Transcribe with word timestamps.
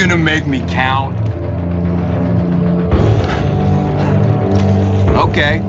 gonna 0.00 0.16
make 0.16 0.46
me 0.46 0.60
count? 0.60 1.14
Okay. 5.14 5.60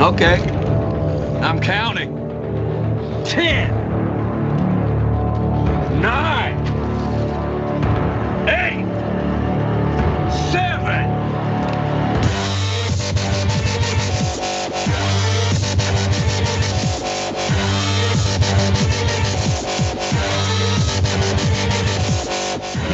Okay. 0.00 0.38
I'm 1.42 1.58
counting. 1.60 2.14
Ten. 3.24 3.74
Nine. 6.00 6.41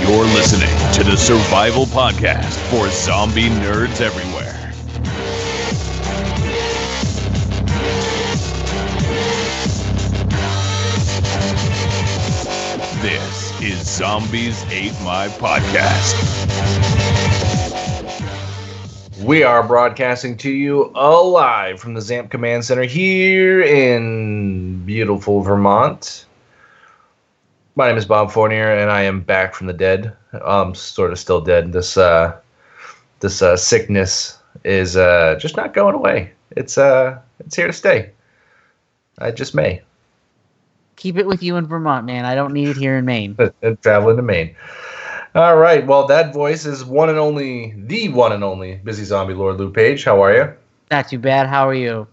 You're 0.09 0.25
listening 0.25 0.75
to 0.95 1.05
the 1.05 1.19
Survival 1.19 1.85
Podcast 1.85 2.57
for 2.71 2.89
zombie 2.89 3.51
nerds 3.51 4.01
everywhere. 4.01 4.55
This 13.03 13.61
is 13.61 13.87
Zombies 13.87 14.65
Ate 14.73 14.99
My 15.03 15.29
Podcast. 15.29 16.15
We 19.23 19.43
are 19.43 19.63
broadcasting 19.63 20.39
to 20.39 20.51
you 20.51 20.91
alive 20.95 21.81
from 21.81 21.93
the 21.93 22.01
ZAMP 22.01 22.31
Command 22.31 22.65
Center 22.65 22.85
here 22.85 23.61
in 23.61 24.87
beautiful 24.87 25.43
Vermont. 25.43 26.25
My 27.79 27.87
name 27.87 27.97
is 27.97 28.07
Bob 28.07 28.33
Fournier, 28.33 28.73
and 28.73 28.91
I 28.91 29.03
am 29.03 29.21
back 29.21 29.55
from 29.55 29.69
the 29.69 29.73
dead. 29.73 30.13
I'm 30.45 30.75
sort 30.75 31.13
of 31.13 31.19
still 31.21 31.41
dead. 31.41 31.73
This 31.73 31.97
uh, 31.97 32.37
this 33.21 33.41
uh, 33.41 33.57
sickness 33.57 34.37
is 34.65 34.97
uh, 34.97 35.37
just 35.39 35.57
not 35.57 35.75
going 35.75 35.95
away. 35.95 36.33
It's 36.57 36.77
uh, 36.77 37.21
it's 37.39 37.55
here 37.55 37.69
to 37.69 37.73
stay. 37.73 38.11
I 39.21 39.31
just 39.31 39.55
may 39.55 39.81
Keep 40.97 41.19
it 41.19 41.27
with 41.29 41.41
you 41.41 41.55
in 41.55 41.69
Vermont, 41.69 42.05
man. 42.05 42.25
I 42.25 42.35
don't 42.35 42.53
need 42.53 42.67
it 42.67 42.77
here 42.77 42.97
in 42.97 43.05
Maine. 43.05 43.37
traveling 43.83 44.17
to 44.17 44.23
Maine. 44.23 44.57
All 45.37 45.57
right. 45.57 45.87
Well, 45.87 46.09
that 46.09 46.35
voice 46.35 46.67
is 46.67 46.85
one 46.85 47.09
and 47.09 47.19
only 47.19 47.75
the 47.77 48.09
one 48.09 48.33
and 48.33 48.43
only 48.43 48.81
busy 48.83 49.05
zombie 49.05 49.35
Lord 49.35 49.57
Lou 49.57 49.71
Page. 49.71 50.03
How 50.03 50.21
are 50.21 50.35
you? 50.35 50.53
Not 50.91 51.11
too 51.11 51.21
bad. 51.21 51.47
How 51.47 51.69
are 51.69 51.75
you? 51.75 52.09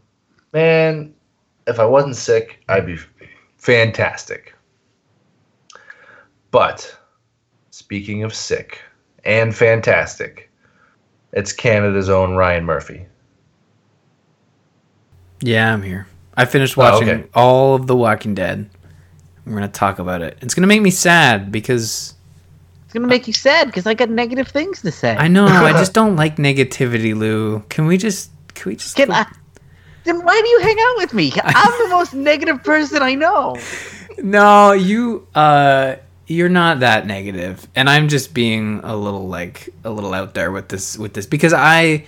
Man, 0.53 1.11
if 1.65 1.79
I 1.79 1.85
wasn't 1.85 2.17
sick, 2.17 2.63
I'd 2.69 2.85
be 2.85 2.99
fantastic. 3.57 4.54
But 6.55 6.97
speaking 7.71 8.23
of 8.23 8.33
sick 8.33 8.79
and 9.25 9.53
fantastic, 9.53 10.49
it's 11.33 11.51
Canada's 11.51 12.07
own 12.07 12.35
Ryan 12.35 12.63
Murphy. 12.63 13.05
Yeah, 15.41 15.73
I'm 15.73 15.83
here. 15.83 16.07
I 16.37 16.45
finished 16.45 16.77
Oh, 16.77 16.81
watching 16.81 17.09
okay. 17.09 17.27
all 17.33 17.75
of 17.75 17.87
The 17.87 17.95
Walking 17.97 18.35
Dead. 18.35 18.69
We're 19.45 19.55
gonna 19.55 19.67
talk 19.67 19.99
about 19.99 20.21
it. 20.21 20.37
It's 20.39 20.53
gonna 20.53 20.67
make 20.67 20.81
me 20.81 20.91
sad 20.91 21.51
because 21.51 22.13
It's 22.85 22.93
gonna 22.93 23.07
make 23.07 23.27
you 23.27 23.33
sad 23.33 23.67
because 23.67 23.85
I 23.85 23.93
got 23.93 24.09
negative 24.09 24.47
things 24.47 24.81
to 24.83 24.93
say. 24.93 25.13
I 25.13 25.27
know 25.27 25.47
I 25.47 25.73
just 25.73 25.91
don't 26.01 26.15
like 26.15 26.37
negativity, 26.37 27.13
Lou. 27.13 27.59
Can 27.67 27.85
we 27.85 27.97
just 27.97 28.31
can 28.53 28.69
we 28.69 28.75
just 28.77 28.95
Can 28.95 29.11
I? 29.11 29.25
Then 30.05 30.23
why 30.23 30.39
do 30.41 30.47
you 30.47 30.59
hang 30.61 30.77
out 30.79 30.97
with 30.99 31.13
me? 31.13 31.33
I'm 31.43 31.83
the 31.83 31.89
most 31.89 32.13
negative 32.13 32.63
person 32.63 33.01
I 33.01 33.13
know. 33.13 33.57
No, 34.19 34.71
you 34.71 35.27
uh 35.35 35.97
you're 36.27 36.49
not 36.49 36.79
that. 36.79 37.09
And 37.75 37.89
I'm 37.89 38.07
just 38.07 38.33
being 38.33 38.81
a 38.83 38.95
little 38.95 39.27
like 39.27 39.69
a 39.83 39.89
little 39.89 40.13
out 40.13 40.33
there 40.33 40.51
with 40.51 40.69
this 40.69 40.97
with 40.97 41.13
this 41.13 41.25
because 41.25 41.53
I 41.53 42.05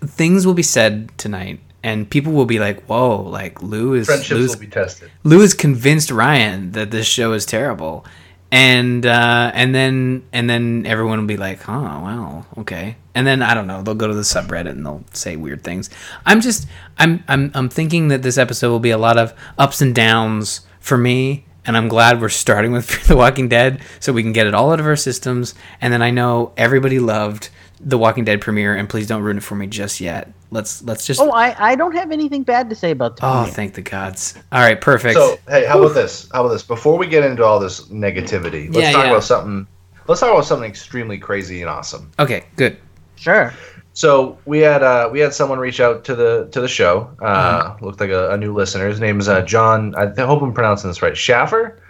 things 0.00 0.46
will 0.46 0.54
be 0.54 0.62
said 0.62 1.16
tonight 1.18 1.60
and 1.82 2.10
people 2.10 2.32
will 2.32 2.46
be 2.46 2.58
like, 2.58 2.84
"Whoa, 2.86 3.22
like 3.22 3.62
Lou 3.62 3.94
is 3.94 4.06
Friendships 4.06 4.54
will 4.54 4.60
be 4.60 4.66
tested. 4.66 5.10
Lou 5.22 5.40
has 5.40 5.54
convinced 5.54 6.10
Ryan 6.10 6.72
that 6.72 6.90
this 6.90 7.06
show 7.06 7.32
is 7.32 7.46
terrible, 7.46 8.04
and 8.50 9.06
uh, 9.06 9.52
and 9.54 9.72
then 9.74 10.24
and 10.32 10.50
then 10.50 10.84
everyone 10.84 11.20
will 11.20 11.26
be 11.26 11.36
like, 11.36 11.68
"Oh, 11.68 11.80
well, 11.80 12.46
okay." 12.58 12.96
And 13.14 13.26
then 13.26 13.40
I 13.40 13.54
don't 13.54 13.66
know, 13.66 13.82
they'll 13.82 13.94
go 13.94 14.08
to 14.08 14.14
the 14.14 14.22
subreddit 14.22 14.68
and 14.68 14.84
they'll 14.84 15.04
say 15.12 15.36
weird 15.36 15.62
things. 15.62 15.88
I'm 16.26 16.40
just 16.40 16.66
I'm 16.98 17.24
I'm 17.28 17.50
I'm 17.54 17.68
thinking 17.68 18.08
that 18.08 18.22
this 18.22 18.36
episode 18.36 18.70
will 18.70 18.80
be 18.80 18.90
a 18.90 18.98
lot 18.98 19.16
of 19.16 19.32
ups 19.56 19.80
and 19.80 19.94
downs 19.94 20.62
for 20.80 20.98
me. 20.98 21.46
And 21.66 21.76
I'm 21.76 21.88
glad 21.88 22.20
we're 22.20 22.28
starting 22.28 22.72
with 22.72 22.84
Fear 22.88 23.04
the 23.08 23.16
Walking 23.16 23.48
Dead 23.48 23.80
so 24.00 24.12
we 24.12 24.22
can 24.22 24.32
get 24.32 24.46
it 24.46 24.54
all 24.54 24.72
out 24.72 24.80
of 24.80 24.86
our 24.86 24.96
systems. 24.96 25.54
And 25.80 25.92
then 25.92 26.02
I 26.02 26.10
know 26.10 26.52
everybody 26.56 26.98
loved 26.98 27.48
the 27.80 27.98
Walking 27.98 28.24
Dead 28.24 28.40
premiere, 28.40 28.74
and 28.76 28.88
please 28.88 29.06
don't 29.06 29.22
ruin 29.22 29.36
it 29.36 29.42
for 29.42 29.54
me 29.54 29.66
just 29.66 30.00
yet. 30.00 30.32
Let's 30.50 30.82
let's 30.84 31.04
just. 31.06 31.20
Oh, 31.20 31.30
I, 31.30 31.72
I 31.72 31.74
don't 31.74 31.94
have 31.94 32.10
anything 32.12 32.42
bad 32.44 32.70
to 32.70 32.76
say 32.76 32.92
about 32.92 33.18
Oh, 33.20 33.42
Tony. 33.42 33.50
thank 33.50 33.74
the 33.74 33.82
gods! 33.82 34.34
All 34.52 34.60
right, 34.60 34.80
perfect. 34.80 35.14
So, 35.14 35.36
hey, 35.48 35.66
how 35.66 35.78
about 35.82 35.94
this? 35.94 36.28
How 36.32 36.40
about 36.44 36.52
this? 36.52 36.62
Before 36.62 36.96
we 36.96 37.06
get 37.06 37.24
into 37.24 37.44
all 37.44 37.58
this 37.58 37.82
negativity, 37.88 38.66
let's 38.68 38.78
Yeah, 38.78 38.92
talk 38.92 39.04
yeah. 39.04 39.10
about 39.10 39.24
something. 39.24 39.66
Let's 40.06 40.20
talk 40.20 40.30
about 40.30 40.44
something 40.46 40.70
extremely 40.70 41.18
crazy 41.18 41.60
and 41.62 41.68
awesome. 41.68 42.10
okay, 42.20 42.44
good. 42.54 42.78
Sure. 43.16 43.52
So 43.96 44.36
we 44.44 44.58
had 44.58 44.82
uh, 44.82 45.08
we 45.10 45.20
had 45.20 45.32
someone 45.32 45.58
reach 45.58 45.80
out 45.80 46.04
to 46.04 46.14
the 46.14 46.48
to 46.52 46.60
the 46.60 46.68
show. 46.68 47.10
Uh, 47.18 47.72
Mm-hmm. 47.72 47.84
Looked 47.84 47.98
like 47.98 48.10
a, 48.10 48.30
a 48.32 48.36
new 48.36 48.52
listener. 48.54 48.86
His 48.88 49.00
name 49.00 49.18
is 49.18 49.26
uh, 49.26 49.40
John. 49.40 49.94
I 49.94 50.06
hope 50.20 50.42
I'm 50.42 50.52
pronouncing 50.52 50.90
this 50.90 51.00
right. 51.00 51.16
Schaffer. 51.16 51.80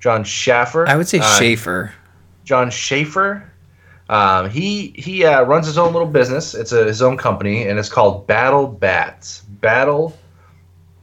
John 0.00 0.24
Schaffer. 0.24 0.88
I 0.88 0.96
would 0.96 1.06
say 1.06 1.18
Uh, 1.18 1.38
Schaefer. 1.38 1.92
John 2.44 2.70
Schaefer. 2.70 3.44
Um, 4.08 4.48
he 4.48 4.94
he 4.96 5.26
uh, 5.26 5.42
runs 5.42 5.66
his 5.66 5.76
own 5.76 5.92
little 5.92 6.08
business. 6.08 6.54
It's 6.54 6.72
a, 6.72 6.84
his 6.86 7.02
own 7.02 7.18
company, 7.18 7.68
and 7.68 7.78
it's 7.78 7.90
called 7.90 8.26
Battle 8.26 8.66
Batz. 8.66 9.42
Battle 9.60 10.16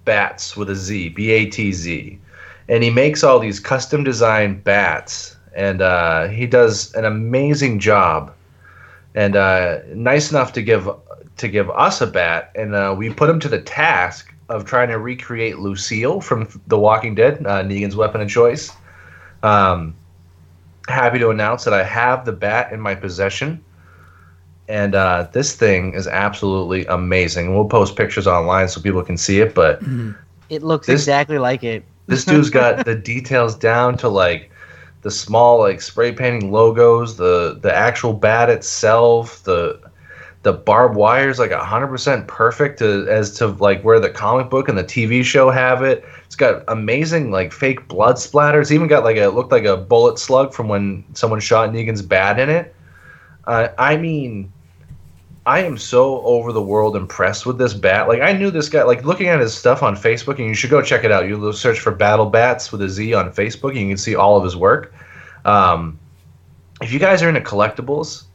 Batz 0.06 0.58
with 0.58 0.72
a 0.72 0.76
Z, 0.76 1.10
B 1.10 1.30
A 1.30 1.46
T 1.46 1.72
Z, 1.72 2.20
and 2.68 2.84
he 2.84 2.90
makes 2.90 3.24
all 3.24 3.38
these 3.40 3.60
custom 3.60 4.04
designed 4.04 4.64
bats, 4.64 5.38
and 5.56 5.84
uh, 5.84 6.28
he 6.28 6.48
does 6.48 6.92
an 6.96 7.06
amazing 7.06 7.80
job, 7.80 8.34
and 9.16 9.36
uh, 9.36 9.80
nice 9.94 10.32
enough 10.32 10.54
to 10.54 10.62
give 10.62 10.88
to 11.38 11.48
give 11.48 11.70
us 11.72 12.02
a 12.02 12.08
bat, 12.08 12.52
and 12.56 12.76
uh, 12.76 12.94
we 12.98 13.10
put 13.14 13.30
him 13.30 13.40
to 13.40 13.48
the 13.50 13.62
task 13.62 14.34
of 14.50 14.66
trying 14.66 14.90
to 14.90 14.98
recreate 14.98 15.60
Lucille 15.60 16.22
from 16.22 16.48
The 16.68 16.78
Walking 16.78 17.16
Dead, 17.16 17.38
uh, 17.46 17.64
Negan's 17.64 17.96
weapon 17.96 18.20
of 18.22 18.30
choice. 18.30 18.72
Um, 19.44 19.96
happy 20.88 21.20
to 21.20 21.30
announce 21.30 21.64
that 21.66 21.74
I 21.74 21.84
have 21.84 22.26
the 22.26 22.32
bat 22.34 22.74
in 22.74 22.82
my 22.82 22.96
possession. 22.96 23.64
And 24.68 24.96
uh, 24.96 25.28
this 25.32 25.56
thing 25.56 25.94
is 25.94 26.08
absolutely 26.08 26.86
amazing. 26.88 27.54
We'll 27.56 27.66
post 27.66 27.96
pictures 27.96 28.28
online 28.28 28.68
so 28.68 28.82
people 28.82 29.02
can 29.04 29.18
see 29.18 29.40
it. 29.40 29.54
But 29.56 29.82
It 30.50 30.62
looks 30.64 30.88
This- 30.88 31.02
exactly 31.02 31.38
like 31.38 31.64
it. 31.64 31.84
this 32.08 32.26
dude's 32.26 32.50
got 32.50 32.86
the 32.86 32.96
details 32.96 33.56
down 33.56 33.98
to 33.98 34.10
like 34.10 34.52
the 35.02 35.12
small 35.12 35.60
like 35.60 35.82
spray 35.82 36.12
painting 36.12 36.52
logos, 36.52 37.18
the 37.18 37.58
the 37.62 37.74
actual 37.74 38.14
bat 38.14 38.50
itself, 38.50 39.44
the 39.44 39.80
the 40.44 40.54
barbed 40.54 40.96
wire 40.96 41.30
is 41.30 41.40
like 41.40 41.52
hundred 41.52 41.88
percent 41.88 42.28
perfect 42.28 42.80
to, 42.80 43.06
as 43.10 43.38
to 43.38 43.48
like 43.48 43.84
where 43.84 44.00
the 44.00 44.10
comic 44.10 44.50
book 44.50 44.70
and 44.70 44.78
the 44.78 44.84
TV 44.84 45.24
show 45.24 45.50
have 45.50 45.84
it. 45.84 46.06
It's 46.26 46.36
got 46.36 46.64
amazing 46.68 47.32
like 47.32 47.52
fake 47.52 47.88
blood 47.88 48.16
splatters. 48.16 48.72
Even 48.72 48.88
got 48.88 49.04
like 49.04 49.18
a 49.18 49.24
it 49.24 49.34
looked 49.34 49.52
like 49.52 49.66
a 49.66 49.78
bullet 49.78 50.20
slug 50.20 50.54
from 50.54 50.68
when 50.68 51.04
someone 51.14 51.40
shot 51.40 51.70
Negan's 51.72 52.02
bat 52.02 52.40
in 52.40 52.50
it. 52.50 52.76
Uh, 53.46 53.70
I 53.78 53.98
mean, 53.98 54.52
I 55.50 55.62
am 55.62 55.80
so 55.80 56.22
over 56.22 56.52
the 56.52 56.62
world 56.62 56.96
impressed 56.96 57.48
with 57.48 57.58
this 57.58 57.74
bat. 57.74 58.08
Like 58.08 58.22
I 58.22 58.34
knew 58.34 58.52
this 58.52 58.70
guy. 58.70 58.84
Like 58.84 59.04
looking 59.04 59.30
at 59.30 59.40
his 59.40 59.52
stuff 59.52 59.82
on 59.82 59.96
Facebook, 59.96 60.38
and 60.38 60.46
you 60.46 60.54
should 60.54 60.70
go 60.70 60.80
check 60.80 61.04
it 61.04 61.12
out. 61.12 61.28
You 61.28 61.52
search 61.54 61.80
for 61.80 61.92
Battle 61.92 62.28
Batz 62.28 62.72
with 62.72 62.84
a 62.84 62.88
Z 62.88 63.16
on 63.16 63.32
Facebook, 63.34 63.72
and 63.72 63.80
you 63.80 63.88
can 63.88 63.98
see 63.98 64.14
all 64.14 64.38
of 64.38 64.44
his 64.44 64.56
work. 64.56 64.94
Um, 65.46 65.98
if 66.84 66.94
you 66.94 67.00
guys 67.00 67.24
are 67.24 67.30
into 67.30 67.42
collectibles, 67.42 68.26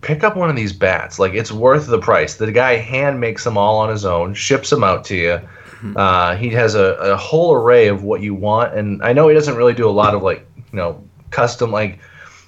pick 0.00 0.24
up 0.24 0.36
one 0.36 0.50
of 0.50 0.56
these 0.56 0.72
bats. 0.72 1.20
Like 1.20 1.34
it's 1.34 1.52
worth 1.52 1.86
the 1.86 2.00
price. 2.00 2.34
The 2.34 2.50
guy 2.50 2.74
hand 2.74 3.20
makes 3.20 3.44
them 3.44 3.56
all 3.56 3.78
on 3.78 3.88
his 3.88 4.04
own, 4.04 4.34
ships 4.34 4.68
them 4.68 4.82
out 4.82 5.04
to 5.04 5.16
you. 5.16 5.40
Uh, 5.94 6.34
he 6.34 6.50
has 6.50 6.74
a, 6.74 6.94
a 6.96 7.16
whole 7.16 7.54
array 7.54 7.86
of 7.86 8.02
what 8.02 8.20
you 8.20 8.34
want, 8.34 8.74
and 8.74 9.00
I 9.04 9.12
know 9.12 9.28
he 9.28 9.34
doesn't 9.34 9.54
really 9.54 9.74
do 9.74 9.88
a 9.88 9.94
lot 9.94 10.16
of 10.16 10.24
like 10.24 10.44
you 10.56 10.76
know 10.76 11.04
custom 11.30 11.70
like, 11.70 12.00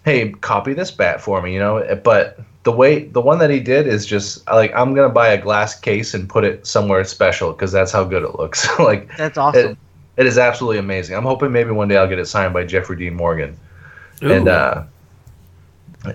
hey, 0.05 0.33
copy 0.33 0.75
this 0.75 0.91
bat 0.91 1.21
for 1.21 1.41
me, 1.41 1.55
you 1.55 1.61
know. 1.61 2.01
But 2.03 2.41
the 2.65 2.73
way 2.73 3.05
the 3.07 3.21
one 3.21 3.39
that 3.41 3.51
he 3.51 3.59
did 3.61 3.87
is 3.87 4.07
just 4.07 4.47
like 4.49 4.73
I'm 4.75 4.95
gonna 4.95 5.09
buy 5.09 5.29
a 5.29 5.41
glass 5.41 5.79
case 5.79 6.15
and 6.15 6.29
put 6.29 6.45
it 6.45 6.67
somewhere 6.67 7.03
special 7.05 7.53
because 7.53 7.73
that's 7.73 7.91
how 7.93 8.05
good 8.05 8.23
it 8.23 8.37
looks. 8.39 8.69
like 8.79 9.15
That's 9.17 9.37
awesome. 9.39 9.73
it, 9.73 9.79
it 10.17 10.27
is 10.27 10.39
absolutely 10.39 10.79
amazing. 10.79 11.17
I'm 11.17 11.25
hoping 11.25 11.51
maybe 11.53 11.71
one 11.71 11.89
day 11.89 11.97
I'll 11.97 12.09
get 12.09 12.19
it 12.19 12.27
signed 12.27 12.53
by 12.55 12.65
Jeffrey 12.65 12.97
Dean 12.97 13.15
Morgan, 13.15 13.57
and 14.21 14.47
uh, 14.49 14.85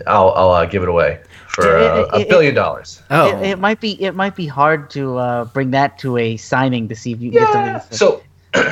I'll 0.06 0.30
I'll 0.32 0.52
uh, 0.52 0.66
give 0.66 0.84
it 0.84 0.90
away 0.90 1.20
for 1.48 1.68
uh, 1.78 2.02
it- 2.02 2.10
a 2.14 2.20
it- 2.22 2.30
billion 2.30 2.56
dollars. 2.56 3.02
oh, 3.10 3.38
it, 3.42 3.50
it 3.52 3.60
might 3.60 3.80
be 3.82 4.02
it 4.02 4.16
might 4.16 4.36
be 4.36 4.48
hard 4.48 4.90
to 4.92 5.18
uh, 5.18 5.46
bring 5.46 5.72
that 5.72 5.98
to 6.00 6.18
a 6.18 6.38
signing 6.38 6.88
to 6.90 6.96
see 6.96 7.12
if 7.12 7.22
you 7.22 7.32
can 7.32 7.40
get 7.42 7.54
something. 7.54 7.74
Yeah. 7.74 7.80
to 7.80 7.94
say. 7.94 7.96
So 7.98 8.24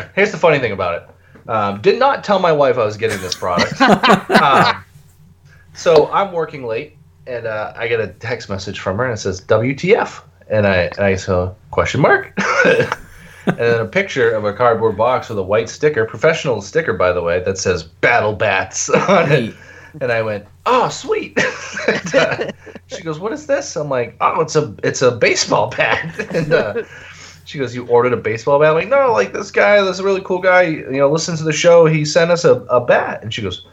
here's 0.16 0.31
the 0.31 0.38
funny 0.38 0.60
thing 0.60 0.72
about 0.72 1.01
it. 1.04 1.50
Um, 1.50 1.80
did 1.81 2.00
not 2.00 2.24
tell 2.24 2.39
my 2.39 2.51
wife 2.51 2.77
I 2.77 2.86
was 2.86 2.98
getting 2.98 3.19
this 3.22 3.36
product. 3.36 3.80
um, 4.42 4.83
so 5.75 6.12
I'm 6.12 6.31
working 6.31 6.66
late, 6.66 6.94
and 7.27 7.48
uh, 7.48 7.74
I 7.75 7.88
get 7.88 8.00
a 8.00 8.07
text 8.07 8.50
message 8.50 8.80
from 8.80 8.98
her, 8.98 9.06
and 9.06 9.13
it 9.13 9.18
says 9.18 9.42
"WTF," 9.42 10.22
and 10.50 10.68
I 10.68 10.75
and 10.75 11.00
I 11.00 11.16
say 11.16 11.50
question 11.72 12.01
mark, 12.01 12.33
and 12.66 13.57
then 13.57 13.81
a 13.81 13.86
picture 13.86 14.31
of 14.31 14.45
a 14.45 14.54
cardboard 14.54 14.98
box 14.98 15.30
with 15.30 15.38
a 15.38 15.44
white 15.44 15.69
sticker, 15.69 16.06
professional 16.06 16.62
sticker 16.62 16.94
by 16.94 17.12
the 17.12 17.22
way, 17.22 17.44
that 17.44 17.57
says 17.57 17.83
"Battle 17.83 18.33
Batz" 18.33 18.89
on 19.10 19.31
it. 19.31 19.56
And 20.01 20.12
I 20.12 20.22
went, 20.22 20.45
"Oh, 20.66 20.89
sweet." 20.89 21.38
and, 21.88 22.16
uh, 22.16 22.51
she 22.88 23.01
goes, 23.01 23.19
"What 23.19 23.31
is 23.31 23.48
this?" 23.48 23.75
I'm 23.75 23.89
like, 23.89 24.16
"Oh, 24.22 24.42
it's 24.42 24.56
a 24.56 24.75
it's 24.83 25.01
a 25.01 25.12
baseball 25.12 25.69
bat." 25.69 26.19
and 26.36 26.54
uh, 26.54 26.83
she 27.45 27.57
goes, 27.57 27.74
"You 27.74 27.88
ordered 27.88 28.13
a 28.13 28.18
baseball 28.18 28.60
bat?" 28.60 28.69
I'm 28.69 28.75
like, 28.75 28.89
"No, 28.89 29.13
like 29.13 29.33
this 29.33 29.51
guy, 29.51 29.81
this 29.81 30.01
really 30.01 30.22
cool 30.22 30.39
guy. 30.39 30.63
You 30.63 30.92
know, 30.92 31.10
listens 31.10 31.39
to 31.39 31.45
the 31.45 31.54
show. 31.54 31.86
He 31.86 32.04
sent 32.04 32.30
us 32.30 32.44
a, 32.44 32.56
a 32.66 32.81
bat." 32.81 33.24
And 33.24 33.33
she 33.33 33.42
goes, 33.42 33.66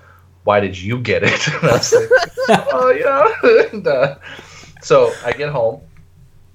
"Why 0.44 0.60
did 0.60 0.78
you 0.80 0.98
get 0.98 1.22
it?" 1.22 1.46
And 1.62 1.64
I 1.70 1.72
was 1.72 1.92
like, 1.92 2.66
"Oh, 2.72 2.90
yeah." 2.90 3.62
and, 3.72 3.86
uh, 3.86 4.16
so 4.82 5.12
I 5.24 5.32
get 5.32 5.50
home, 5.50 5.80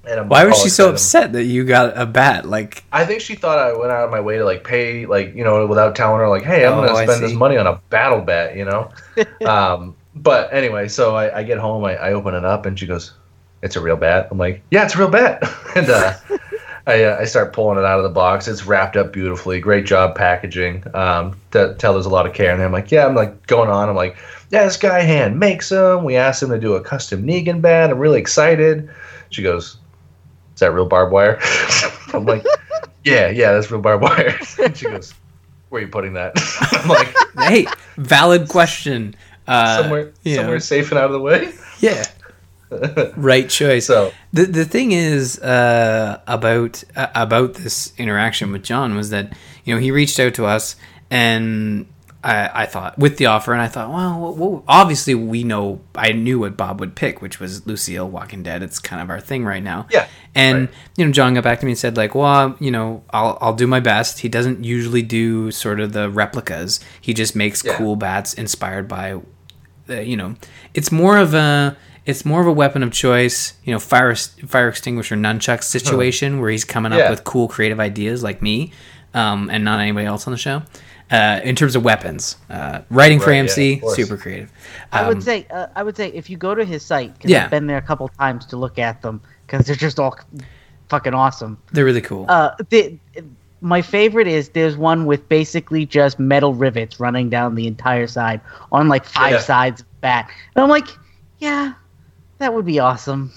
and 0.05 0.19
I'm 0.19 0.29
Why 0.29 0.45
was 0.45 0.61
she 0.61 0.69
so 0.69 0.91
excited. 0.91 0.93
upset 0.93 1.33
that 1.33 1.43
you 1.45 1.63
got 1.63 1.97
a 1.97 2.05
bat? 2.05 2.45
Like, 2.45 2.83
I 2.91 3.05
think 3.05 3.21
she 3.21 3.35
thought 3.35 3.57
I 3.59 3.73
went 3.77 3.91
out 3.91 4.03
of 4.05 4.11
my 4.11 4.19
way 4.19 4.37
to 4.37 4.45
like 4.45 4.63
pay, 4.63 5.05
like 5.05 5.33
you 5.35 5.43
know, 5.43 5.65
without 5.67 5.95
telling 5.95 6.19
her, 6.19 6.27
like, 6.29 6.43
"Hey, 6.43 6.65
I'm 6.65 6.73
Oh, 6.79 6.85
gonna 6.85 7.07
spend 7.07 7.23
this 7.23 7.33
money 7.33 7.57
on 7.57 7.67
a 7.67 7.79
battle 7.89 8.21
bat," 8.21 8.55
you 8.55 8.65
know. 8.65 8.91
um, 9.47 9.95
but 10.15 10.51
anyway, 10.53 10.87
so 10.87 11.15
I, 11.15 11.39
I 11.39 11.43
get 11.43 11.57
home, 11.57 11.85
I, 11.85 11.95
I 11.95 12.13
open 12.13 12.33
it 12.35 12.43
up, 12.43 12.65
and 12.65 12.77
she 12.77 12.85
goes, 12.87 13.13
"It's 13.61 13.75
a 13.75 13.81
real 13.81 13.95
bat." 13.97 14.27
I'm 14.31 14.37
like, 14.37 14.61
"Yeah, 14.71 14.83
it's 14.85 14.95
a 14.95 14.99
real 14.99 15.09
bat," 15.09 15.41
and 15.75 15.89
uh, 15.89 16.13
I 16.87 17.03
uh, 17.03 17.17
I 17.19 17.25
start 17.25 17.51
pulling 17.51 17.77
it 17.77 17.83
out 17.83 17.99
of 17.99 18.03
the 18.03 18.09
box. 18.09 18.47
It's 18.47 18.65
wrapped 18.65 18.95
up 18.95 19.11
beautifully. 19.11 19.59
Great 19.59 19.85
job 19.85 20.15
packaging. 20.15 20.83
Um, 20.95 21.37
to 21.51 21.75
tell 21.75 21.93
there's 21.93 22.05
a 22.05 22.09
lot 22.09 22.25
of 22.25 22.33
care 22.33 22.55
And. 22.55 22.63
I'm 22.63 22.71
like, 22.71 22.91
"Yeah," 22.91 23.05
I'm 23.05 23.13
like 23.13 23.45
going 23.45 23.69
on. 23.69 23.89
I'm 23.89 23.95
like, 23.95 24.15
"Yeah, 24.51 24.63
this 24.63 24.77
guy 24.77 25.01
hand 25.01 25.37
makes 25.37 25.67
them. 25.67 26.05
We 26.05 26.15
asked 26.15 26.41
him 26.41 26.49
to 26.49 26.57
do 26.57 26.75
a 26.75 26.81
custom 26.81 27.23
Negan 27.23 27.61
bat. 27.61 27.91
I'm 27.91 27.99
really 27.99 28.19
excited." 28.19 28.89
She 29.29 29.43
goes, 29.43 29.77
"Is 30.53 30.61
that 30.61 30.71
real 30.71 30.85
barbed 30.85 31.11
wire?" 31.11 31.39
I'm 32.13 32.25
like, 32.25 32.45
"Yeah, 33.03 33.29
yeah, 33.29 33.51
that's 33.51 33.69
real 33.69 33.81
barbed 33.81 34.03
wire." 34.03 34.39
And 34.63 34.75
she 34.77 34.85
goes, 34.85 35.13
"Where 35.67 35.81
are 35.81 35.85
you 35.85 35.91
putting 35.91 36.13
that?" 36.13 36.33
I'm 36.71 36.87
like, 36.87 37.13
hey, 37.49 37.67
valid 37.97 38.47
question. 38.47 39.13
Uh, 39.45 39.81
"Somewhere, 39.81 40.13
know, 40.23 40.35
somewhere 40.35 40.59
safe 40.61 40.89
and 40.91 40.97
out 40.97 41.07
of 41.07 41.11
the 41.11 41.19
way." 41.19 41.53
Yeah, 41.79 42.05
right 43.15 43.49
choice. 43.49 43.85
So 43.87 44.11
the 44.33 44.45
the 44.45 44.65
thing 44.65 44.91
is 44.91 45.39
uh, 45.39 46.19
about 46.27 46.83
uh, 46.95 47.07
about 47.15 47.55
this 47.55 47.93
interaction 47.97 48.51
with 48.51 48.63
John 48.63 48.95
was 48.95 49.09
that 49.11 49.33
you 49.63 49.73
know 49.73 49.79
he 49.81 49.91
reached 49.91 50.19
out 50.19 50.33
to 50.35 50.45
us 50.45 50.75
and 51.09 51.87
I, 52.23 52.63
I 52.63 52.65
thought 52.65 52.97
with 52.97 53.17
the 53.17 53.27
offer 53.27 53.53
and 53.53 53.61
I 53.61 53.67
thought 53.67 53.89
well, 53.89 54.33
well 54.33 54.63
obviously 54.67 55.15
we 55.15 55.43
know 55.43 55.79
I 55.95 56.11
knew 56.11 56.39
what 56.39 56.57
Bob 56.57 56.79
would 56.79 56.95
pick 56.95 57.21
which 57.21 57.39
was 57.39 57.65
Lucille 57.67 58.09
Walking 58.09 58.43
Dead 58.43 58.63
it's 58.63 58.79
kind 58.79 59.01
of 59.01 59.09
our 59.09 59.21
thing 59.21 59.45
right 59.45 59.63
now 59.63 59.87
Yeah, 59.91 60.07
and 60.35 60.61
right. 60.67 60.69
you 60.97 61.05
know 61.05 61.11
John 61.11 61.35
got 61.35 61.43
back 61.43 61.59
to 61.61 61.65
me 61.65 61.71
and 61.73 61.79
said 61.79 61.95
like 61.95 62.15
well 62.15 62.57
you 62.59 62.71
know 62.71 63.03
I'll 63.11 63.37
I'll 63.39 63.53
do 63.53 63.67
my 63.67 63.79
best 63.79 64.19
he 64.19 64.29
doesn't 64.29 64.63
usually 64.65 65.03
do 65.03 65.51
sort 65.51 65.79
of 65.79 65.93
the 65.93 66.09
replicas 66.09 66.79
he 66.99 67.13
just 67.13 67.35
makes 67.35 67.63
Yeah. 67.63 67.77
cool 67.77 67.95
bats 67.95 68.33
inspired 68.33 68.87
by 68.89 69.21
uh, 69.89 70.01
you 70.01 70.17
know, 70.17 70.35
it's 70.73 70.91
more 70.91 71.17
of 71.17 71.33
a 71.33 71.77
it's 72.07 72.25
more 72.25 72.41
of 72.41 72.47
a 72.47 72.51
weapon 72.51 72.81
of 72.81 72.91
choice. 72.91 73.53
You 73.63 73.73
know, 73.73 73.79
fire 73.79 74.15
fire 74.15 74.69
extinguisher 74.69 75.15
nunchuck 75.15 75.61
situation 75.63 76.39
where 76.41 76.49
he's 76.49 76.65
coming 76.65 76.91
up 76.93 76.97
Yeah. 76.99 77.09
with 77.11 77.23
cool 77.23 77.47
creative 77.47 77.79
ideas 77.79 78.23
like 78.23 78.41
me, 78.41 78.71
um, 79.13 79.49
and 79.51 79.63
not 79.63 79.79
anybody 79.79 80.07
else 80.07 80.25
on 80.25 80.31
the 80.31 80.37
show. 80.37 80.63
Uh, 81.09 81.39
in 81.45 81.55
terms 81.55 81.73
of 81.75 81.85
weapons, 81.85 82.35
uh, 82.49 82.79
writing 82.89 83.17
for 83.19 83.29
Right, 83.29 83.37
yeah, 83.37 83.43
AMC, 83.43 83.75
of 83.75 83.81
course. 83.81 83.95
super 83.95 84.17
creative. 84.17 84.51
I 84.91 85.01
Um, 85.01 85.07
would 85.07 85.23
say 85.23 85.45
uh, 85.51 85.67
I 85.75 85.83
would 85.83 85.95
say 85.95 86.07
if 86.09 86.29
you 86.29 86.35
go 86.37 86.53
to 86.55 86.65
his 86.65 86.83
site 86.83 87.13
because 87.13 87.31
Yeah. 87.31 87.45
I've 87.45 87.51
been 87.51 87.67
there 87.67 87.77
a 87.77 87.81
couple 87.81 88.07
times 88.09 88.45
to 88.47 88.57
look 88.57 88.77
at 88.79 89.01
them 89.01 89.21
because 89.45 89.65
they're 89.67 89.75
just 89.77 89.99
all 89.99 90.17
fucking 90.89 91.13
awesome. 91.13 91.57
they're 91.71 91.85
really 91.85 92.01
cool. 92.01 92.25
Uh, 92.27 92.51
the, 92.69 92.97
my 93.61 93.81
favorite 93.81 94.27
is 94.27 94.49
there's 94.49 94.75
one 94.77 95.05
with 95.05 95.27
basically 95.29 95.85
just 95.85 96.19
metal 96.19 96.53
rivets 96.53 96.99
running 96.99 97.29
down 97.29 97.55
the 97.55 97.67
entire 97.67 98.07
side 98.07 98.39
on 98.73 98.87
like 98.89 99.05
five 99.05 99.31
Yeah. 99.33 99.39
sides 99.39 99.81
of 99.81 99.87
the 99.87 99.95
bat, 100.01 100.29
and 100.55 100.63
I'm 100.63 100.69
like, 100.69 100.87
yeah, 101.39 101.73
that 102.39 102.53
would 102.53 102.65
be 102.65 102.79
awesome. 102.79 103.31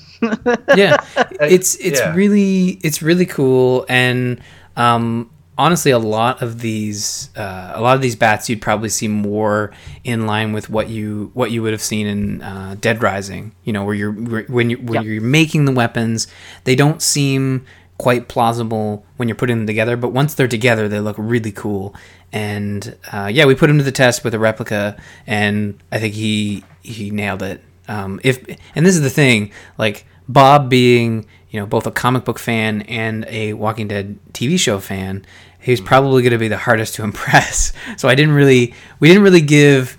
yeah 0.77 0.97
it's 1.41 1.77
it's 1.77 2.01
yeah. 2.01 2.15
really 2.15 2.79
it's 2.83 3.01
really 3.03 3.25
cool 3.27 3.87
and 3.89 4.41
um 4.77 5.31
honestly 5.57 5.91
a 5.91 5.99
lot 5.99 6.41
of 6.43 6.61
these 6.61 7.31
uh, 7.37 7.73
a 7.75 7.81
lot 7.81 7.95
of 7.97 8.03
these 8.03 8.17
bats 8.17 8.49
you'd 8.49 8.61
probably 8.63 8.89
see 8.89 9.09
more 9.09 9.73
in 10.05 10.27
line 10.27 10.53
with 10.53 10.69
what 10.71 10.89
you 10.89 11.31
what 11.35 11.51
you 11.51 11.63
would 11.63 11.73
have 11.73 11.83
seen 11.83 12.07
in 12.07 12.43
uh, 12.43 12.77
Dead 12.81 13.03
Rising 13.03 13.53
you 13.65 13.73
know 13.73 13.85
where 13.85 13.95
you're 13.95 14.13
where- 14.13 14.45
when 14.45 14.71
you 14.71 14.77
when 14.79 14.95
Yep. 14.97 15.05
you're 15.05 15.23
making 15.23 15.65
the 15.67 15.73
weapons 15.73 16.27
they 16.65 16.75
don't 16.75 17.01
seem 17.03 17.65
quite 17.99 18.29
plausible 18.29 19.05
when 19.17 19.29
you're 19.29 19.37
putting 19.37 19.59
them 19.59 19.67
together 19.67 19.97
but 19.97 20.09
once 20.11 20.33
they're 20.35 20.49
together 20.49 20.89
they 20.89 21.01
look 21.01 21.17
really 21.19 21.53
cool 21.53 21.95
and 22.33 22.97
uh, 23.13 23.31
yeah 23.33 23.45
we 23.45 23.55
put 23.55 23.69
him 23.69 23.77
to 23.79 23.85
the 23.85 23.93
test 23.93 24.25
with 24.25 24.33
a 24.35 24.39
replica 24.39 24.97
and 25.27 25.79
I 25.93 25.99
think 25.99 26.15
he 26.15 26.65
he 26.83 27.11
nailed 27.11 27.43
it 27.43 27.61
um, 27.91 28.21
if 28.23 28.39
and 28.75 28.87
this 28.87 28.95
is 28.95 29.03
the 29.03 29.11
thing 29.11 29.53
like 29.79 30.07
Bob 30.29 30.69
being 30.71 31.27
you 31.51 31.59
know 31.61 31.67
both 31.67 31.87
a 31.87 31.91
comic 31.91 32.25
book 32.25 32.39
fan 32.39 32.83
and 32.83 33.25
a 33.29 33.53
Walking 33.55 33.89
Dead 33.89 34.19
TV 34.33 34.59
show 34.59 34.79
fan, 34.79 35.25
he's 35.61 35.81
probably 35.81 36.23
going 36.23 36.33
to 36.33 36.39
be 36.39 36.49
the 36.49 36.57
hardest 36.57 36.95
to 36.95 37.03
impress. 37.11 37.73
So 37.97 38.09
I 38.09 38.15
didn't 38.15 38.35
really 38.35 38.75
we 39.01 39.09
didn't 39.09 39.25
really 39.25 39.41
give 39.41 39.97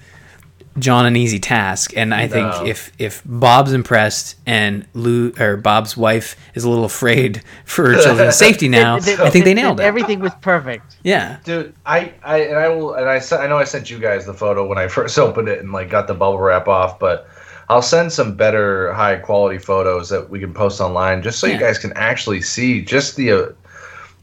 John 0.80 1.06
an 1.06 1.18
easy 1.18 1.38
task, 1.38 1.92
and 1.98 2.14
I 2.14 2.28
No. 2.28 2.32
think 2.32 2.70
if 2.70 2.94
if 2.98 3.22
Bob's 3.26 3.74
impressed 3.74 4.38
and 4.46 4.86
Lou 4.94 5.34
or 5.38 5.58
Bob's 5.58 5.98
wife 5.98 6.38
is 6.56 6.64
a 6.64 6.70
little 6.70 6.86
afraid 6.86 7.44
for 7.66 7.90
her 7.94 8.02
children's 8.02 8.38
safety 8.38 8.70
now, 8.82 8.98
Th- 8.98 9.18
th- 9.18 9.20
I 9.20 9.30
think 9.30 9.44
they 9.44 9.54
nailed 9.54 9.82
it. 9.82 9.84
Everything 9.84 10.22
was 10.22 10.32
perfect. 10.40 10.96
Yeah, 11.04 11.40
Dude, 11.44 11.74
I, 11.86 12.14
I 12.24 12.38
and 12.44 12.58
I 12.58 12.70
will 12.70 12.94
and 12.94 13.10
I 13.10 13.20
sent 13.20 13.42
I 13.42 13.48
know 13.48 13.58
I 13.58 13.66
sent 13.66 13.90
you 13.90 14.00
guys 14.00 14.26
the 14.26 14.34
photo 14.34 14.66
when 14.66 14.78
I 14.78 14.88
first 14.88 15.20
opened 15.20 15.50
it 15.50 15.60
and 15.60 15.74
like 15.74 15.90
got 15.90 16.08
the 16.08 16.14
bubble 16.14 16.40
wrap 16.40 16.70
off, 16.70 16.98
but 17.00 17.28
I'll 17.72 17.82
send 17.82 18.12
some 18.12 18.36
better 18.36 18.92
high 18.94 19.16
quality 19.16 19.58
photos 19.58 20.10
that 20.10 20.30
we 20.30 20.40
can 20.40 20.54
post 20.54 20.82
online 20.82 21.22
just 21.24 21.40
so 21.40 21.48
Yeah. 21.48 21.54
you 21.54 21.60
guys 21.60 21.78
can 21.80 21.94
actually 21.96 22.42
see 22.42 22.82
just 22.82 23.16
the 23.16 23.32
uh, 23.32 23.46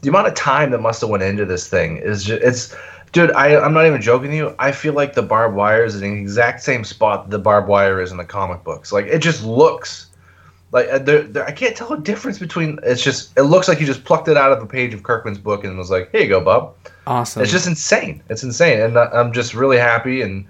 the 0.01 0.09
amount 0.09 0.27
of 0.27 0.35
time 0.35 0.71
that 0.71 0.81
must 0.81 1.01
have 1.01 1.09
went 1.09 1.23
into 1.23 1.45
this 1.45 1.67
thing 1.67 1.97
is 1.97 2.23
just, 2.23 2.41
it's 2.43 2.75
dude 3.11 3.31
I, 3.31 3.59
i'm 3.59 3.73
not 3.73 3.85
even 3.87 4.01
joking 4.01 4.31
you 4.31 4.55
i 4.59 4.71
feel 4.71 4.93
like 4.93 5.13
the 5.13 5.23
barbed 5.23 5.55
wire 5.55 5.83
is 5.83 5.95
in 5.95 6.01
the 6.01 6.21
exact 6.21 6.61
same 6.63 6.83
spot 6.83 7.17
that 7.25 7.31
the 7.35 7.39
barbed 7.43 7.67
wire 7.67 7.99
is 8.01 8.11
in 8.11 8.17
the 8.17 8.23
comic 8.23 8.63
books 8.63 8.93
like 8.93 9.07
it 9.07 9.19
just 9.19 9.43
looks 9.43 10.07
like 10.71 10.87
uh, 10.89 10.99
there, 10.99 11.23
there, 11.23 11.45
i 11.45 11.51
can't 11.51 11.75
tell 11.75 11.91
a 11.91 11.99
difference 11.99 12.37
between 12.39 12.77
it's 12.83 13.03
just 13.03 13.35
it 13.37 13.43
looks 13.53 13.67
like 13.67 13.79
you 13.81 13.85
just 13.87 14.03
plucked 14.05 14.27
it 14.27 14.37
out 14.37 14.51
of 14.53 14.61
a 14.61 14.65
page 14.67 14.93
of 14.93 15.01
kirkman's 15.03 15.39
book 15.39 15.63
and 15.65 15.75
was 15.77 15.89
like 15.89 16.09
here 16.11 16.21
you 16.21 16.29
go 16.29 16.39
bob 16.39 16.73
awesome. 17.07 17.41
it's 17.41 17.51
just 17.51 17.67
insane. 17.67 18.21
It's 18.29 18.43
insane, 18.43 18.79
and 18.79 18.97
I- 18.97 19.09
I'm 19.11 19.33
just 19.33 19.53
really 19.55 19.77
happy. 19.77 20.21
And 20.21 20.45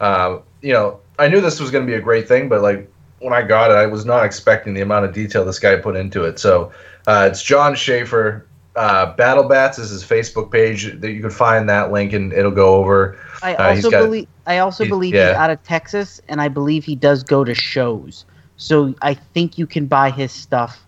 uh, 0.00 0.38
you 0.62 0.72
know, 0.72 1.00
I 1.18 1.28
knew 1.28 1.40
this 1.40 1.60
was 1.60 1.70
going 1.70 1.84
to 1.86 1.90
be 1.90 1.96
a 1.96 2.00
great 2.00 2.26
thing, 2.28 2.48
but 2.48 2.62
like 2.62 2.90
when 3.20 3.32
I 3.32 3.42
got 3.42 3.70
it, 3.70 3.74
I 3.74 3.86
was 3.86 4.04
not 4.04 4.24
expecting 4.24 4.74
the 4.74 4.80
amount 4.80 5.04
of 5.04 5.12
detail 5.14 5.44
this 5.44 5.58
guy 5.58 5.76
put 5.76 5.96
into 5.96 6.24
it. 6.24 6.38
So 6.38 6.72
uh, 7.06 7.28
it's 7.30 7.42
John 7.42 7.74
Schaefer. 7.74 8.46
Uh, 8.76 9.14
Battle 9.14 9.44
Batz 9.48 9.78
is 9.78 9.90
his 9.90 10.02
Facebook 10.02 10.50
page. 10.50 10.98
That 11.00 11.12
you 11.12 11.20
can 11.20 11.30
find 11.30 11.68
that 11.68 11.92
link, 11.92 12.12
and 12.12 12.32
it'll 12.32 12.50
go 12.50 12.74
over. 12.74 13.16
I 13.42 13.54
Uh, 13.54 13.74
he's 13.74 13.84
also 13.84 13.96
got- 13.98 14.02
believe 14.04 14.26
I 14.46 14.58
also 14.58 14.84
he's- 14.84 14.90
believe 14.90 15.14
yeah. 15.14 15.28
he's 15.28 15.36
out 15.36 15.50
of 15.50 15.62
Texas, 15.62 16.20
and 16.28 16.40
I 16.40 16.48
believe 16.48 16.84
he 16.84 16.96
does 16.96 17.22
go 17.22 17.44
to 17.44 17.54
shows. 17.54 18.24
So 18.56 18.94
I 19.02 19.14
think 19.14 19.58
you 19.58 19.66
can 19.66 19.86
buy 19.86 20.10
his 20.10 20.32
stuff 20.32 20.80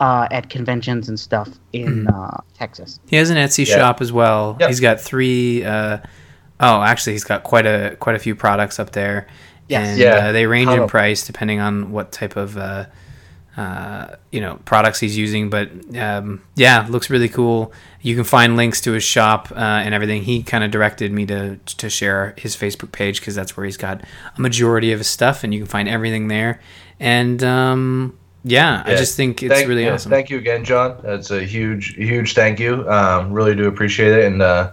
uh, 0.00 0.26
at 0.30 0.50
conventions 0.50 1.08
and 1.08 1.18
stuff 1.18 1.48
in 1.72 2.06
uh, 2.08 2.38
Texas. 2.58 3.00
He 3.08 3.16
has 3.16 3.30
an 3.30 3.36
Etsy 3.38 3.66
Yeah. 3.66 3.76
shop 3.76 4.00
as 4.02 4.12
well. 4.12 4.56
Yep. 4.60 4.68
He's 4.68 4.80
got 4.80 5.00
three. 5.00 5.64
Uh, 5.64 5.98
oh, 6.60 6.82
actually, 6.82 7.12
he's 7.14 7.24
got 7.24 7.44
quite 7.44 7.66
a 7.66 7.96
quite 7.98 8.14
a 8.16 8.18
few 8.18 8.34
products 8.34 8.78
up 8.78 8.92
there. 8.92 9.26
Yes. 9.68 9.88
and 9.90 9.98
Yeah. 9.98 10.14
uh, 10.28 10.32
they 10.32 10.46
range 10.46 10.68
Ton 10.68 10.82
in 10.82 10.88
price 10.88 11.26
depending 11.26 11.60
on 11.60 11.92
what 11.92 12.12
type 12.12 12.36
of 12.36 12.56
uh, 12.56 12.86
uh, 13.56 14.16
you 14.30 14.40
know 14.40 14.58
products 14.64 15.00
he's 15.00 15.16
using. 15.16 15.50
But 15.50 15.70
um, 15.96 16.42
yeah, 16.56 16.86
looks 16.88 17.10
really 17.10 17.28
cool. 17.28 17.72
You 18.00 18.14
can 18.16 18.24
find 18.24 18.56
links 18.56 18.80
to 18.82 18.92
his 18.92 19.04
shop 19.04 19.52
uh, 19.52 19.56
and 19.56 19.94
everything. 19.94 20.22
He 20.22 20.42
kind 20.42 20.64
of 20.64 20.70
directed 20.70 21.12
me 21.12 21.26
to 21.26 21.56
to 21.78 21.90
share 21.90 22.34
his 22.38 22.56
Facebook 22.56 22.92
page 22.92 23.20
because 23.20 23.34
that's 23.34 23.56
where 23.56 23.64
he's 23.66 23.76
got 23.76 24.00
a 24.36 24.40
majority 24.40 24.92
of 24.92 24.98
his 25.00 25.06
stuff, 25.08 25.44
and 25.44 25.52
you 25.52 25.60
can 25.60 25.68
find 25.68 25.88
everything 25.88 26.28
there. 26.28 26.60
And 26.98 27.42
um, 27.44 28.18
yeah, 28.44 28.82
I 28.86 28.94
just 28.96 29.16
think 29.16 29.42
it's 29.42 29.52
Thank- 29.54 29.68
really 29.68 29.84
yeah, 29.84 29.94
awesome. 29.94 30.10
Thank 30.10 30.30
you 30.30 30.38
again, 30.38 30.64
John. 30.64 30.98
That's 31.02 31.30
a 31.30 31.42
huge, 31.44 31.94
huge 31.94 32.34
thank 32.34 32.58
you. 32.58 32.88
Um, 32.88 33.32
really 33.32 33.54
do 33.54 33.66
appreciate 33.68 34.12
it, 34.12 34.24
and 34.24 34.40
uh, 34.42 34.72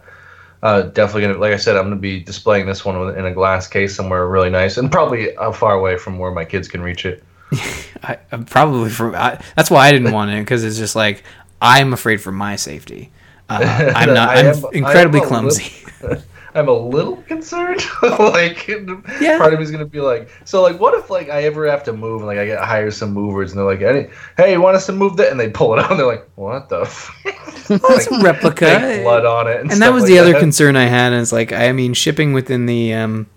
uh, 0.62 0.84
definitely 0.84 1.22
gonna, 1.24 1.38
like 1.38 1.54
I 1.54 1.58
said, 1.58 1.76
I'm 1.76 1.86
gonna 1.86 1.96
be 1.96 2.20
displaying 2.20 2.66
this 2.66 2.84
one 2.84 3.16
in 3.18 3.26
a 3.26 3.32
glass 3.32 3.68
case 3.68 3.96
somewhere 3.96 4.28
really 4.28 4.50
nice, 4.50 4.78
and 4.78 4.92
probably 4.92 5.36
uh, 5.38 5.52
far 5.52 5.74
away 5.74 5.98
from 5.98 6.18
where 6.18 6.32
my 6.32 6.46
kids 6.46 6.68
can 6.68 6.82
reach 6.82 7.06
it. 7.06 7.24
I, 8.04 8.18
I'm 8.32 8.46
probably 8.46 8.90
for 8.90 9.16
I, 9.16 9.42
that's 9.56 9.72
why 9.72 9.88
I 9.88 9.92
didn't 9.92 10.12
want 10.12 10.32
it 10.32 10.40
because 10.42 10.64
it's 10.64 10.78
just 10.78 10.96
like 10.96 11.24
I'm 11.62 11.94
afraid 11.94 12.22
for 12.22 12.32
my 12.32 12.56
safety. 12.56 13.12
Uh, 13.50 13.92
I'm 13.96 14.14
not. 14.14 14.38
I'm 14.38 14.46
am- 14.48 14.64
incredibly 14.74 15.20
little- 15.20 15.30
clumsy. 15.30 15.72
I'm 16.56 16.68
a 16.68 16.74
little 16.74 17.18
concerned. 17.24 17.82
like, 18.02 18.68
Yeah. 18.68 19.38
part 19.38 19.54
of 19.54 19.60
me's 19.60 19.72
gonna 19.72 19.86
be 19.86 20.02
like, 20.02 20.30
so 20.46 20.62
like, 20.62 20.80
what 20.80 20.94
if 20.96 21.10
like 21.10 21.30
I 21.30 21.44
ever 21.44 21.70
have 21.70 21.84
to 21.86 21.94
move 21.94 22.22
and 22.22 22.28
like 22.28 22.38
I 22.38 22.46
get 22.46 22.64
hire 22.64 22.92
some 22.92 23.14
movers 23.14 23.52
and 23.52 23.60
they're 23.60 23.66
like, 23.66 24.10
hey, 24.38 24.52
you 24.52 24.62
want 24.62 24.76
us 24.76 24.86
to 24.88 24.92
move 24.92 25.18
that? 25.18 25.32
And 25.32 25.40
they 25.40 25.50
pull 25.50 25.74
it 25.74 25.80
out 25.80 25.92
and 25.92 26.00
they're 26.00 26.08
like, 26.08 26.28
what 26.36 26.70
the? 26.70 26.82
F-? 26.82 27.12
A 27.70 28.24
replica. 28.24 29.00
Blood 29.04 29.26
on 29.26 29.48
it, 29.48 29.62
and, 29.62 29.72
and 29.72 29.82
that 29.82 29.94
was 29.94 30.04
like 30.04 30.12
the 30.12 30.20
other 30.20 30.34
that. 30.34 30.40
concern 30.40 30.76
I 30.76 30.86
had. 30.86 31.14
Is 31.14 31.32
like, 31.32 31.52
I 31.54 31.72
mean, 31.72 31.94
shipping 31.94 32.34
within 32.34 32.66
the 32.66 32.94
um, 32.96 33.28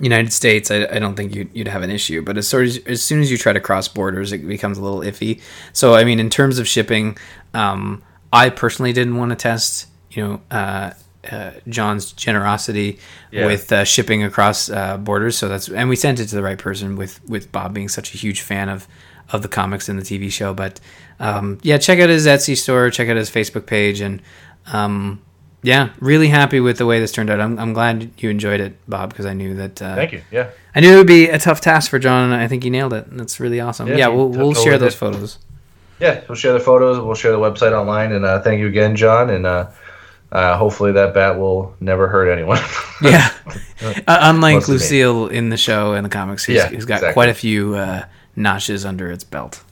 United 0.00 0.32
States, 0.32 0.70
I, 0.70 0.84
I 0.86 0.98
don't 0.98 1.14
think 1.16 1.34
you'd, 1.34 1.48
you'd 1.54 1.68
have 1.68 1.82
an 1.82 1.90
issue. 1.90 2.20
But 2.22 2.36
as 2.36 2.46
sort 2.46 2.66
of, 2.66 2.86
as 2.86 3.02
soon 3.02 3.20
as 3.20 3.30
you 3.30 3.38
try 3.38 3.52
to 3.54 3.60
cross 3.60 3.88
borders, 3.88 4.32
it 4.32 4.46
becomes 4.46 4.76
a 4.76 4.82
little 4.82 5.00
iffy. 5.00 5.40
So, 5.72 5.94
I 5.94 6.04
mean, 6.04 6.20
in 6.20 6.28
terms 6.28 6.58
of 6.58 6.68
shipping, 6.68 7.16
um, 7.54 8.02
I 8.32 8.50
personally 8.50 8.92
didn't 8.92 9.16
want 9.16 9.30
to 9.30 9.36
test, 9.36 9.86
you 10.10 10.22
know, 10.24 10.40
uh, 10.50 10.90
uh, 11.30 11.50
John's 11.68 12.12
generosity 12.12 12.98
Yeah. 13.30 13.46
with 13.46 13.70
uh, 13.72 13.84
shipping 13.84 14.22
across 14.24 14.70
uh, 14.70 14.96
borders. 14.96 15.36
So 15.36 15.48
that's 15.48 15.68
and 15.68 15.88
we 15.88 15.96
sent 15.96 16.20
it 16.20 16.26
to 16.28 16.34
the 16.34 16.42
right 16.42 16.58
person 16.58 16.96
with 16.96 17.20
with 17.28 17.50
Bob 17.52 17.74
being 17.74 17.88
such 17.88 18.14
a 18.14 18.18
huge 18.18 18.40
fan 18.40 18.68
of 18.68 18.86
of 19.32 19.42
the 19.42 19.48
comics 19.48 19.88
and 19.88 19.98
the 19.98 20.02
TV 20.02 20.30
show. 20.30 20.54
But 20.54 20.80
um, 21.20 21.58
yeah, 21.62 21.78
check 21.78 22.00
out 22.00 22.08
his 22.08 22.26
Etsy 22.26 22.56
store, 22.56 22.90
check 22.90 23.08
out 23.08 23.16
his 23.16 23.30
Facebook 23.30 23.66
page, 23.66 24.00
and 24.00 24.22
um, 24.72 25.20
yeah, 25.62 25.90
really 26.00 26.28
happy 26.28 26.58
with 26.58 26.78
the 26.78 26.86
way 26.86 27.00
this 27.00 27.12
turned 27.12 27.28
out. 27.28 27.38
I'm, 27.40 27.58
I'm 27.58 27.72
glad 27.74 28.10
you 28.18 28.30
enjoyed 28.30 28.60
it, 28.60 28.76
Bob, 28.88 29.10
because 29.10 29.26
I 29.26 29.34
knew 29.34 29.54
that. 29.56 29.82
Uh, 29.82 29.94
Thank 29.94 30.12
you. 30.12 30.22
Yeah. 30.30 30.48
I 30.74 30.80
knew 30.80 30.94
it 30.94 30.96
would 30.96 31.06
be 31.06 31.28
a 31.28 31.38
tough 31.38 31.60
task 31.60 31.90
for 31.90 31.98
John, 31.98 32.32
and 32.32 32.40
I 32.40 32.48
think 32.48 32.62
he 32.64 32.70
nailed 32.70 32.94
it. 32.94 33.06
And 33.08 33.20
that's 33.20 33.38
really 33.40 33.60
awesome. 33.60 33.88
Yeah, 33.88 33.96
Yeah, 33.96 34.08
we'll, 34.08 34.28
we'll 34.28 34.54
share 34.54 34.78
those 34.78 34.94
photos. 34.94 35.38
Yeah, 36.00 36.22
we'll 36.28 36.36
share 36.36 36.54
the 36.54 36.60
photos. 36.60 36.98
We'll 36.98 37.14
share 37.14 37.32
the 37.32 37.38
website 37.38 37.72
online, 37.78 38.12
and 38.12 38.24
uh, 38.24 38.40
thank 38.40 38.58
you 38.60 38.68
again, 38.68 38.96
John. 38.96 39.28
And 39.28 39.44
uh, 40.32 40.56
hopefully 40.56 40.92
that 40.92 41.12
bat 41.14 41.38
will 41.38 41.74
never 41.80 42.08
hurt 42.08 42.30
anyone. 42.30 42.58
Yeah. 43.02 43.30
uh, 43.82 44.18
unlike. 44.20 44.68
Lucille 44.68 45.28
in 45.28 45.48
the 45.48 45.56
show 45.56 45.94
and 45.94 46.04
the 46.04 46.10
comics, 46.10 46.44
who's, 46.44 46.56
Yeah, 46.56 46.66
who's 46.68 46.84
got 46.84 46.96
exactly. 46.96 47.14
quite 47.14 47.28
a 47.30 47.34
few 47.34 47.74
uh, 47.76 48.04
notches 48.36 48.84
under 48.84 49.10
its 49.10 49.24
belt. 49.24 49.62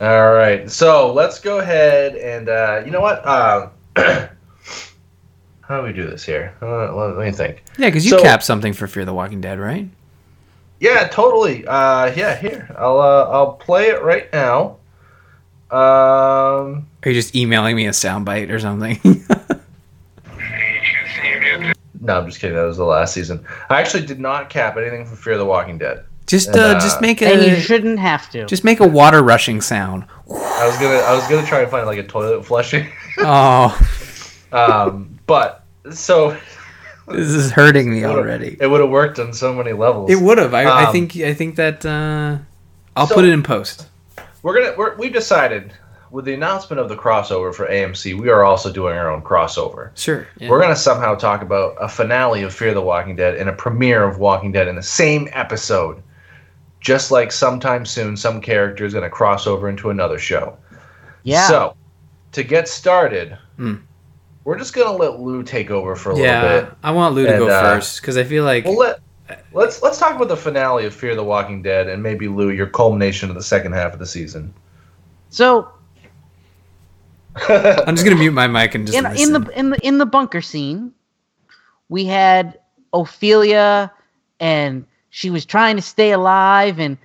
All 0.00 0.32
right, 0.32 0.70
so 0.70 1.12
let's 1.12 1.40
go 1.40 1.58
ahead 1.58 2.14
and 2.14 2.48
uh, 2.48 2.82
you 2.84 2.92
know 2.92 3.00
what? 3.00 3.26
Uh, 3.26 3.68
how 5.62 5.80
do 5.80 5.82
we 5.82 5.92
do 5.92 6.06
this 6.08 6.24
here? 6.24 6.54
Uh, 6.62 6.94
let, 6.94 7.16
let 7.16 7.26
me 7.26 7.32
think. 7.32 7.64
Yeah, 7.76 7.88
because 7.88 8.04
you 8.04 8.12
So- 8.12 8.22
capped 8.22 8.44
something 8.44 8.72
for 8.72 8.86
Fear 8.86 9.04
the 9.04 9.14
Walking 9.14 9.40
Dead, 9.40 9.58
right? 9.58 9.88
Yeah, 10.78 11.08
totally. 11.08 11.66
Uh, 11.66 12.06
yeah, 12.14 12.36
here 12.36 12.74
I'll 12.78 13.00
uh, 13.00 13.24
I'll 13.30 13.52
play 13.54 13.88
it 13.88 14.02
right 14.02 14.32
now. 14.32 14.76
Um, 15.70 15.78
Are 17.04 17.06
you 17.06 17.12
just 17.14 17.34
emailing 17.36 17.76
me 17.76 17.86
a 17.86 17.90
soundbite 17.90 18.50
or 18.50 18.58
something? 18.60 18.98
no, 22.12 22.18
I'm 22.20 22.26
just 22.26 22.40
kidding. 22.40 22.56
That 22.56 22.64
was 22.64 22.76
the 22.76 22.84
last 22.84 23.14
season. 23.14 23.44
I 23.68 23.80
actually 23.80 24.06
did 24.06 24.20
not 24.20 24.50
cap 24.50 24.76
anything 24.76 25.04
for 25.06 25.16
Fear 25.16 25.34
of 25.34 25.38
the 25.40 25.44
Walking 25.46 25.78
Dead. 25.78 26.04
just 26.26 26.48
And, 26.48 26.56
uh, 26.56 26.60
uh, 26.60 26.80
just 26.80 27.00
make 27.00 27.22
a. 27.22 27.26
and 27.32 27.42
you 27.42 27.56
shouldn't 27.56 27.98
have 27.98 28.28
to. 28.30 28.46
just 28.46 28.64
make 28.64 28.80
a 28.80 28.86
water 28.86 29.22
rushing 29.22 29.60
sound. 29.60 30.04
I 30.28 30.66
was 30.66 30.76
gonna 30.78 30.98
I 30.98 31.14
was 31.14 31.26
gonna 31.28 31.46
try 31.46 31.60
and 31.62 31.70
find 31.70 31.86
like 31.86 31.98
a 31.98 32.02
toilet 32.06 32.44
flushing. 32.44 32.86
Oh, 33.22 33.76
um, 34.52 35.18
but 35.26 35.64
so 35.90 36.36
this 37.08 37.28
is 37.28 37.50
hurting 37.50 37.90
me 37.90 38.04
already. 38.04 38.56
It 38.60 38.66
would 38.66 38.80
have 38.80 38.88
worked 38.90 39.18
on 39.18 39.32
so 39.32 39.52
many 39.52 39.72
levels. 39.72 40.10
It 40.10 40.18
would 40.20 40.38
have. 40.38 40.54
I, 40.54 40.62
I 40.64 40.84
Um, 40.86 40.92
think. 40.92 41.16
I 41.16 41.34
think 41.34 41.56
that 41.56 41.84
uh, 41.84 42.38
I'll 42.96 43.06
so- 43.06 43.14
put 43.14 43.24
it 43.24 43.32
in 43.32 43.42
post. 43.42 43.88
We're 44.42 44.54
gonna 44.62 44.74
we're, 44.78 44.96
we've 44.96 45.12
decided 45.12 45.72
with 46.10 46.24
the 46.24 46.34
announcement 46.34 46.80
of 46.80 46.88
the 46.88 46.96
crossover 46.96 47.54
for 47.54 47.66
AMC, 47.68 48.18
we 48.18 48.28
are 48.28 48.42
also 48.42 48.72
doing 48.72 48.96
our 48.96 49.10
own 49.10 49.22
crossover. 49.22 49.90
Sure. 49.96 50.26
yeah. 50.38 50.48
We're 50.48 50.60
gonna 50.60 50.74
somehow 50.76 51.14
talk 51.14 51.42
about 51.42 51.76
a 51.80 51.88
finale 51.88 52.42
of 52.42 52.54
Fear 52.54 52.74
the 52.74 52.80
Walking 52.82 53.16
Dead 53.16 53.36
and 53.36 53.48
a 53.48 53.52
premiere 53.52 54.04
of 54.04 54.18
Walking 54.18 54.50
Dead 54.52 54.66
in 54.68 54.76
the 54.76 54.82
same 54.82 55.28
episode. 55.32 56.02
Just 56.80 57.10
like 57.10 57.30
sometime 57.30 57.84
soon, 57.84 58.16
some 58.16 58.40
character 58.40 58.84
is 58.84 58.94
gonna 58.94 59.10
cross 59.10 59.46
over 59.46 59.68
into 59.68 59.90
another 59.90 60.18
show. 60.18 60.56
yeah. 61.22 61.46
So, 61.46 61.76
to 62.32 62.42
get 62.42 62.68
started, 62.68 63.36
Hmm. 63.56 63.74
we're 64.44 64.56
just 64.58 64.72
gonna 64.74 64.96
let 64.96 65.20
Lou 65.20 65.42
take 65.42 65.70
over 65.70 65.94
for 65.94 66.10
a 66.10 66.14
little 66.14 66.26
yeah, 66.26 66.60
bit. 66.62 66.72
I 66.82 66.90
want 66.92 67.14
Lou 67.14 67.24
to 67.26 67.30
And, 67.30 67.38
go 67.38 67.48
uh, 67.48 67.60
first 67.76 68.00
because 68.00 68.16
I 68.16 68.24
feel 68.24 68.44
like 68.44 68.64
We'll 68.64 68.78
let 68.78 69.00
let's 69.52 69.82
let's 69.82 69.98
talk 69.98 70.16
about 70.16 70.28
the 70.28 70.36
finale 70.36 70.86
of 70.86 70.94
Fear 70.94 71.14
the 71.16 71.22
Walking 71.24 71.60
Dead 71.62 71.88
and 71.88 72.02
maybe 72.02 72.26
Lou, 72.28 72.50
your 72.50 72.66
culmination 72.68 73.28
of 73.28 73.34
the 73.36 73.42
second 73.42 73.72
half 73.72 73.92
of 73.92 73.98
the 73.98 74.06
season. 74.06 74.52
so 75.28 75.68
I'm 77.36 77.94
just 77.94 78.04
gonna 78.04 78.16
mute 78.16 78.32
my 78.32 78.46
mic 78.46 78.74
and 78.74 78.86
just 78.86 78.98
in, 78.98 79.06
in 79.16 79.32
the 79.32 79.58
in 79.58 79.70
the 79.70 79.86
in 79.86 79.98
the 79.98 80.06
bunker 80.06 80.40
scene, 80.40 80.92
we 81.88 82.04
had 82.04 82.58
Ophelia, 82.92 83.92
and 84.40 84.84
she 85.10 85.30
was 85.30 85.44
trying 85.44 85.76
to 85.76 85.82
stay 85.82 86.12
alive, 86.12 86.78
and 86.80 86.98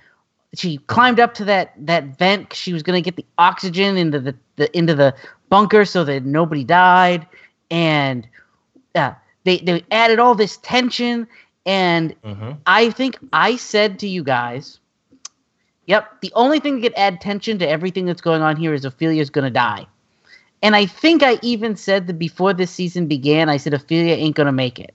she 0.54 0.78
climbed 0.78 1.20
up 1.20 1.34
to 1.34 1.44
that 1.44 1.74
that 1.86 2.18
vent 2.18 2.50
'cause 2.50 2.58
she 2.58 2.72
was 2.72 2.82
going 2.82 2.96
to 2.96 3.02
get 3.02 3.16
the 3.16 3.26
oxygen 3.38 3.96
into 3.96 4.18
the, 4.18 4.34
the 4.56 4.76
into 4.76 4.94
the 4.94 5.14
bunker 5.48 5.84
so 5.84 6.04
that 6.04 6.24
nobody 6.24 6.64
died, 6.64 7.26
and 7.70 8.26
uh, 8.94 9.12
they 9.44 9.58
they 9.58 9.84
added 9.90 10.18
all 10.18 10.34
this 10.34 10.58
tension, 10.58 11.26
and 11.66 12.14
hmm 12.24 12.52
I 12.66 12.90
think 12.90 13.18
I 13.32 13.56
said 13.56 13.98
to 14.00 14.08
you 14.08 14.24
guys, 14.24 14.80
yep, 15.86 16.20
the 16.20 16.32
only 16.34 16.58
thing 16.58 16.76
that 16.76 16.82
could 16.82 16.98
add 16.98 17.20
tension 17.20 17.58
to 17.58 17.68
everything 17.68 18.06
that's 18.06 18.20
going 18.20 18.42
on 18.42 18.56
here 18.56 18.74
is 18.74 18.84
Ophelia's 18.84 19.30
going 19.30 19.44
to 19.44 19.50
die. 19.50 19.86
And 20.62 20.74
I 20.74 20.86
think 20.86 21.22
I 21.22 21.38
even 21.42 21.76
said 21.76 22.06
that 22.06 22.18
before 22.18 22.52
this 22.52 22.70
season 22.70 23.06
began, 23.06 23.48
I 23.48 23.56
said 23.56 23.74
Ophelia 23.74 24.14
ain't 24.14 24.34
going 24.34 24.46
to 24.46 24.52
make 24.52 24.78
it. 24.78 24.94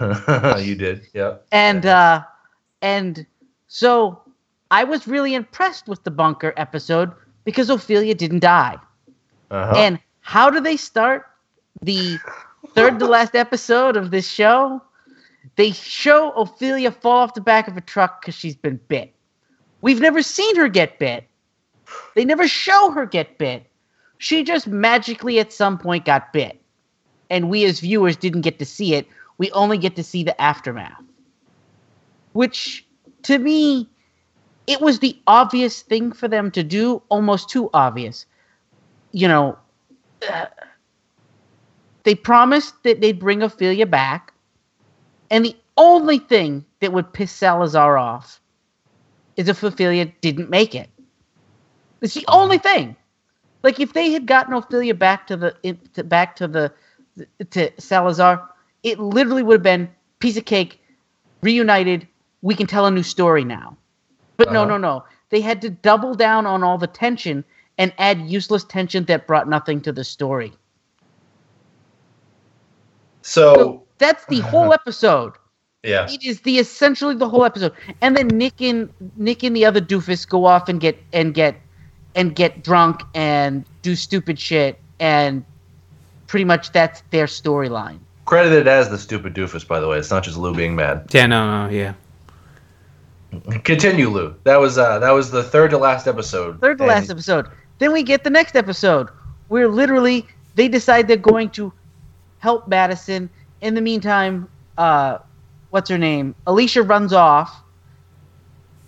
you 0.60 0.74
did, 0.74 1.06
yeah. 1.14 1.36
And 1.50 1.86
uh 1.86 2.22
and 2.82 3.26
so 3.68 4.20
I 4.70 4.84
was 4.84 5.06
really 5.06 5.34
impressed 5.34 5.88
with 5.88 6.04
the 6.04 6.10
bunker 6.10 6.52
episode 6.56 7.12
because 7.44 7.70
Ophelia 7.70 8.14
didn't 8.14 8.40
die. 8.40 8.76
Uh-huh. 9.50 9.74
And 9.76 9.98
how 10.20 10.50
do 10.50 10.60
they 10.60 10.76
start 10.76 11.26
the 11.80 12.18
third 12.74 12.98
to 12.98 13.06
last 13.06 13.34
episode 13.34 13.96
of 13.96 14.10
this 14.10 14.28
show? 14.28 14.82
They 15.56 15.72
show 15.72 16.30
Ophelia 16.32 16.90
fall 16.90 17.18
off 17.18 17.34
the 17.34 17.40
back 17.40 17.68
of 17.68 17.76
a 17.76 17.80
truck 17.80 18.20
because 18.20 18.34
she's 18.34 18.56
been 18.56 18.80
bit. 18.88 19.12
We've 19.80 20.00
never 20.00 20.22
seen 20.22 20.56
her 20.56 20.68
get 20.68 20.98
bit. 20.98 21.24
They 22.14 22.24
never 22.24 22.46
show 22.46 22.90
her 22.92 23.04
get 23.04 23.38
bit. 23.38 23.66
She 24.22 24.44
just 24.44 24.68
magically 24.68 25.40
at 25.40 25.52
some 25.52 25.76
point 25.76 26.04
got 26.04 26.32
bit. 26.32 26.62
And 27.28 27.50
we 27.50 27.64
as 27.64 27.80
viewers 27.80 28.16
didn't 28.16 28.42
get 28.42 28.60
to 28.60 28.64
see 28.64 28.94
it. 28.94 29.08
We 29.38 29.50
only 29.50 29.78
get 29.78 29.96
to 29.96 30.04
see 30.04 30.22
the 30.22 30.40
aftermath. 30.40 31.02
Which, 32.32 32.86
to 33.24 33.40
me, 33.40 33.88
it 34.68 34.80
was 34.80 35.00
the 35.00 35.18
obvious 35.26 35.82
thing 35.82 36.12
for 36.12 36.28
them 36.28 36.52
to 36.52 36.62
do, 36.62 37.02
almost 37.08 37.50
too 37.50 37.68
obvious. 37.74 38.24
You 39.10 39.26
know, 39.26 39.58
uh, 40.30 40.46
they 42.04 42.14
promised 42.14 42.80
that 42.84 43.00
they'd 43.00 43.18
bring 43.18 43.42
Ophelia 43.42 43.86
back, 43.86 44.32
and 45.32 45.44
the 45.44 45.56
only 45.76 46.20
thing 46.20 46.64
that 46.78 46.92
would 46.92 47.12
piss 47.12 47.32
Salazar 47.32 47.98
off 47.98 48.40
is 49.36 49.48
if 49.48 49.64
Ophelia 49.64 50.04
didn't 50.20 50.48
make 50.48 50.76
it. 50.76 50.88
It's 52.00 52.14
the 52.14 52.24
only 52.28 52.58
thing. 52.58 52.94
Like 53.62 53.80
if 53.80 53.92
they 53.92 54.10
had 54.10 54.26
gotten 54.26 54.54
Ophelia 54.54 54.94
back 54.94 55.26
to 55.28 55.36
the 55.36 55.76
to, 55.94 56.04
back 56.04 56.36
to 56.36 56.48
the 56.48 56.72
to 57.50 57.70
Salazar, 57.78 58.48
it 58.82 58.98
literally 58.98 59.42
would 59.42 59.54
have 59.54 59.62
been 59.62 59.88
piece 60.18 60.36
of 60.36 60.44
cake, 60.44 60.80
reunited. 61.42 62.06
We 62.42 62.54
can 62.54 62.66
tell 62.66 62.86
a 62.86 62.90
new 62.90 63.02
story 63.04 63.44
now. 63.44 63.76
But 64.36 64.52
no, 64.52 64.62
Uh-huh. 64.62 64.70
no, 64.70 64.76
no. 64.78 65.04
They 65.30 65.40
had 65.40 65.60
to 65.62 65.70
double 65.70 66.14
down 66.14 66.46
on 66.46 66.62
all 66.64 66.76
the 66.78 66.86
tension 66.88 67.44
and 67.78 67.92
add 67.98 68.20
useless 68.28 68.64
tension 68.64 69.04
that 69.04 69.26
brought 69.26 69.48
nothing 69.48 69.80
to 69.82 69.92
the 69.92 70.04
story. 70.04 70.52
so 73.22 73.54
So 73.54 73.82
that's 73.98 74.26
the 74.26 74.40
whole 74.40 74.72
episode. 74.80 75.32
yeah. 75.82 76.10
It 76.10 76.24
is 76.24 76.40
the 76.40 76.58
essentially 76.58 77.14
the 77.14 77.28
whole 77.28 77.44
episode. 77.44 77.72
And 78.00 78.16
then 78.16 78.28
Nick 78.28 78.60
and 78.60 78.90
Nick 79.16 79.42
and 79.42 79.54
the 79.54 79.64
other 79.64 79.80
doofus 79.80 80.28
go 80.28 80.44
off 80.44 80.68
and 80.68 80.80
get 80.80 80.98
and 81.12 81.34
get 81.34 81.56
and 82.14 82.34
get 82.34 82.62
drunk 82.62 83.02
and 83.14 83.64
do 83.82 83.94
stupid 83.96 84.38
shit 84.38 84.78
and 85.00 85.44
pretty 86.26 86.44
much 86.44 86.72
that's 86.72 87.02
their 87.10 87.26
storyline. 87.26 87.98
Credited 88.24 88.68
as 88.68 88.88
the 88.88 88.98
stupid 88.98 89.34
doofus, 89.34 89.66
by 89.66 89.80
the 89.80 89.88
way. 89.88 89.98
It's 89.98 90.10
not 90.10 90.22
just 90.22 90.36
Lou 90.36 90.54
being 90.54 90.74
mad. 90.76 91.06
yeah, 91.12 91.26
no, 91.26 91.66
no, 91.66 91.72
yeah. 91.72 91.94
Continue, 93.64 94.08
Lou. 94.10 94.34
That 94.44 94.56
was 94.60 94.76
uh 94.76 94.98
that 94.98 95.10
was 95.10 95.30
the 95.30 95.42
third 95.42 95.70
to 95.70 95.78
last 95.78 96.06
episode. 96.06 96.60
Third 96.60 96.78
to 96.78 96.84
And- 96.84 96.88
last 96.92 97.10
episode. 97.10 97.46
Then 97.78 97.92
we 97.92 98.02
get 98.02 98.22
the 98.24 98.30
next 98.30 98.54
episode 98.56 99.08
where 99.48 99.68
literally 99.68 100.26
they 100.54 100.68
decide 100.68 101.08
they're 101.08 101.16
going 101.16 101.50
to 101.50 101.72
help 102.38 102.68
Madison. 102.68 103.28
In 103.60 103.74
the 103.74 103.80
meantime, 103.80 104.48
uh, 104.78 105.18
what's 105.70 105.88
her 105.90 105.98
name? 105.98 106.34
Alicia 106.46 106.82
runs 106.82 107.12
off, 107.12 107.62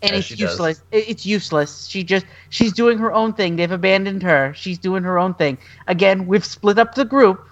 and 0.05 0.13
Yeah, 0.13 0.19
it's 0.19 0.27
she 0.27 0.35
does. 0.37 0.51
useless. 0.53 0.83
It's 0.93 1.27
useless. 1.27 1.87
She 1.87 2.05
just 2.05 2.27
she's 2.51 2.73
doing 2.73 2.99
her 2.99 3.13
own 3.13 3.33
thing. 3.33 3.57
They've 3.57 3.71
abandoned 3.73 4.23
her. 4.23 4.53
She's 4.55 4.79
doing 4.79 5.03
her 5.03 5.19
own 5.19 5.35
thing. 5.35 5.59
Again, 5.89 6.27
we've 6.27 6.45
split 6.45 6.79
up 6.79 6.95
the 6.95 7.05
group. 7.05 7.47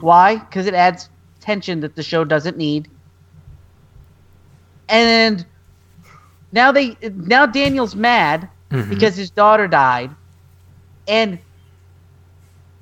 Why? 0.00 0.36
Because 0.36 0.66
it 0.66 0.74
adds 0.74 1.08
tension 1.40 1.80
that 1.80 1.94
the 1.96 2.02
show 2.02 2.24
doesn't 2.24 2.56
need. 2.56 2.88
And 4.88 5.44
now 6.52 6.72
they 6.72 6.96
now 7.02 7.46
Daniel's 7.46 7.94
mad 7.96 8.48
Mhm. 8.70 8.88
because 8.88 9.16
his 9.16 9.30
daughter 9.30 9.66
died, 9.68 10.10
and 11.08 11.38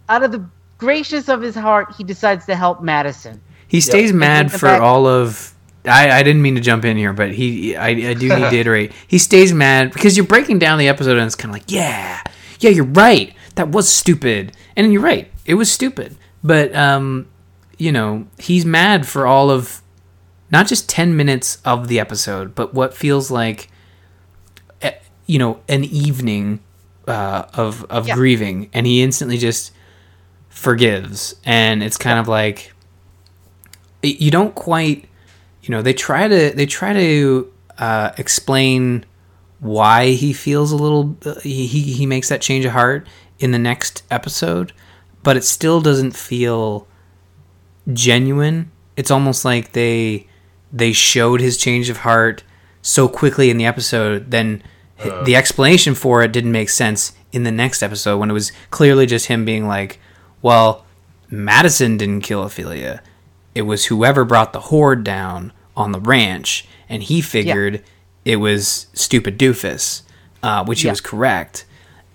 out 0.09 0.23
of 0.23 0.33
the 0.33 0.45
gracious 0.79 1.29
of 1.29 1.41
his 1.41 1.55
heart, 1.55 1.95
he 1.97 2.05
decides 2.05 2.47
to 2.47 2.57
help 2.57 2.83
Madison. 2.83 3.41
He 3.69 3.81
stays 3.81 4.13
mad 4.13 4.51
for 4.53 4.59
fact- 4.59 4.83
all 4.83 5.07
of. 5.07 5.54
I, 5.87 6.11
I 6.19 6.23
didn't 6.23 6.41
mean 6.43 6.55
to 6.55 6.61
jump 6.61 6.85
in 6.85 6.97
here, 6.97 7.13
but 7.13 7.33
he 7.33 7.77
I, 7.77 7.89
I 7.89 8.15
do 8.15 8.29
need 8.29 8.51
to 8.51 8.55
iterate. 8.59 8.93
He 9.07 9.19
stays 9.19 9.53
mad 9.53 9.93
because 9.93 10.17
you're 10.17 10.27
breaking 10.27 10.59
down 10.59 10.79
the 10.79 10.89
episode 10.89 11.17
and 11.19 11.27
it's 11.27 11.35
kind 11.35 11.51
of 11.51 11.55
like, 11.61 11.71
yeah, 11.71 12.23
yeah, 12.61 12.71
you're 12.71 12.85
right. 12.87 13.35
That 13.57 13.69
was 13.69 13.89
stupid, 13.89 14.53
and 14.77 14.93
you're 14.93 15.03
right. 15.03 15.31
It 15.47 15.55
was 15.55 15.71
stupid, 15.71 16.17
but 16.43 16.75
um, 16.75 17.29
you 17.79 17.93
know, 17.93 18.27
he's 18.39 18.65
mad 18.65 19.07
for 19.07 19.27
all 19.27 19.51
of 19.51 19.83
not 20.51 20.67
just 20.67 20.89
ten 20.89 21.17
minutes 21.17 21.59
of 21.65 21.89
the 21.89 22.01
episode, 22.01 22.55
but 22.55 22.73
what 22.75 22.95
feels 22.95 23.31
like, 23.31 23.71
eh, 24.83 24.93
you 25.27 25.39
know, 25.39 25.61
an 25.69 25.85
evening 25.85 26.61
uh, 27.07 27.45
of 27.55 27.85
of 27.91 28.09
Yeah. 28.09 28.15
grieving, 28.15 28.71
and 28.73 28.87
he 28.87 29.03
instantly 29.03 29.37
just 29.39 29.71
forgives, 30.49 31.35
and 31.45 31.83
it's 31.83 31.97
kind 31.97 32.19
of 32.19 32.27
like 32.27 32.73
you 34.03 34.31
don't 34.31 34.55
quite 34.55 35.09
you 35.65 35.71
know 35.71 35.83
they 35.83 35.95
try 35.95 36.29
to 36.29 36.51
they 36.51 36.67
try 36.67 36.93
to 36.93 37.53
uh, 37.79 38.13
explain 38.19 39.05
why 39.61 40.11
he 40.11 40.33
feels 40.33 40.71
a 40.73 40.77
little 40.77 41.17
uh, 41.25 41.41
he 41.41 41.67
he 41.67 42.07
makes 42.07 42.29
that 42.29 42.41
change 42.41 42.65
of 42.65 42.73
heart 42.73 43.07
in 43.39 43.51
the 43.51 43.59
next 43.59 44.03
episode 44.11 44.73
but 45.23 45.37
it 45.37 45.43
still 45.45 45.81
doesn't 45.81 46.15
feel 46.15 46.87
genuine. 47.93 48.71
It's 48.97 49.11
almost 49.11 49.45
like 49.45 49.73
they 49.73 50.29
they 50.73 50.93
showed 50.93 51.41
his 51.41 51.57
change 51.57 51.89
of 51.89 51.99
heart 51.99 52.45
so 52.83 53.09
quickly 53.09 53.49
in 53.49 53.57
the 53.57 53.65
episode 53.65 54.31
then 54.31 54.63
h- 55.03 55.13
the 55.25 55.35
explanation 55.37 55.95
for 55.95 56.23
it 56.23 56.33
didn't 56.33 56.53
make 56.53 56.69
sense 56.69 57.13
in 57.33 57.45
the 57.45 57.51
next 57.51 57.83
episode 57.83 58.19
when 58.19 58.29
it 58.29 58.35
was 58.35 58.53
clearly 58.71 59.07
just 59.07 59.27
him 59.27 59.45
being 59.45 59.67
like 59.67 59.99
well 60.43 60.85
madison 61.31 61.97
didn't 61.97 62.21
kill 62.23 62.43
ophelia 62.43 63.01
it 63.55 63.63
was 63.63 63.87
whoever 63.87 64.25
brought 64.25 64.53
the 64.53 64.61
horde 64.61 65.05
down 65.05 65.53
on 65.77 65.93
the 65.93 66.01
ranch, 66.01 66.67
and 66.89 67.03
he 67.03 67.21
figured 67.21 67.83
it 68.25 68.37
was 68.37 68.87
stupid 68.95 69.39
doofus, 69.39 70.03
uh, 70.43 70.65
which 70.65 70.81
he 70.83 70.87
Yeah. 70.87 70.93
was 70.93 71.01
correct. 71.01 71.65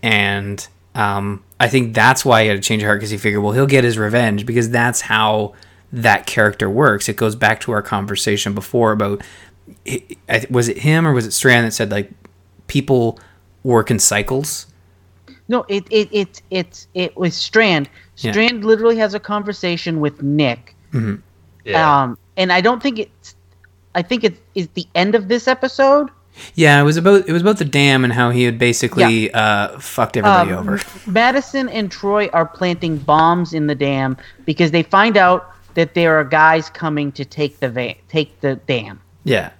And 0.01 0.65
um, 0.95 1.43
I 1.59 1.67
think 1.67 1.93
that's 1.93 2.23
why 2.25 2.43
he 2.43 2.47
had 2.49 2.55
to 2.61 2.61
change 2.67 2.81
of 2.83 2.87
heart 2.87 2.99
because 2.99 3.09
he 3.11 3.17
figured, 3.17 3.43
well, 3.43 3.51
he'll 3.53 3.67
get 3.67 3.83
his 3.83 3.97
revenge 3.97 4.45
because 4.45 4.69
that's 4.69 5.01
how 5.01 5.53
that 5.91 6.25
character 6.25 6.69
works. 6.69 7.09
It 7.09 7.15
goes 7.15 7.35
back 7.35 7.59
to 7.61 7.71
our 7.71 7.81
conversation 7.81 8.53
before 8.53 8.91
about 8.91 9.21
was 10.49 10.67
it 10.67 10.79
him 10.79 11.07
or 11.07 11.13
was 11.13 11.25
it 11.27 11.31
Strand 11.31 11.67
that 11.67 11.71
said 11.71 11.91
like 11.91 12.11
people 12.67 13.19
work 13.63 13.91
in 13.91 13.99
cycles? 13.99 14.65
No, 15.47 15.65
it 15.67 15.85
it 15.89 16.09
it 16.11 16.41
it 16.49 16.87
it 16.93 17.17
was 17.17 17.35
Strand. 17.35 17.89
Yeah. 18.17 18.31
Strand 18.31 18.63
literally 18.65 18.97
has 18.97 19.13
a 19.13 19.19
conversation 19.19 19.99
with 19.99 20.21
Nick. 20.21 20.75
Yeah. 21.69 22.03
Um, 22.03 22.17
and 22.37 22.51
I 22.51 22.61
don't 22.61 22.81
think 22.81 22.99
it's. 22.99 23.35
I 23.95 24.01
think 24.01 24.23
it 24.23 24.37
is 24.55 24.67
the 24.75 24.85
end 24.95 25.15
of 25.15 25.27
this 25.27 25.47
episode. 25.47 26.09
Yeah, 26.55 26.79
it 26.79 26.83
was 26.83 26.95
about 26.95 27.27
it 27.27 27.33
was 27.33 27.41
about 27.41 27.57
the 27.57 27.65
dam 27.65 28.03
and 28.03 28.13
how 28.13 28.29
he 28.29 28.43
had 28.43 28.57
basically 28.59 29.31
uh, 29.33 29.77
fucked 29.79 30.15
everybody 30.15 30.51
Um, 30.51 30.59
over. 30.69 30.79
Madison 31.11 31.67
and 31.69 31.91
Troy 31.91 32.27
are 32.31 32.45
planting 32.45 32.97
bombs 32.97 33.53
in 33.53 33.67
the 33.67 33.75
dam 33.75 34.15
because 34.45 34.71
they 34.71 34.83
find 34.83 35.17
out 35.17 35.51
that 35.73 35.95
there 35.95 36.17
are 36.17 36.23
guys 36.23 36.69
coming 36.69 37.11
to 37.13 37.25
take 37.25 37.59
the 37.59 37.69
va- 37.69 37.95
take 38.07 38.39
the 38.41 38.55
dam. 38.67 39.01
Yeah. 39.25 39.51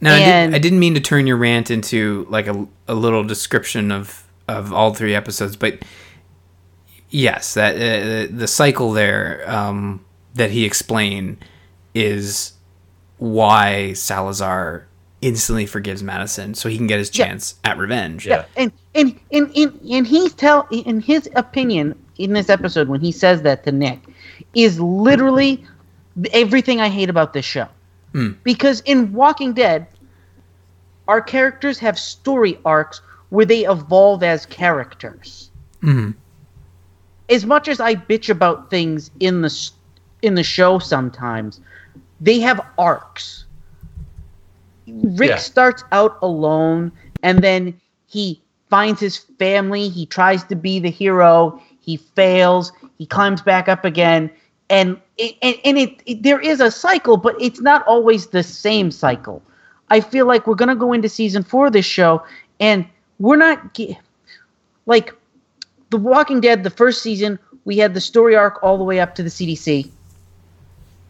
Now 0.00 0.14
I, 0.14 0.18
And- 0.18 0.52
did, 0.52 0.56
I 0.56 0.60
didn't 0.60 0.80
mean 0.80 0.94
to 0.94 1.00
turn 1.00 1.26
your 1.28 1.36
rant 1.36 1.70
into 1.70 2.26
like 2.28 2.48
a, 2.48 2.66
a 2.88 2.94
little 2.94 3.22
description 3.22 3.92
of 3.92 4.24
of 4.48 4.72
all 4.72 4.92
three 4.94 5.14
episodes, 5.14 5.54
but 5.56 5.78
yes, 7.10 7.54
that 7.54 7.76
uh, 7.76 8.28
the 8.34 8.48
cycle 8.48 8.92
there 8.92 9.44
um, 9.46 10.04
that 10.34 10.50
he 10.50 10.64
explain 10.64 11.38
is 11.94 12.52
why 13.18 13.92
Salazar 13.92 14.86
instantly 15.20 15.66
forgives 15.66 16.02
Madison, 16.02 16.54
so 16.54 16.68
he 16.68 16.76
can 16.76 16.86
get 16.86 16.98
his 16.98 17.16
Yeah. 17.16 17.26
chance 17.26 17.54
at 17.64 17.78
revenge. 17.78 18.26
Yeah. 18.26 18.44
And 18.56 18.72
and 18.94 19.18
and 19.30 19.50
and, 19.56 19.80
and 19.88 20.06
he's 20.06 20.32
tell 20.34 20.66
in 20.70 21.00
his 21.00 21.28
opinion 21.36 21.94
in 22.18 22.32
this 22.32 22.48
episode 22.50 22.88
when 22.88 23.00
he 23.00 23.12
says 23.12 23.42
that 23.42 23.64
to 23.64 23.72
Nick 23.72 24.00
is 24.54 24.80
literally 24.80 25.64
everything 26.32 26.80
I 26.80 26.88
hate 26.88 27.08
about 27.08 27.32
this 27.32 27.44
show. 27.44 27.68
Hmm. 28.12 28.32
Because 28.42 28.80
in 28.80 29.12
Walking 29.12 29.52
Dead, 29.52 29.86
our 31.08 31.20
characters 31.20 31.78
have 31.78 31.98
story 31.98 32.58
arcs 32.64 33.00
where 33.30 33.46
they 33.46 33.64
evolve 33.64 34.22
as 34.22 34.44
characters. 34.46 35.50
Mhm. 35.82 36.14
As 37.30 37.46
much 37.46 37.68
as 37.68 37.80
I 37.80 37.94
bitch 37.94 38.28
about 38.28 38.68
things 38.70 39.10
in 39.20 39.40
the 39.40 39.48
in 40.22 40.34
the 40.34 40.42
show 40.42 40.78
sometimes, 40.78 41.60
they 42.20 42.40
have 42.40 42.60
arcs. 42.78 43.44
Rick 44.86 45.30
Yeah. 45.30 45.36
starts 45.36 45.84
out 45.92 46.18
alone 46.22 46.92
and 47.22 47.42
then 47.42 47.78
he 48.06 48.40
finds 48.70 49.00
his 49.00 49.16
family, 49.16 49.88
he 49.88 50.06
tries 50.06 50.44
to 50.44 50.56
be 50.56 50.78
the 50.80 50.90
hero, 50.90 51.60
he 51.80 51.96
fails, 51.96 52.72
he 52.98 53.06
climbs 53.06 53.42
back 53.42 53.68
up 53.68 53.84
again 53.84 54.30
and 54.70 54.96
it, 55.18 55.36
and, 55.42 55.56
and 55.64 55.78
it, 55.78 56.02
it 56.06 56.22
there 56.22 56.40
is 56.40 56.60
a 56.60 56.70
cycle 56.70 57.16
but 57.16 57.36
it's 57.40 57.60
not 57.60 57.86
always 57.86 58.28
the 58.28 58.42
same 58.42 58.90
cycle. 58.90 59.42
I 59.90 60.00
feel 60.00 60.26
like 60.26 60.46
we're 60.46 60.54
going 60.54 60.68
to 60.68 60.74
go 60.74 60.92
into 60.92 61.08
season 61.08 61.42
4 61.42 61.66
of 61.66 61.72
this 61.72 61.84
show 61.84 62.24
and 62.60 62.86
we're 63.18 63.36
not 63.36 63.78
like 64.86 65.14
The 65.90 65.98
Walking 65.98 66.40
Dead 66.40 66.64
the 66.64 66.70
first 66.70 67.02
season 67.02 67.38
we 67.64 67.78
had 67.78 67.94
the 67.94 68.00
story 68.00 68.34
arc 68.34 68.62
all 68.62 68.78
the 68.78 68.84
way 68.84 69.00
up 69.00 69.14
to 69.16 69.22
the 69.22 69.28
CDC. 69.28 69.90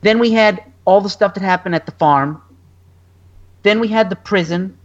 Then 0.03 0.19
we 0.19 0.33
had 0.33 0.63
all 0.85 1.01
the 1.01 1.09
stuff 1.09 1.35
that 1.35 1.43
happened 1.43 1.75
at 1.75 1.87
the 1.87 1.93
farm. 1.93 2.41
Then 3.63 3.81
we 3.81 3.89
had 3.89 4.11
the 4.11 4.17
prison 4.17 4.77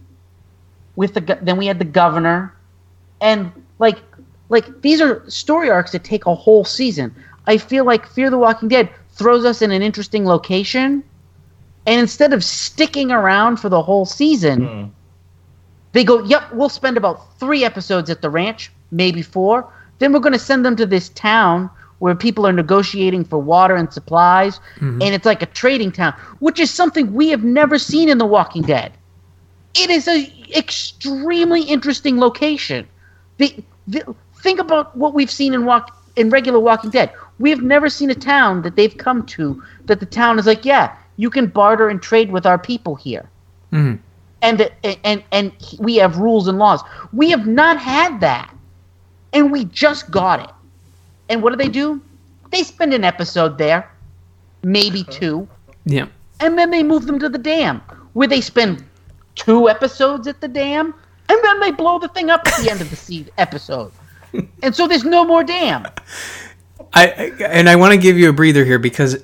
with 0.96 1.14
the 1.14 1.38
then 1.42 1.56
we 1.56 1.66
had 1.66 1.78
the 1.78 1.84
governor 1.84 2.54
and 3.20 3.52
like 3.78 3.98
like 4.48 4.82
these 4.82 5.00
are 5.00 5.28
story 5.30 5.70
arcs 5.70 5.92
that 5.92 6.02
take 6.04 6.26
a 6.26 6.34
whole 6.34 6.64
season. 6.64 7.14
I 7.46 7.58
feel 7.58 7.84
like 7.84 8.06
Fear 8.06 8.30
the 8.30 8.38
Walking 8.38 8.68
Dead 8.68 8.88
throws 9.10 9.44
us 9.44 9.62
in 9.62 9.70
an 9.70 9.82
interesting 9.82 10.24
location 10.24 11.04
and 11.86 12.00
instead 12.00 12.32
of 12.32 12.44
sticking 12.44 13.10
around 13.10 13.56
for 13.56 13.68
the 13.68 13.82
whole 13.82 14.04
season, 14.04 14.60
Mm. 14.60 14.90
they 15.92 16.04
go, 16.04 16.22
"Yep, 16.22 16.52
we'll 16.52 16.68
spend 16.68 16.96
about 16.96 17.38
3 17.38 17.64
episodes 17.64 18.10
at 18.10 18.20
the 18.20 18.28
ranch, 18.30 18.70
maybe 18.90 19.22
4. 19.22 19.66
Then 19.98 20.12
we're 20.12 20.20
going 20.20 20.34
to 20.34 20.38
send 20.38 20.64
them 20.64 20.76
to 20.76 20.86
this 20.86 21.08
town 21.10 21.70
where 21.98 22.14
people 22.14 22.46
are 22.46 22.52
negotiating 22.52 23.24
for 23.24 23.38
water 23.38 23.74
and 23.74 23.92
supplies, 23.92 24.60
and 24.80 25.02
it's 25.14 25.26
like 25.26 25.42
a 25.42 25.46
trading 25.46 25.90
town, 25.92 26.14
which 26.38 26.60
is 26.60 26.70
something 26.70 27.12
we 27.12 27.28
have 27.30 27.42
never 27.44 27.78
seen 27.78 28.08
in 28.08 28.18
The 28.18 28.26
Walking 28.26 28.62
Dead. 28.62 28.92
It 29.74 29.90
is 29.90 30.06
a 30.08 30.32
extremely 30.56 31.62
interesting 31.62 32.18
location. 32.18 32.86
The, 33.38 33.54
the, 33.86 34.14
think 34.42 34.60
about 34.60 34.96
what 34.96 35.12
we've 35.14 35.30
seen 35.30 35.54
in 35.54 35.64
walk 35.64 35.94
in 36.16 36.30
regular 36.30 36.58
Walking 36.60 36.90
Dead. 36.90 37.10
We 37.38 37.50
have 37.50 37.62
never 37.62 37.88
seen 37.88 38.10
a 38.10 38.14
town 38.14 38.62
that 38.62 38.74
they've 38.76 38.96
come 38.96 39.24
to 39.26 39.62
that 39.86 40.00
the 40.00 40.06
town 40.06 40.38
is 40.38 40.46
like, 40.46 40.64
yeah, 40.64 40.94
you 41.16 41.30
can 41.30 41.46
barter 41.46 41.88
and 41.88 42.00
trade 42.02 42.30
with 42.32 42.46
our 42.46 42.58
people 42.58 42.94
here 42.96 43.28
Mhm. 43.72 43.98
and 44.42 44.70
and 45.04 45.22
and 45.32 45.52
we 45.78 45.96
have 45.96 46.18
rules 46.18 46.48
and 46.48 46.58
laws. 46.58 46.80
We 47.12 47.30
have 47.30 47.46
not 47.46 47.76
had 47.78 48.20
that, 48.20 48.54
and 49.32 49.50
we 49.52 49.64
just 49.66 50.10
got 50.10 50.40
it. 50.40 50.50
And 51.28 51.42
what 51.42 51.50
do 51.50 51.56
they 51.56 51.68
do? 51.68 52.00
They 52.50 52.62
spend 52.62 52.94
an 52.94 53.04
episode 53.04 53.58
there, 53.58 53.90
maybe 54.62 55.04
two, 55.04 55.46
Yeah. 55.84 56.06
and 56.40 56.56
then 56.58 56.70
they 56.70 56.82
move 56.82 57.06
them 57.06 57.18
to 57.18 57.28
the 57.28 57.38
dam, 57.38 57.80
where 58.14 58.26
they 58.28 58.40
spend 58.40 58.84
two 59.34 59.68
episodes 59.68 60.26
at 60.26 60.40
the 60.40 60.48
dam, 60.48 60.94
and 61.28 61.38
then 61.44 61.60
they 61.60 61.70
blow 61.70 61.98
the 61.98 62.08
thing 62.08 62.30
up 62.30 62.40
at 62.46 62.56
the 62.62 62.70
end 62.70 62.80
of 62.80 62.88
the 62.90 62.96
se- 62.96 63.26
episode. 63.38 63.92
And 64.62 64.74
so 64.74 64.86
there's 64.88 65.04
no 65.04 65.24
more 65.24 65.44
dam. 65.44 65.86
I, 66.94 67.06
I 67.08 67.44
and 67.44 67.68
I 67.68 67.76
want 67.76 67.92
to 67.92 67.98
give 67.98 68.16
you 68.18 68.28
a 68.30 68.32
breather 68.32 68.64
here 68.64 68.78
because 68.78 69.22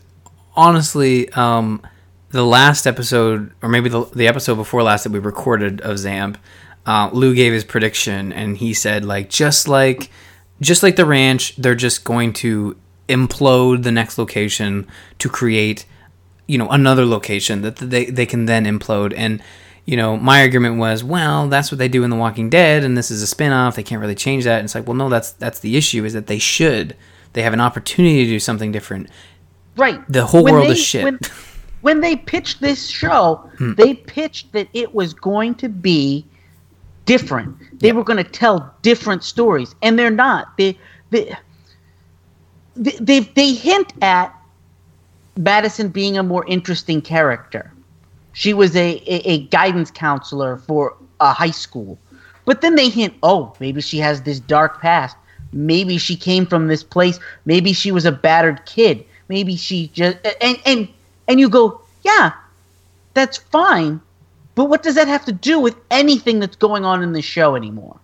honestly, 0.57 1.31
um, 1.31 1.83
the 2.31 2.45
last 2.45 2.87
episode, 2.87 3.53
or 3.63 3.69
maybe 3.69 3.89
the, 3.89 4.05
the 4.07 4.27
episode 4.29 4.57
before 4.57 4.83
last 4.83 5.05
that 5.05 5.13
we 5.13 5.19
recorded 5.19 5.81
of 5.81 5.97
Zamp, 5.97 6.37
uh, 6.87 7.09
Lou 7.13 7.35
gave 7.35 7.53
his 7.53 7.65
prediction, 7.65 8.33
and 8.33 8.57
he 8.59 8.75
said 8.75 9.05
like 9.05 9.31
just 9.31 9.67
like 9.69 10.11
just 10.61 10.83
like 10.83 10.97
the 10.97 11.05
ranch, 11.07 11.57
they're 11.57 11.75
just 11.75 12.05
going 12.05 12.33
to 12.35 12.77
implode 13.09 13.83
the 13.83 13.93
next 13.93 14.17
location 14.19 14.87
to 15.19 15.29
create 15.29 15.85
you 16.47 16.57
know 16.59 16.69
another 16.71 17.05
location 17.05 17.61
that 17.63 17.77
they 17.77 18.07
they 18.07 18.25
can 18.27 18.47
then 18.47 18.65
implode 18.65 19.13
and 19.17 19.43
you 19.85 19.95
know 19.97 20.17
my 20.17 20.41
argument 20.41 20.79
was 20.79 21.05
well 21.05 21.49
that's 21.49 21.71
what 21.71 21.79
they 21.79 21.89
do 21.89 22.03
in 22.03 22.09
the 22.11 22.17
walking 22.17 22.49
dead 22.49 22.83
and 22.83 22.97
this 22.97 23.11
is 23.11 23.21
a 23.23 23.27
spin-off 23.27 23.77
they 23.77 23.83
can't 23.83 24.01
really 24.01 24.15
change 24.15 24.45
that 24.45 24.59
and 24.59 24.65
it's 24.65 24.75
like 24.75 24.87
well 24.87 24.97
no 24.97 25.11
that's 25.11 25.33
that's 25.33 25.61
the 25.61 25.77
issue 25.77 26.03
is 26.05 26.15
that 26.15 26.27
they 26.29 26.39
should 26.39 26.97
they 27.35 27.43
have 27.43 27.53
an 27.53 27.61
opportunity 27.61 28.25
to 28.25 28.31
do 28.31 28.41
something 28.41 28.73
different 28.73 29.09
right. 29.77 30.01
The 30.09 30.25
whole 30.25 30.45
When 30.45 30.55
world 30.55 30.67
they- 30.69 30.73
is 30.73 30.83
shit. 30.83 31.05
When, 31.05 31.19
when 31.83 32.01
they 32.01 32.17
pitched 32.17 32.61
this 32.63 32.87
show, 32.89 33.51
Hmm. 33.59 33.75
they 33.75 33.93
pitched 33.95 34.53
that 34.53 34.69
it 34.73 34.95
was 34.95 35.13
going 35.13 35.57
to 35.57 35.69
be 35.69 36.25
different. 37.05 37.57
They 37.81 37.93
were 37.93 38.05
going 38.05 38.23
to 38.23 38.31
tell 38.31 38.75
different 38.83 39.25
stories, 39.25 39.75
and 39.83 39.99
they're 39.99 40.11
not. 40.11 40.57
They 40.57 40.79
they 41.11 41.37
they, 42.77 42.93
they, 43.01 43.21
they 43.21 43.53
hint 43.55 43.93
at 44.03 44.35
Madison 45.37 45.89
being 45.89 46.17
a 46.17 46.23
more 46.23 46.45
interesting 46.47 47.01
character. 47.01 47.73
She 48.33 48.53
was 48.53 48.75
a, 48.75 48.97
a, 49.07 49.29
a 49.29 49.47
guidance 49.47 49.91
counselor 49.91 50.57
for 50.57 50.97
a 51.21 51.33
high 51.33 51.53
school. 51.53 51.99
But 52.45 52.61
then 52.61 52.75
they 52.75 52.89
hint, 52.89 53.15
oh, 53.23 53.55
maybe 53.61 53.81
she 53.81 53.99
has 53.99 54.23
this 54.23 54.41
dark 54.41 54.81
past. 54.81 55.17
Maybe 55.53 55.99
she 55.99 56.17
came 56.17 56.47
from 56.47 56.67
this 56.67 56.83
place. 56.83 57.21
Maybe 57.45 57.73
she 57.73 57.93
was 57.93 58.05
a 58.05 58.13
battered 58.13 58.67
kid. 58.67 59.05
Maybe 59.29 59.57
she 59.57 59.89
just 59.89 60.19
and 60.41 60.59
and 60.67 60.89
and 61.29 61.41
you 61.41 61.49
go, 61.49 61.81
yeah, 62.03 62.33
that's 63.15 63.39
fine. 63.39 64.01
But 64.55 64.67
what 64.67 64.83
does 64.83 64.95
that 64.95 65.09
have 65.09 65.25
to 65.27 65.33
do 65.33 65.59
with 65.59 65.77
anything 65.91 66.41
that's 66.41 66.57
going 66.57 66.85
on 66.85 67.03
in 67.03 67.13
the 67.13 67.23
show 67.23 67.57
anymore? 67.57 67.99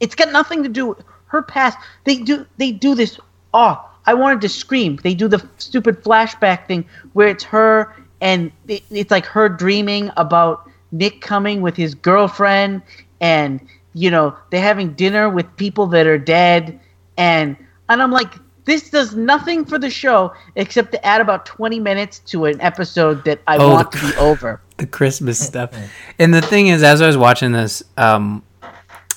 It's 0.00 0.14
got 0.14 0.32
nothing 0.32 0.62
to 0.62 0.68
do 0.68 0.86
with 0.86 1.04
her 1.26 1.42
past. 1.42 1.78
They 2.04 2.16
do 2.16 2.46
they 2.56 2.72
do 2.72 2.94
this. 2.94 3.18
Oh, 3.52 3.84
I 4.06 4.14
wanted 4.14 4.40
to 4.42 4.48
scream. 4.48 4.96
They 5.02 5.14
do 5.14 5.28
the 5.28 5.46
stupid 5.58 6.02
flashback 6.02 6.66
thing 6.66 6.86
where 7.12 7.28
it's 7.28 7.44
her 7.44 7.94
and 8.20 8.50
it, 8.66 8.82
it's 8.90 9.10
like 9.10 9.26
her 9.26 9.48
dreaming 9.48 10.10
about 10.16 10.68
Nick 10.92 11.20
coming 11.20 11.60
with 11.60 11.76
his 11.76 11.94
girlfriend, 11.94 12.82
and 13.20 13.60
you 13.94 14.10
know 14.10 14.34
they're 14.50 14.62
having 14.62 14.94
dinner 14.94 15.28
with 15.28 15.44
people 15.56 15.86
that 15.88 16.06
are 16.06 16.18
dead, 16.18 16.80
and 17.16 17.56
and 17.88 18.02
I'm 18.02 18.10
like, 18.10 18.34
this 18.68 18.90
does 18.90 19.16
nothing 19.16 19.64
for 19.64 19.78
the 19.78 19.90
show 19.90 20.32
except 20.54 20.92
to 20.92 21.04
add 21.06 21.20
about 21.20 21.46
20 21.46 21.80
minutes 21.80 22.18
to 22.20 22.44
an 22.44 22.60
episode 22.60 23.24
that 23.24 23.40
I 23.46 23.56
Oh, 23.56 23.72
want 23.72 23.90
the 23.92 23.98
to 23.98 24.06
be 24.08 24.16
over. 24.16 24.60
the 24.76 24.86
Christmas 24.86 25.44
stuff. 25.44 25.70
And 26.18 26.32
the 26.34 26.42
thing 26.42 26.68
is, 26.68 26.82
as 26.82 27.00
I 27.02 27.06
was 27.06 27.16
watching 27.16 27.52
this, 27.52 27.82
um, 27.96 28.42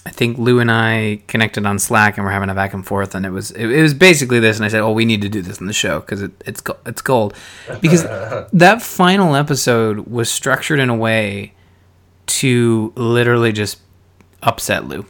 I 0.04 0.10
think 0.10 0.40
Lou 0.40 0.60
and 0.60 0.72
I 0.72 1.22
connected 1.28 1.66
on 1.66 1.78
Slack 1.78 2.18
and 2.18 2.26
we're 2.26 2.32
having 2.32 2.50
a 2.50 2.56
back 2.56 2.74
and 2.74 2.84
forth, 2.84 3.14
and 3.14 3.24
it 3.26 3.30
was 3.30 3.52
it, 3.52 3.70
it 3.70 3.82
was 3.84 3.94
basically 3.94 4.40
this. 4.40 4.58
And 4.58 4.66
I 4.66 4.70
said, 4.70 4.80
"Oh, 4.82 4.92
we 4.94 5.06
need 5.06 5.22
to 5.22 5.30
do 5.30 5.44
this 5.44 5.60
in 5.60 5.68
the 5.68 5.74
show 5.74 6.00
because 6.00 6.24
it, 6.24 6.32
it's 6.48 6.64
it's 6.88 7.04
gold." 7.04 7.36
Because 7.82 8.04
that 8.54 8.82
final 8.82 9.36
episode 9.36 10.08
was 10.08 10.32
structured 10.32 10.80
in 10.80 10.90
a 10.90 10.96
way 10.96 11.54
to 12.26 12.92
literally 12.96 13.52
just 13.52 13.80
upset 14.42 14.86
Lou. 14.88 15.06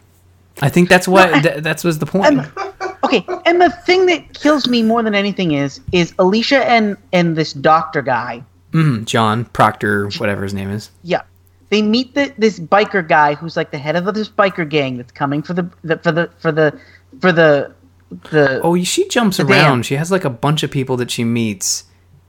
I 0.62 0.67
think 0.67 0.89
that's 0.89 1.08
what 1.08 1.41
th- 1.41 1.63
that's 1.63 1.86
was 1.86 1.99
the 1.99 2.06
point. 2.06 2.25
And- 2.25 2.51
okay, 3.13 3.26
and 3.45 3.62
the 3.62 3.69
thing 3.69 4.06
that 4.08 4.34
kills 4.34 4.67
me 4.67 4.84
more 4.84 5.04
than 5.04 5.15
anything 5.15 5.52
is 5.54 5.80
is 5.91 6.13
Alicia 6.19 6.69
and 6.69 6.97
and 7.13 7.36
this 7.36 7.54
doctor 7.54 8.02
guy. 8.02 8.43
Mhm, 8.71 9.06
John 9.06 9.45
Proctor, 9.45 10.10
whatever 10.17 10.43
his 10.43 10.54
name 10.54 10.69
is. 10.69 10.91
Yeah, 11.04 11.21
they 11.69 11.82
meet 11.82 12.15
the, 12.15 12.34
this 12.38 12.60
biker 12.60 13.06
guy 13.08 13.36
who's 13.36 13.58
like 13.58 13.71
the 13.71 13.78
head 13.78 13.95
of 13.95 14.06
this 14.13 14.30
biker 14.30 14.67
gang 14.67 14.97
that's 14.97 15.12
coming 15.12 15.41
for 15.41 15.54
the, 15.54 15.69
the 15.84 15.97
for 15.97 16.12
the 16.12 16.30
for 16.39 16.52
the 16.52 16.80
for 17.19 17.32
the 17.32 17.74
the 18.32 18.60
Oh, 18.63 18.82
she 18.84 19.08
jumps 19.08 19.39
around. 19.39 19.50
dam. 19.50 19.84
She 19.84 19.95
has 19.95 20.12
like 20.12 20.26
a 20.26 20.30
bunch 20.30 20.63
of 20.63 20.71
people 20.71 20.97
that 20.97 21.10
she 21.12 21.24
meets, 21.24 21.86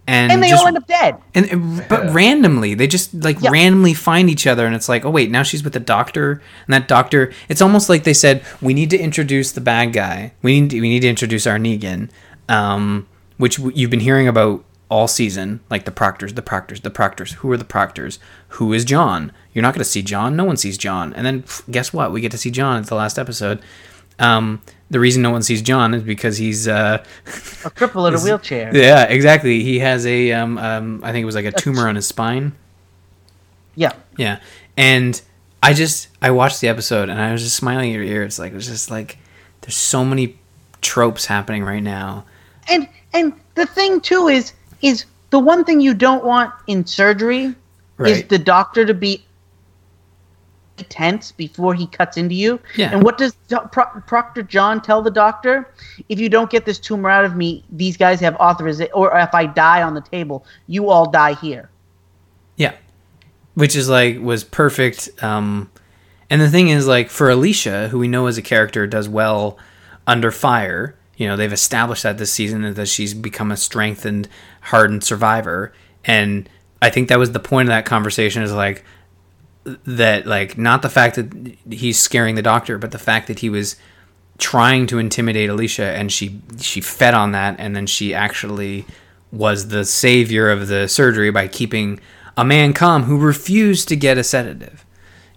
and, 0.07 0.33
and 0.33 0.43
they 0.43 0.49
just, 0.49 0.61
all 0.63 0.67
end 0.69 0.77
up 0.77 0.87
dead. 0.87 1.17
and, 1.35 1.47
and- 1.51 1.89
but 1.89 2.13
randomly 2.13 2.75
they 2.75 2.87
just 2.87 3.15
like 3.15 3.41
Yeah. 3.41 3.51
randomly 3.51 3.95
find 3.95 4.29
each 4.29 4.47
other, 4.47 4.67
and 4.67 4.75
it's 4.75 4.89
like, 4.89 5.05
oh 5.05 5.11
wait, 5.11 5.31
now 5.31 5.43
she's 5.43 5.63
with 5.63 5.73
the 5.75 5.81
doctor, 5.81 6.43
and 6.67 6.75
that 6.75 6.89
doctor. 6.89 7.33
It's 7.49 7.63
almost 7.63 7.89
like 7.89 8.05
they 8.05 8.15
said 8.15 8.45
we 8.61 8.75
need 8.75 8.91
to 8.91 8.99
introduce 8.99 9.53
the 9.53 9.61
bad 9.61 9.93
guy. 9.93 10.33
We 10.43 10.61
need 10.61 10.71
to, 10.71 10.81
we 10.81 10.89
need 10.89 11.01
to 11.01 11.09
introduce 11.09 11.47
our 11.47 11.59
Negan, 11.59 12.11
um, 12.49 13.07
which 13.37 13.57
w- 13.59 13.75
you've 13.77 13.91
been 13.91 14.01
hearing 14.01 14.27
about 14.29 14.65
all 14.89 15.09
season, 15.09 15.61
like 15.71 15.85
the 15.87 15.91
proctors, 15.91 16.35
the 16.35 16.43
proctors, 16.43 16.81
the 16.83 16.91
proctors. 16.91 17.33
Who 17.35 17.51
are 17.51 17.57
the 17.57 17.65
proctors? 17.65 18.19
Who 18.49 18.73
is 18.75 18.85
John? 18.85 19.33
You're 19.55 19.63
not 19.63 19.73
going 19.73 19.85
to 19.85 19.89
see 19.91 20.03
John. 20.03 20.37
No 20.37 20.45
one 20.45 20.59
sees 20.59 20.77
John. 20.77 21.15
And 21.15 21.25
then 21.25 21.43
pff, 21.45 21.71
guess 21.71 21.93
what? 21.95 22.13
We 22.13 22.21
get 22.21 22.31
to 22.33 22.39
see 22.39 22.51
John 22.51 22.77
at 22.79 22.87
the 22.89 22.95
last 22.95 23.19
episode. 23.19 23.61
Um, 24.19 24.61
the 24.93 25.01
reason 25.01 25.23
no 25.23 25.31
one 25.31 25.43
sees 25.43 25.63
John 25.63 25.95
is 25.95 26.03
because 26.03 26.37
he's 26.37 26.69
uh, 26.69 27.03
A 27.27 27.29
cripple 27.71 28.07
in 28.07 28.15
a 28.15 28.21
wheelchair. 28.23 28.71
yeah, 28.77 29.05
exactly. 29.05 29.63
He 29.65 29.79
has 29.81 30.07
a 30.07 30.33
um, 30.33 30.59
um, 30.59 31.01
I 31.03 31.13
think 31.13 31.23
it 31.23 31.27
was 31.27 31.35
like 31.35 31.47
a 31.47 31.53
tumor 31.53 31.89
on 31.89 31.97
his 31.97 32.07
spine. 32.07 32.53
Yeah. 33.75 33.93
Yeah, 34.19 34.41
and 34.77 35.21
I 35.63 35.73
just 35.73 36.09
I 36.21 36.31
watched 36.31 36.61
the 36.61 36.69
episode 36.69 37.09
and 37.09 37.21
I 37.21 37.33
was 37.33 37.43
just 37.43 37.57
smiling 37.57 37.91
at 37.91 37.95
your 37.95 38.05
ear. 38.05 38.23
It's 38.23 38.39
like 38.39 38.53
it 38.53 38.55
was 38.55 38.67
just 38.67 38.91
like 38.91 39.19
there's 39.63 39.77
so 39.77 40.05
many 40.05 40.39
tropes 40.83 41.25
happening 41.25 41.65
right 41.65 41.83
now. 41.83 42.27
And 42.69 42.89
and 43.15 43.33
the 43.55 43.65
thing 43.67 44.01
too 44.01 44.29
is 44.29 44.53
is 44.83 45.07
the 45.31 45.39
one 45.39 45.65
thing 45.65 45.81
you 45.81 45.95
don't 45.95 46.25
want 46.25 46.53
in 46.67 46.85
surgery 46.85 47.55
is 48.01 48.25
the 48.25 48.39
doctor 48.39 48.85
to 48.85 48.93
be 48.93 49.25
tense 50.83 51.33
before 51.33 51.75
he 51.75 51.87
cuts 51.87 52.17
into 52.17 52.35
you. 52.35 52.61
Yeah. 52.77 52.91
And 52.93 53.03
what 53.03 53.19
does 53.19 53.35
Do- 53.49 53.69
Pro- 53.71 54.01
Proctor 54.07 54.43
John 54.43 54.81
tell 54.81 55.03
the 55.03 55.11
doctor? 55.11 55.73
If 56.09 56.19
you 56.19 56.29
don't 56.29 56.51
get 56.51 56.65
this 56.65 56.79
tumor 56.79 57.09
out 57.09 57.25
of 57.25 57.37
me, 57.37 57.65
these 57.71 57.97
guys 57.97 58.21
have 58.21 58.37
authorization, 58.37 58.93
or 58.95 59.17
if 59.19 59.35
I 59.35 59.47
die 59.47 59.83
on 59.83 59.95
the 59.95 60.01
table, 60.01 60.45
you 60.67 60.91
all 60.91 61.11
die 61.11 61.35
here. 61.35 61.71
Yeah, 62.57 62.75
which 63.55 63.77
is 63.77 63.89
like 63.89 64.21
was 64.21 64.45
perfect. 64.45 65.11
Um, 65.23 65.71
and 66.31 66.41
the 66.41 66.49
thing 66.49 66.69
is, 66.69 66.87
like 66.87 67.11
for 67.11 67.31
Alicia, 67.31 67.89
who 67.89 67.99
we 67.99 68.09
know 68.09 68.27
as 68.27 68.39
a 68.39 68.43
character 68.43 68.87
does 68.87 69.09
well 69.09 69.59
under 70.07 70.31
fire. 70.31 70.97
You 71.17 71.29
know, 71.29 71.37
they've 71.37 71.53
established 71.53 72.03
that 72.03 72.19
this 72.19 72.33
season 72.33 72.75
that 72.75 72.89
she's 72.89 73.15
become 73.15 73.53
a 73.53 73.57
strengthened, 73.57 74.29
hardened 74.63 75.05
survivor, 75.05 75.73
and 76.05 76.49
I 76.81 76.91
think 76.91 77.09
that 77.09 77.19
was 77.19 77.33
the 77.33 77.39
point 77.39 77.69
of 77.69 77.73
that 77.73 77.85
conversation. 77.85 78.43
Is 78.43 78.53
like 78.53 78.85
that, 79.65 80.27
like 80.27 80.59
not 80.59 80.83
the 80.83 80.89
fact 80.89 81.17
that 81.17 81.57
he's 81.71 81.99
scaring 81.99 82.35
the 82.35 82.43
doctor, 82.43 82.79
but 82.79 82.91
the 82.91 82.99
fact 82.99 83.29
that 83.29 83.41
he 83.41 83.51
was 83.51 83.77
trying 84.39 84.87
to 84.89 84.99
intimidate 84.99 85.51
Alicia, 85.51 85.85
and 85.85 86.11
she 86.11 86.41
she 86.59 86.81
fed 86.81 87.15
on 87.15 87.33
that, 87.33 87.57
and 87.59 87.77
then 87.77 87.87
she 87.87 88.15
actually 88.15 88.85
was 89.31 89.69
the 89.69 89.85
savior 89.85 90.51
of 90.51 90.69
the 90.69 90.89
surgery 90.89 91.31
by 91.31 91.49
keeping 91.49 92.01
a 92.37 92.45
man 92.45 92.73
calm 92.73 93.05
who 93.05 93.19
refused 93.19 93.89
to 93.89 93.97
get 93.97 94.19
a 94.19 94.25
sedative, 94.25 94.85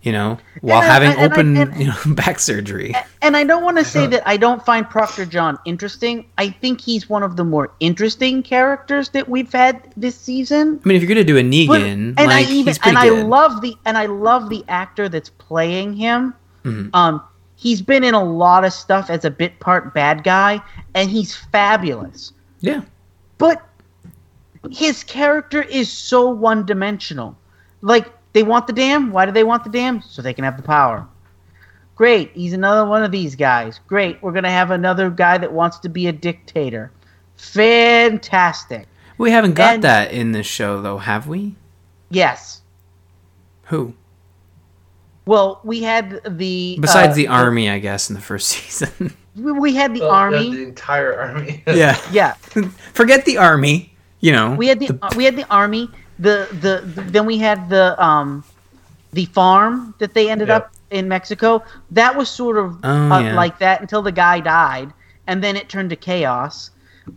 you 0.06 0.12
know, 0.14 0.38
while 0.62 0.82
I- 0.82 0.86
having 0.86 1.10
and 1.12 1.20
I- 1.20 1.26
open 1.26 1.58
and- 1.58 1.76
you 1.78 1.88
know 1.88 1.96
back 2.16 2.40
surgery. 2.40 2.96
And 3.22 3.36
I 3.36 3.44
don't 3.44 3.64
want 3.64 3.78
to 3.78 3.84
say 3.84 4.06
that 4.08 4.22
I 4.26 4.38
don't 4.38 4.64
find 4.64 4.90
Proctor 4.90 5.26
John 5.26 5.58
interesting. 5.66 6.26
I 6.38 6.50
think 6.50 6.80
he's 6.80 7.10
one 7.10 7.24
of 7.24 7.36
the 7.36 7.44
more 7.44 7.72
interesting 7.80 8.44
characters 8.44 9.10
that 9.10 9.28
we've 9.28 9.52
had 9.52 9.82
this 9.98 10.16
season. 10.16 10.80
I 10.86 10.88
mean, 10.88 10.96
if 10.96 11.02
you're 11.02 11.10
gonna 11.10 11.24
do 11.26 11.38
a 11.38 11.44
But- 11.44 11.82
Negan, 11.82 12.14
and 12.18 12.18
like 12.18 12.30
I 12.48 12.52
even 12.52 12.68
he's 12.68 12.78
pretty 12.78 12.90
and 12.90 12.98
I 12.98 13.10
good. 13.10 13.26
love 13.28 13.62
the 13.62 13.76
and 13.86 13.98
I 13.98 14.06
love 14.06 14.50
the 14.50 14.64
actor 14.70 15.10
that's 15.10 15.30
playing 15.30 15.94
him. 15.94 16.34
Mhm. 16.64 16.90
Um, 16.94 17.22
he's 17.56 17.82
been 17.82 18.04
in 18.04 18.14
a 18.14 18.24
lot 18.24 18.64
of 18.64 18.74
stuff 18.74 19.10
as 19.10 19.26
a 19.26 19.32
bit 19.32 19.60
part 19.60 19.94
bad 19.94 20.24
guy, 20.24 20.62
and 20.94 21.10
he's 21.10 21.36
fabulous. 21.36 22.32
yeah, 22.62 22.82
But 23.38 23.62
his 24.72 25.04
character 25.04 25.62
is 25.62 25.92
so 25.92 26.30
one 26.30 26.66
dimensional. 26.66 27.38
Like 27.82 28.12
they 28.36 28.44
want 28.44 28.68
the 28.68 28.74
dam. 28.74 29.12
Why 29.12 29.26
do 29.26 29.32
they 29.32 29.46
want 29.46 29.64
the 29.64 29.70
dam? 29.70 30.02
So 30.02 30.22
they 30.22 30.34
can 30.34 30.44
have 30.44 30.58
the 30.58 30.64
power. 30.64 31.08
Great. 31.96 32.32
He's 32.34 32.52
another 32.52 32.86
one 32.88 33.02
of 33.04 33.12
these 33.12 33.34
guys. 33.36 33.80
Great. 33.88 34.22
We're 34.22 34.34
gonna 34.34 34.52
have 34.52 34.72
another 34.72 35.10
guy 35.10 35.38
that 35.38 35.52
wants 35.54 35.80
to 35.80 35.90
be 35.90 36.08
a 36.08 36.12
dictator. 36.12 36.92
Fantastic. 37.38 38.88
we 39.18 39.32
haven't 39.32 39.54
got 39.54 39.76
And- 39.76 39.84
that 39.84 40.12
in 40.12 40.34
this 40.34 40.46
show 40.46 40.82
though, 40.82 40.98
have 40.98 41.28
we? 41.28 41.56
Yes. 42.10 42.62
Who 43.68 43.94
Well, 45.26 45.62
we 45.64 45.82
had 45.84 46.22
the 46.38 46.78
besides 46.82 47.14
uh, 47.14 47.16
the 47.16 47.28
army, 47.30 47.70
I 47.70 47.80
guess, 47.80 48.10
in 48.10 48.16
the 48.16 48.22
first 48.22 48.48
season. 48.56 49.16
We, 49.36 49.52
we 49.54 49.74
had 49.76 49.94
the 49.96 50.02
Oh, 50.04 50.10
army. 50.12 50.54
The 50.56 50.64
entire 50.64 51.18
army. 51.20 51.64
yeah, 51.68 51.98
yeah, 52.12 52.34
forget 52.94 53.26
the 53.26 53.38
army. 53.38 53.96
You 54.20 54.32
know, 54.34 54.52
we 54.56 54.68
had 54.68 54.80
the, 54.80 54.98
uh, 55.02 55.10
we 55.16 55.24
had 55.26 55.36
the 55.36 55.48
army. 55.50 55.90
The, 56.20 56.48
the 56.52 56.88
the 56.96 57.02
then 57.02 57.26
we 57.26 57.38
had 57.38 57.70
the 57.70 58.02
um 58.04 58.44
the 59.14 59.26
farm 59.26 59.94
that 60.00 60.14
they 60.14 60.30
ended 60.30 60.48
Yeah. 60.48 60.58
up 60.58 60.72
in 60.92 61.08
Mexico. 61.08 61.64
That 61.92 62.16
was 62.16 62.30
sort 62.30 62.58
of 62.58 62.78
Oh, 62.84 62.90
uh, 63.12 63.20
yeah. 63.20 63.36
like 63.36 63.60
that 63.60 63.82
until 63.82 64.02
the 64.02 64.12
guy 64.12 64.40
died, 64.40 64.94
and 65.28 65.44
then 65.44 65.56
it 65.56 65.68
turned 65.70 65.90
to 65.90 65.96
chaos. 65.96 66.72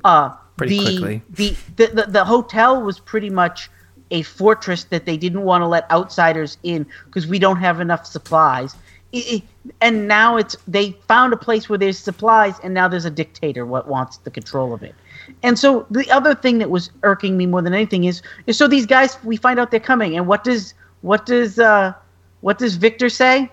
Uh, 0.05 0.31
Pretty 0.57 0.79
the, 0.79 0.85
quickly. 0.85 1.23
The, 1.31 1.57
the 1.77 1.87
the 1.95 2.11
the 2.11 2.25
hotel 2.25 2.83
was 2.83 2.99
pretty 2.99 3.31
much 3.31 3.71
a 4.11 4.23
fortress 4.23 4.85
that 4.85 5.05
they 5.05 5.17
didn't 5.17 5.43
want 5.43 5.63
to 5.63 5.67
let 5.67 5.89
outsiders 5.91 6.57
in 6.63 6.87
because 7.07 7.27
we 7.27 7.39
don't 7.39 7.59
have 7.59 7.81
enough 7.81 8.07
supplies. 8.07 8.75
It- 9.13 9.33
it- 9.33 9.43
and 9.81 10.09
now 10.09 10.37
it's 10.39 10.57
they 10.67 10.93
found 11.09 11.33
a 11.33 11.37
place 11.37 11.69
where 11.69 11.79
there's 11.79 11.99
supplies, 11.99 12.55
and 12.63 12.73
now 12.75 12.89
there's 12.89 13.05
a 13.05 13.11
dictator 13.11 13.65
what 13.67 13.87
wants 13.87 14.17
the 14.19 14.31
control 14.31 14.73
of 14.75 14.83
it. 14.83 14.95
And 15.43 15.59
so 15.59 15.87
the 15.91 16.11
other 16.11 16.35
thing 16.35 16.59
that 16.59 16.71
was 16.71 16.91
irking 17.03 17.37
me 17.37 17.47
more 17.47 17.62
than 17.62 17.75
anything 17.75 18.05
is, 18.05 18.23
is 18.47 18.57
so 18.59 18.67
these 18.69 18.87
guys 18.87 19.17
we 19.25 19.37
find 19.37 19.59
out 19.59 19.71
they're 19.71 19.81
coming, 19.81 20.17
and 20.17 20.27
what 20.27 20.45
does 20.45 20.75
what 21.03 21.27
does 21.27 21.59
uh 21.59 21.93
what 22.41 22.59
does 22.59 22.77
Victor 22.77 23.09
say? 23.09 23.51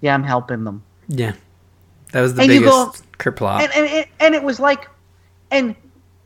Yeah, 0.00 0.14
I'm 0.14 0.22
helping 0.24 0.64
them. 0.64 0.82
yeah, 1.08 1.32
that 2.12 2.20
was 2.20 2.34
the 2.34 2.42
And 2.42 2.48
biggest 2.48 2.70
go- 2.70 2.92
kerplop. 3.18 3.60
and 3.62 3.72
and 3.74 3.86
it, 3.86 4.08
and 4.20 4.34
it 4.34 4.42
was 4.42 4.60
like, 4.60 4.88
and 5.50 5.74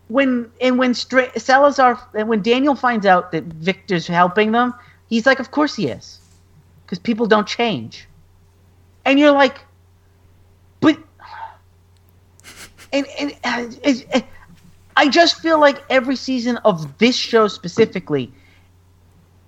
when 0.08 0.50
and 0.60 0.78
when 0.78 0.94
Stra- 0.94 1.38
Salazar 1.38 2.00
and 2.14 2.28
when 2.28 2.42
Daniel 2.42 2.74
finds 2.74 3.06
out 3.06 3.30
that 3.32 3.44
Victor's 3.44 4.06
helping 4.06 4.52
them, 4.52 4.72
he's 5.08 5.26
like, 5.26 5.38
"Of 5.40 5.50
course 5.50 5.76
he 5.76 5.86
is," 5.88 6.18
because 6.84 6.98
people 6.98 7.26
don't 7.26 7.46
change. 7.46 8.06
And 9.04 9.18
you're 9.18 9.32
like, 9.32 9.58
but, 10.80 10.98
and 12.92 13.06
and 13.18 13.32
uh, 13.44 13.66
it- 13.82 14.06
it- 14.14 14.24
I 14.96 15.08
just 15.08 15.36
feel 15.40 15.60
like 15.60 15.82
every 15.90 16.16
season 16.16 16.56
of 16.64 16.98
this 16.98 17.14
show 17.14 17.46
specifically, 17.46 18.32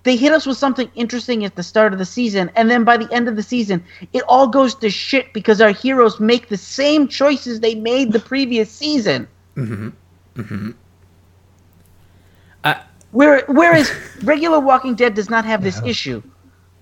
they 0.03 0.15
hit 0.15 0.31
us 0.31 0.45
with 0.45 0.57
something 0.57 0.89
interesting 0.95 1.43
at 1.43 1.55
the 1.55 1.63
start 1.63 1.91
of 1.91 1.99
the 1.99 2.05
season, 2.05 2.49
and 2.55 2.71
then 2.71 2.85
by 2.85 2.95
the 2.95 3.11
end 3.13 3.27
of 3.27 3.35
the 3.35 3.43
season, 3.43 3.83
it 4.13 4.23
all 4.29 4.47
goes 4.47 4.75
to 4.75 4.89
shit 4.89 5.33
because 5.33 5.59
our 5.59 5.71
heroes 5.71 6.21
make 6.21 6.47
the 6.47 6.55
same 6.57 7.05
choices 7.07 7.59
they 7.59 7.75
made 7.75 8.13
the 8.13 8.19
previous 8.19 8.71
season. 8.71 9.27
Uh, 12.63 12.75
Where, 13.11 13.43
whereas 13.47 13.91
regular 14.23 14.59
Walking 14.59 14.95
Dead 14.95 15.13
does 15.13 15.29
not 15.29 15.43
have 15.45 15.63
this 15.63 15.81
issue. 15.85 16.21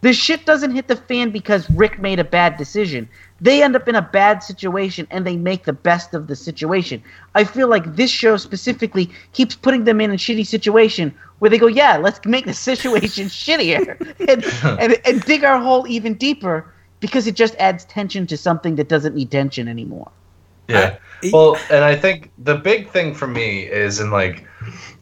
The 0.02 0.14
shit 0.14 0.46
doesn't 0.46 0.72
hit 0.76 0.88
the 0.88 0.96
fan 0.96 1.32
because 1.32 1.70
Rick 1.72 2.00
made 2.00 2.20
a 2.20 2.24
bad 2.24 2.56
decision. 2.58 3.10
They 3.42 3.64
end 3.64 3.76
up 3.76 3.88
in 3.88 3.96
a 3.96 4.02
bad 4.02 4.44
situation 4.44 5.08
and 5.12 5.26
they 5.26 5.38
make 5.38 5.64
the 5.64 5.74
best 5.74 6.14
of 6.14 6.28
the 6.28 6.36
situation. 6.36 7.02
I 7.36 7.44
feel 7.44 7.68
like 7.68 7.96
this 7.96 8.12
show 8.12 8.38
specifically 8.38 9.10
keeps 9.34 9.56
putting 9.56 9.86
them 9.86 10.02
in 10.02 10.12
a 10.12 10.16
shitty 10.16 10.46
situation 10.46 11.14
where 11.40 11.50
they 11.50 11.58
go, 11.58 11.68
yeah, 11.68 11.98
let's 11.98 12.20
make 12.26 12.46
the 12.46 12.54
situation 12.72 13.26
shittier 13.28 14.00
and, 14.30 14.44
and, 14.80 15.02
and 15.06 15.22
dig 15.24 15.44
our 15.44 15.60
hole 15.60 15.88
even 15.88 16.16
deeper 16.16 16.74
because 17.00 17.28
it 17.28 17.36
just 17.36 17.56
adds 17.56 17.86
tension 17.86 18.28
to 18.28 18.38
something 18.38 18.76
that 18.76 18.90
doesn't 18.90 19.16
need 19.16 19.32
tension 19.32 19.68
anymore. 19.68 20.12
Yeah. 20.68 20.98
Well, 21.34 21.58
and 21.70 21.84
I 21.84 21.96
think 21.96 22.32
the 22.38 22.56
big 22.56 22.90
thing 22.92 23.14
for 23.14 23.28
me 23.28 23.64
is 23.64 24.00
in 24.00 24.12
like, 24.12 24.46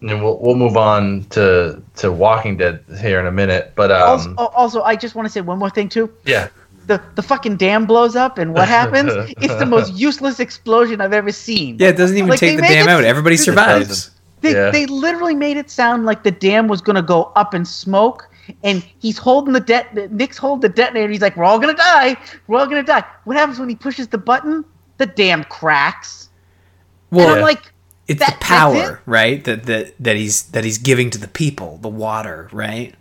and 0.02 0.22
we'll 0.22 0.40
we'll 0.40 0.56
move 0.56 0.78
on 0.78 1.26
to 1.32 1.82
to 1.98 2.12
Walking 2.12 2.58
Dead 2.58 2.84
here 3.00 3.20
in 3.20 3.28
a 3.28 3.32
minute, 3.32 3.74
but 3.76 3.92
also, 3.92 4.30
um, 4.30 4.38
also, 4.56 4.82
I 4.82 4.96
just 4.96 5.14
want 5.14 5.28
to 5.28 5.32
say 5.32 5.42
one 5.42 5.60
more 5.60 5.70
thing 5.70 5.90
too. 5.90 6.12
yeah, 6.26 6.48
the 6.88 7.02
the 7.16 7.22
fucking 7.22 7.58
dam 7.58 7.86
blows 7.86 8.16
up 8.16 8.38
and 8.38 8.54
what 8.54 8.68
happens? 8.68 9.12
it's 9.42 9.56
the 9.56 9.66
most 9.66 9.94
useless 10.08 10.40
explosion 10.40 11.00
I've 11.02 11.14
ever 11.14 11.32
seen. 11.32 11.78
Yeah, 11.80 11.90
it 11.90 11.98
doesn't 11.98 12.18
even 12.18 12.30
Like, 12.30 12.40
take 12.40 12.56
the 12.58 12.64
dam 12.64 12.88
it- 12.88 12.92
out. 12.92 13.04
Everybody 13.04 13.38
survives. 13.38 14.12
They 14.42 14.54
Yeah. 14.54 14.70
they 14.72 14.86
literally 14.86 15.36
made 15.36 15.58
it 15.58 15.70
sound 15.70 16.06
like 16.06 16.24
the 16.24 16.32
dam 16.32 16.68
was 16.68 16.82
gonna 16.82 17.02
go 17.02 17.32
up 17.36 17.54
in 17.54 17.66
smoke, 17.66 18.30
and 18.64 18.86
he's 19.00 19.18
holding 19.18 19.54
the 19.54 19.60
det. 19.60 20.12
Nick's 20.12 20.38
holding 20.38 20.62
the 20.62 20.70
detonator. 20.70 21.10
He's 21.12 21.22
like, 21.22 21.36
"We're 21.36 21.44
all 21.44 21.60
gonna 21.60 21.74
die. 21.74 22.16
We're 22.48 22.60
all 22.60 22.68
gonna 22.68 22.84
die." 22.84 23.04
What 23.26 23.36
happens 23.36 23.58
when 23.60 23.68
he 23.70 23.76
pushes 23.76 24.08
the 24.08 24.18
button? 24.20 24.64
The 25.00 25.08
dam 25.08 25.44
cracks. 25.46 26.30
and 27.12 27.20
Well, 27.20 27.36
I'm 27.36 27.42
like, 27.42 27.72
it's 28.08 28.20
that- 28.20 28.40
the 28.40 28.46
power, 28.46 28.94
it? 28.94 29.00
right? 29.06 29.44
That 29.44 29.66
that 29.66 29.94
that 30.00 30.16
he's 30.16 30.44
that 30.52 30.64
he's 30.64 30.78
giving 30.78 31.10
to 31.10 31.18
the 31.18 31.28
people, 31.28 31.80
the 31.82 31.90
water, 31.90 32.48
right? 32.52 32.94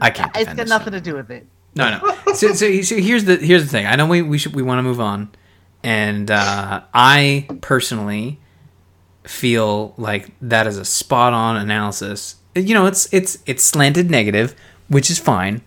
I 0.00 0.08
can't. 0.10 0.34
It's 0.34 0.46
got 0.46 0.56
this 0.56 0.68
nothing 0.70 0.94
show. 0.94 0.98
to 0.98 1.04
do 1.04 1.14
with 1.16 1.30
it. 1.30 1.46
No, 1.74 1.90
no. 1.98 2.14
So, 2.34 2.52
so, 2.52 2.82
so 2.82 2.96
here's 2.96 3.24
the 3.24 3.36
here's 3.36 3.62
the 3.62 3.68
thing. 3.68 3.86
I 3.86 3.96
know 3.96 4.06
we 4.06 4.22
we 4.22 4.38
should 4.38 4.54
we 4.54 4.62
want 4.62 4.78
to 4.78 4.82
move 4.82 5.00
on, 5.00 5.30
and 5.82 6.30
uh, 6.30 6.82
I 6.92 7.46
personally 7.60 8.38
feel 9.24 9.94
like 9.96 10.30
that 10.40 10.66
is 10.66 10.78
a 10.78 10.84
spot 10.84 11.32
on 11.32 11.56
analysis. 11.56 12.36
You 12.54 12.74
know, 12.74 12.86
it's 12.86 13.12
it's 13.12 13.38
it's 13.46 13.62
slanted 13.62 14.10
negative, 14.10 14.54
which 14.88 15.10
is 15.10 15.18
fine. 15.18 15.62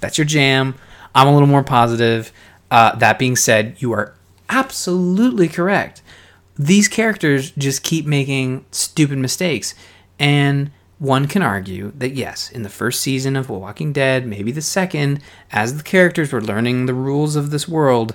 That's 0.00 0.18
your 0.18 0.24
jam. 0.24 0.74
I'm 1.14 1.26
a 1.26 1.32
little 1.32 1.48
more 1.48 1.64
positive. 1.64 2.32
Uh, 2.70 2.94
that 2.96 3.18
being 3.18 3.36
said, 3.36 3.76
you 3.78 3.92
are 3.92 4.14
absolutely 4.48 5.48
correct. 5.48 6.02
These 6.56 6.88
characters 6.88 7.50
just 7.52 7.82
keep 7.82 8.06
making 8.06 8.64
stupid 8.70 9.18
mistakes, 9.18 9.74
and 10.18 10.70
one 10.98 11.26
can 11.26 11.42
argue 11.42 11.92
that 11.98 12.14
yes, 12.14 12.50
in 12.50 12.62
the 12.62 12.68
first 12.68 13.00
season 13.00 13.36
of 13.36 13.50
Walking 13.50 13.92
Dead, 13.92 14.26
maybe 14.26 14.52
the 14.52 14.62
second, 14.62 15.20
as 15.50 15.76
the 15.76 15.82
characters 15.82 16.32
were 16.32 16.40
learning 16.40 16.86
the 16.86 16.94
rules 16.94 17.36
of 17.36 17.50
this 17.50 17.68
world, 17.68 18.14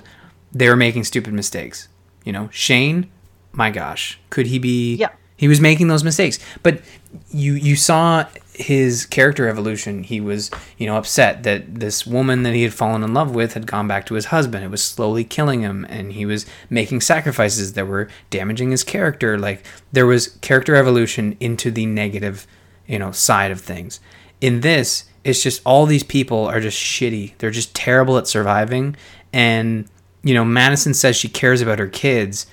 they 0.52 0.68
were 0.68 0.76
making 0.76 1.04
stupid 1.04 1.32
mistakes. 1.32 1.88
You 2.24 2.32
know, 2.32 2.48
Shane, 2.52 3.10
my 3.52 3.70
gosh, 3.70 4.18
could 4.30 4.46
he 4.46 4.58
be? 4.58 4.96
Yeah. 4.96 5.10
He 5.36 5.48
was 5.48 5.60
making 5.60 5.88
those 5.88 6.04
mistakes, 6.04 6.38
but 6.62 6.82
you 7.30 7.54
you 7.54 7.74
saw 7.74 8.26
his 8.52 9.06
character 9.06 9.48
evolution. 9.48 10.02
He 10.04 10.20
was 10.20 10.50
you 10.76 10.86
know 10.86 10.98
upset 10.98 11.44
that 11.44 11.76
this 11.76 12.06
woman 12.06 12.42
that 12.42 12.52
he 12.52 12.62
had 12.62 12.74
fallen 12.74 13.02
in 13.02 13.14
love 13.14 13.34
with 13.34 13.54
had 13.54 13.66
gone 13.66 13.88
back 13.88 14.04
to 14.06 14.14
his 14.14 14.26
husband. 14.26 14.64
It 14.64 14.70
was 14.70 14.84
slowly 14.84 15.24
killing 15.24 15.62
him, 15.62 15.86
and 15.88 16.12
he 16.12 16.26
was 16.26 16.44
making 16.68 17.00
sacrifices 17.00 17.72
that 17.72 17.86
were 17.86 18.08
damaging 18.28 18.70
his 18.70 18.84
character. 18.84 19.38
Like 19.38 19.64
there 19.92 20.06
was 20.06 20.28
character 20.42 20.76
evolution 20.76 21.38
into 21.40 21.70
the 21.70 21.86
negative, 21.86 22.46
you 22.90 22.98
know, 22.98 23.12
side 23.12 23.50
of 23.50 23.60
things. 23.60 24.00
In 24.40 24.60
this, 24.60 25.04
it's 25.24 25.42
just 25.42 25.62
all 25.64 25.86
these 25.86 26.02
people 26.02 26.46
are 26.46 26.60
just 26.60 26.78
shitty. 26.78 27.34
They're 27.38 27.50
just 27.50 27.74
terrible 27.74 28.18
at 28.18 28.26
surviving, 28.26 28.96
and 29.32 29.86
you 30.22 30.34
know, 30.34 30.44
Madison 30.44 30.92
says 30.92 31.16
she 31.16 31.28
cares 31.28 31.60
about 31.62 31.78
her 31.78 31.88
kids, 31.88 32.46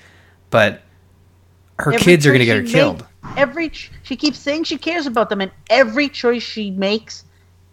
but 0.50 0.82
her 1.78 1.92
Every 1.92 2.04
kids 2.04 2.26
are 2.26 2.30
going 2.30 2.40
to 2.40 2.44
get 2.46 2.56
her 2.56 2.62
killed. 2.62 3.06
make- 3.22 3.36
every 3.38 3.70
she 4.02 4.16
keeps 4.16 4.38
saying 4.38 4.64
she 4.64 4.78
cares 4.78 5.06
about 5.06 5.28
them, 5.28 5.40
and 5.40 5.50
every 5.70 6.08
choice 6.08 6.42
she 6.42 6.70
makes 6.70 7.24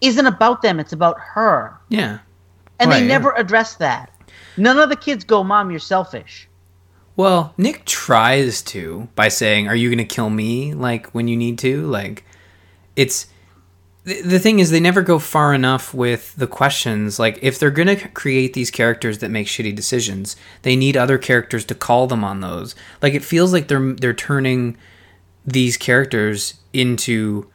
isn't 0.02 0.26
about 0.26 0.62
them. 0.62 0.80
It's 0.80 0.92
about 0.94 1.18
her, 1.20 1.74
Yeah. 1.90 2.20
and 2.80 2.90
Right, 2.90 2.98
they 2.98 3.02
yeah. 3.04 3.08
never 3.08 3.32
address 3.38 3.76
that. 3.76 4.12
None 4.58 4.78
of 4.80 4.90
the 4.90 4.96
kids 4.98 5.24
go, 5.24 5.44
"Mom, 5.44 5.72
you're 5.72 5.80
selfish." 5.80 6.48
Well, 7.18 7.54
Nick 7.58 7.86
tries 7.86 8.62
to 8.64 9.08
by 9.16 9.30
saying, 9.30 9.70
"Are 9.70 9.76
you 9.76 9.90
going 9.90 10.06
to 10.06 10.16
kill 10.16 10.30
me?" 10.30 10.74
Like 10.74 11.08
when 11.12 11.28
you 11.30 11.38
need 11.38 11.58
to. 11.60 11.86
Like 11.88 12.25
it's 12.96 13.28
the, 14.06 14.40
thing 14.40 14.60
is 14.60 14.70
they 14.70 14.80
never 14.80 15.02
go 15.02 15.18
far 15.18 15.54
enough 15.54 15.94
with 15.94 16.36
the 16.36 16.48
questions. 16.48 17.18
Like 17.18 17.40
if 17.42 17.58
they're 17.58 17.72
going 17.72 17.88
to 17.88 18.08
create 18.10 18.54
these 18.54 18.70
characters 18.70 19.18
that 19.18 19.32
make 19.32 19.48
shitty 19.48 19.76
decisions, 19.76 20.36
they 20.62 20.76
need 20.76 20.96
other 20.96 21.18
characters 21.18 21.66
to 21.66 21.76
call 21.76 22.06
them 22.06 22.24
on 22.24 22.40
those. 22.40 22.76
Like 23.02 23.14
it 23.14 23.24
feels 23.24 23.52
like 23.52 23.68
they're 23.68 23.94
they're 23.94 24.14
turning 24.14 24.78
these 25.46 25.76
characters 25.76 26.56
into, 26.72 27.50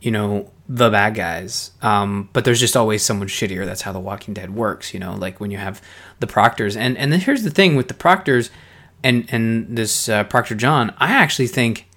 you 0.00 0.12
know, 0.12 0.50
the 0.68 0.90
bad 0.90 1.16
guys. 1.16 1.72
Um, 1.82 2.28
but 2.32 2.44
there's 2.44 2.60
just 2.60 2.76
always 2.76 3.02
someone 3.02 3.28
shittier. 3.28 3.64
That's 3.64 3.82
how 3.82 3.92
The 3.92 4.00
Walking 4.00 4.34
Dead 4.34 4.54
works, 4.54 4.94
you 4.94 5.00
know. 5.00 5.14
Like 5.14 5.40
when 5.40 5.50
you 5.50 5.58
have 5.58 5.82
the 6.20 6.26
Proctors, 6.28 6.76
and 6.76 6.96
and 6.96 7.12
then 7.12 7.20
here's 7.20 7.42
the 7.42 7.50
thing 7.50 7.74
with 7.74 7.88
the 7.88 7.94
Proctors, 7.94 8.50
and 9.02 9.26
and 9.28 9.76
this 9.76 10.08
uh, 10.08 10.22
Proctor 10.24 10.54
John. 10.54 10.94
I 10.98 11.08
actually 11.08 11.48
think 11.48 11.88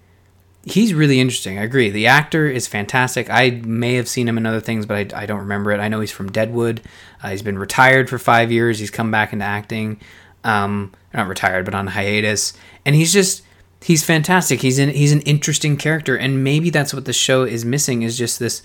he's 0.65 0.93
really 0.93 1.19
interesting. 1.19 1.57
I 1.57 1.63
agree. 1.63 1.89
The 1.89 2.07
actor 2.07 2.47
is 2.47 2.67
fantastic. 2.67 3.29
I 3.29 3.61
may 3.63 3.95
have 3.95 4.07
seen 4.07 4.27
him 4.27 4.37
in 4.37 4.45
other 4.45 4.59
things, 4.59 4.85
but 4.85 5.13
I, 5.13 5.23
I 5.23 5.25
don't 5.25 5.39
remember 5.39 5.71
it. 5.71 5.79
I 5.79 5.87
know 5.87 5.99
he's 5.99 6.11
from 6.11 6.31
Deadwood. 6.31 6.81
Uh, 7.23 7.29
he's 7.29 7.41
been 7.41 7.57
retired 7.57 8.09
for 8.09 8.17
five 8.19 8.51
years. 8.51 8.79
He's 8.79 8.91
come 8.91 9.11
back 9.11 9.33
into 9.33 9.45
acting. 9.45 9.99
Um, 10.43 10.93
not 11.13 11.27
retired, 11.27 11.65
but 11.65 11.75
on 11.75 11.87
hiatus. 11.87 12.53
And 12.85 12.95
he's 12.95 13.11
just 13.13 13.43
he's 13.81 14.03
fantastic. 14.03 14.61
He's 14.61 14.79
an 14.79 14.89
he's 14.89 15.11
an 15.11 15.21
interesting 15.21 15.75
character, 15.77 16.15
and 16.17 16.43
maybe 16.43 16.69
that's 16.69 16.93
what 16.93 17.05
the 17.05 17.13
show 17.13 17.43
is 17.43 17.65
missing 17.65 18.01
is 18.03 18.17
just 18.17 18.39
this 18.39 18.61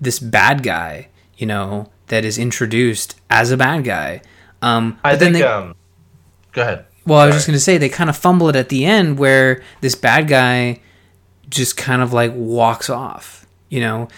this 0.00 0.18
bad 0.20 0.62
guy, 0.62 1.08
you 1.36 1.46
know, 1.46 1.90
that 2.06 2.24
is 2.24 2.38
introduced 2.38 3.16
as 3.30 3.50
a 3.50 3.56
bad 3.56 3.84
guy. 3.84 4.22
Um, 4.62 4.98
I 5.04 5.16
think. 5.16 5.34
they- 5.34 5.42
um, 5.42 5.74
go 6.52 6.62
ahead. 6.62 6.86
well, 7.04 7.18
I 7.18 7.26
was 7.26 7.34
just 7.34 7.46
going 7.46 7.56
to 7.56 7.60
say 7.60 7.78
they 7.78 7.88
kind 7.88 8.08
of 8.08 8.16
fumble 8.16 8.48
it 8.48 8.56
at 8.56 8.68
the 8.68 8.84
end 8.84 9.18
where 9.18 9.62
this 9.80 9.94
bad 9.94 10.28
guy 10.28 10.80
just 11.48 11.76
kind 11.76 12.02
of 12.02 12.12
like 12.12 12.32
walks 12.34 12.90
off. 12.90 13.46
You 13.68 13.80
know, 13.80 14.08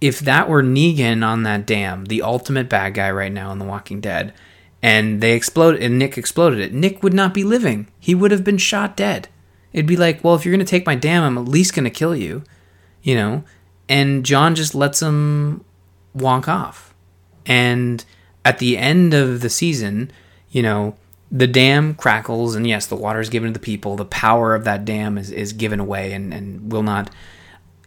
if 0.00 0.20
that 0.20 0.48
were 0.48 0.62
Negan 0.62 1.24
on 1.24 1.42
that 1.44 1.66
dam, 1.66 2.06
the 2.06 2.22
ultimate 2.22 2.68
bad 2.68 2.94
guy 2.94 3.10
right 3.10 3.32
now 3.32 3.52
in 3.52 3.58
The 3.58 3.64
Walking 3.64 4.00
Dead, 4.00 4.32
and 4.82 5.20
they 5.20 5.32
exploded 5.32 5.82
and 5.82 5.98
Nick 5.98 6.18
exploded 6.18 6.60
it, 6.60 6.74
Nick 6.74 7.02
would 7.02 7.14
not 7.14 7.32
be 7.32 7.42
living. 7.42 7.88
He 7.98 8.14
would 8.14 8.30
have 8.30 8.44
been 8.44 8.58
shot 8.58 8.96
dead. 8.96 9.28
It'd 9.72 9.86
be 9.86 9.96
like, 9.96 10.22
well, 10.22 10.34
if 10.34 10.44
you're 10.44 10.52
to 10.64 10.70
take 10.70 10.86
my 10.86 10.94
dam, 10.94 11.22
I'm 11.22 11.38
at 11.38 11.48
least 11.48 11.74
to 11.84 11.90
kill 11.90 12.14
you. 12.14 12.44
You 13.02 13.14
know, 13.16 13.44
and 13.88 14.24
John 14.24 14.54
just 14.54 14.74
lets 14.74 15.02
him 15.02 15.64
walk 16.14 16.48
off. 16.48 16.94
And 17.44 18.04
at 18.44 18.58
the 18.58 18.78
end 18.78 19.14
of 19.14 19.40
the 19.40 19.50
season, 19.50 20.10
you 20.50 20.62
know, 20.62 20.96
the 21.34 21.48
dam 21.48 21.96
crackles, 21.96 22.54
and 22.54 22.64
yes, 22.64 22.86
the 22.86 22.94
water 22.94 23.18
is 23.18 23.28
given 23.28 23.48
to 23.48 23.52
the 23.52 23.58
people. 23.58 23.96
The 23.96 24.04
power 24.04 24.54
of 24.54 24.62
that 24.64 24.84
dam 24.84 25.18
is, 25.18 25.32
is 25.32 25.52
given 25.52 25.80
away 25.80 26.12
and, 26.12 26.32
and 26.32 26.70
will 26.70 26.84
not, 26.84 27.10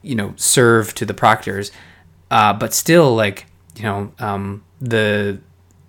you 0.02 0.16
know, 0.16 0.34
serve 0.36 0.94
to 0.96 1.06
the 1.06 1.14
proctors. 1.14 1.72
Uh, 2.30 2.52
but 2.52 2.74
still, 2.74 3.16
like, 3.16 3.46
you 3.78 3.84
know, 3.84 4.12
um, 4.20 4.66
the 4.82 5.40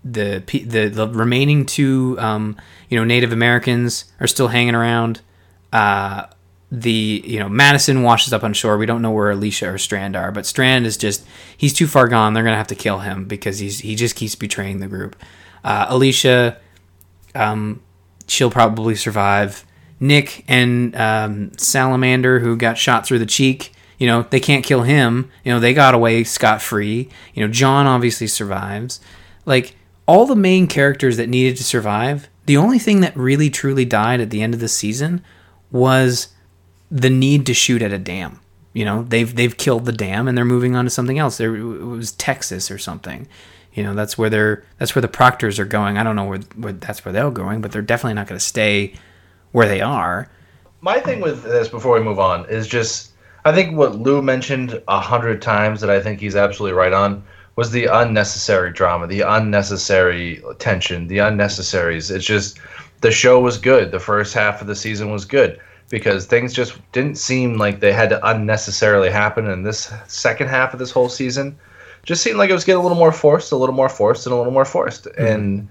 the 0.04 0.40
the 0.46 0.88
the 0.88 1.08
remaining 1.08 1.66
two, 1.66 2.16
um, 2.20 2.56
you 2.88 2.96
know, 2.96 3.02
Native 3.02 3.32
Americans 3.32 4.04
are 4.20 4.28
still 4.28 4.48
hanging 4.48 4.76
around. 4.76 5.20
Uh, 5.72 6.26
the 6.70 7.22
you 7.26 7.40
know 7.40 7.48
Madison 7.48 8.04
washes 8.04 8.32
up 8.32 8.44
on 8.44 8.52
shore. 8.52 8.78
We 8.78 8.86
don't 8.86 9.02
know 9.02 9.10
where 9.10 9.32
Alicia 9.32 9.68
or 9.72 9.78
Strand 9.78 10.14
are, 10.14 10.30
but 10.30 10.46
Strand 10.46 10.86
is 10.86 10.96
just 10.96 11.26
he's 11.56 11.72
too 11.72 11.88
far 11.88 12.06
gone. 12.06 12.34
They're 12.34 12.44
gonna 12.44 12.56
have 12.56 12.68
to 12.68 12.76
kill 12.76 13.00
him 13.00 13.24
because 13.24 13.58
he's 13.58 13.80
he 13.80 13.96
just 13.96 14.14
keeps 14.14 14.36
betraying 14.36 14.78
the 14.78 14.86
group. 14.86 15.16
Uh, 15.64 15.86
Alicia, 15.88 16.58
um, 17.34 17.82
she'll 18.26 18.50
probably 18.50 18.94
survive. 18.94 19.64
Nick 20.00 20.44
and 20.46 20.94
um, 20.94 21.52
Salamander, 21.58 22.38
who 22.38 22.56
got 22.56 22.78
shot 22.78 23.06
through 23.06 23.18
the 23.18 23.26
cheek, 23.26 23.72
you 23.98 24.06
know, 24.06 24.22
they 24.30 24.40
can't 24.40 24.64
kill 24.64 24.82
him. 24.82 25.30
You 25.44 25.52
know, 25.52 25.60
they 25.60 25.74
got 25.74 25.94
away 25.94 26.22
scot 26.24 26.62
free. 26.62 27.08
You 27.34 27.44
know, 27.44 27.52
John 27.52 27.86
obviously 27.86 28.28
survives. 28.28 29.00
Like, 29.44 29.74
all 30.06 30.24
the 30.24 30.36
main 30.36 30.66
characters 30.66 31.16
that 31.16 31.28
needed 31.28 31.56
to 31.56 31.64
survive, 31.64 32.28
the 32.46 32.56
only 32.56 32.78
thing 32.78 33.00
that 33.00 33.16
really 33.16 33.50
truly 33.50 33.84
died 33.84 34.20
at 34.20 34.30
the 34.30 34.40
end 34.40 34.54
of 34.54 34.60
the 34.60 34.68
season 34.68 35.22
was 35.70 36.28
the 36.90 37.10
need 37.10 37.44
to 37.46 37.54
shoot 37.54 37.82
at 37.82 37.92
a 37.92 37.98
dam. 37.98 38.40
You 38.72 38.84
know, 38.84 39.02
they've 39.02 39.34
they've 39.34 39.56
killed 39.56 39.84
the 39.84 39.92
dam 39.92 40.28
and 40.28 40.38
they're 40.38 40.44
moving 40.44 40.76
on 40.76 40.84
to 40.84 40.90
something 40.90 41.18
else. 41.18 41.36
There 41.36 41.56
it 41.56 41.62
was 41.62 42.12
Texas 42.12 42.70
or 42.70 42.78
something. 42.78 43.28
You 43.74 43.82
know, 43.82 43.94
that's 43.94 44.18
where 44.18 44.30
they're 44.30 44.64
that's 44.78 44.94
where 44.94 45.02
the 45.02 45.08
Proctors 45.08 45.58
are 45.58 45.64
going. 45.64 45.98
I 45.98 46.02
don't 46.02 46.16
know 46.16 46.24
where, 46.24 46.40
where 46.56 46.72
that's 46.72 47.04
where 47.04 47.12
they're 47.12 47.30
going, 47.30 47.60
but 47.60 47.72
they're 47.72 47.82
definitely 47.82 48.14
not 48.14 48.26
going 48.26 48.38
to 48.38 48.44
stay 48.44 48.94
where 49.52 49.68
they 49.68 49.80
are. 49.80 50.28
My 50.80 51.00
thing 51.00 51.20
with 51.20 51.42
this 51.42 51.68
before 51.68 51.98
we 51.98 52.04
move 52.04 52.18
on 52.18 52.48
is 52.48 52.66
just 52.66 53.12
I 53.44 53.52
think 53.52 53.76
what 53.76 53.98
Lou 53.98 54.20
mentioned 54.20 54.82
a 54.88 55.00
hundred 55.00 55.40
times 55.40 55.80
that 55.80 55.90
I 55.90 56.00
think 56.00 56.20
he's 56.20 56.36
absolutely 56.36 56.76
right 56.76 56.92
on 56.92 57.22
was 57.56 57.70
the 57.70 57.86
unnecessary 57.86 58.72
drama, 58.72 59.06
the 59.06 59.22
unnecessary 59.22 60.42
tension, 60.58 61.08
the 61.08 61.18
unnecessaries. 61.18 62.10
It's 62.10 62.24
just 62.24 62.58
the 63.00 63.10
show 63.10 63.40
was 63.40 63.58
good. 63.58 63.90
The 63.90 63.98
first 63.98 64.34
half 64.34 64.60
of 64.60 64.66
the 64.66 64.76
season 64.76 65.10
was 65.10 65.24
good 65.24 65.60
because 65.88 66.26
things 66.26 66.52
just 66.52 66.78
didn't 66.92 67.16
seem 67.16 67.56
like 67.56 67.80
they 67.80 67.92
had 67.92 68.10
to 68.10 68.28
unnecessarily 68.28 69.10
happen 69.10 69.48
in 69.48 69.62
this 69.62 69.92
second 70.06 70.48
half 70.48 70.72
of 70.72 70.78
this 70.78 70.90
whole 70.90 71.08
season. 71.08 71.58
Just 72.08 72.22
seemed 72.22 72.38
like 72.38 72.50
it 72.50 72.54
was 72.54 72.64
getting 72.64 72.80
a 72.80 72.82
little 72.82 72.96
more 72.96 73.12
forced, 73.12 73.52
a 73.52 73.56
little 73.56 73.74
more 73.74 73.88
forced, 73.88 74.26
and 74.26 74.32
a 74.32 74.36
little 74.36 74.52
more 74.52 74.64
forced. 74.64 75.04
Mm-hmm. 75.04 75.24
And 75.24 75.68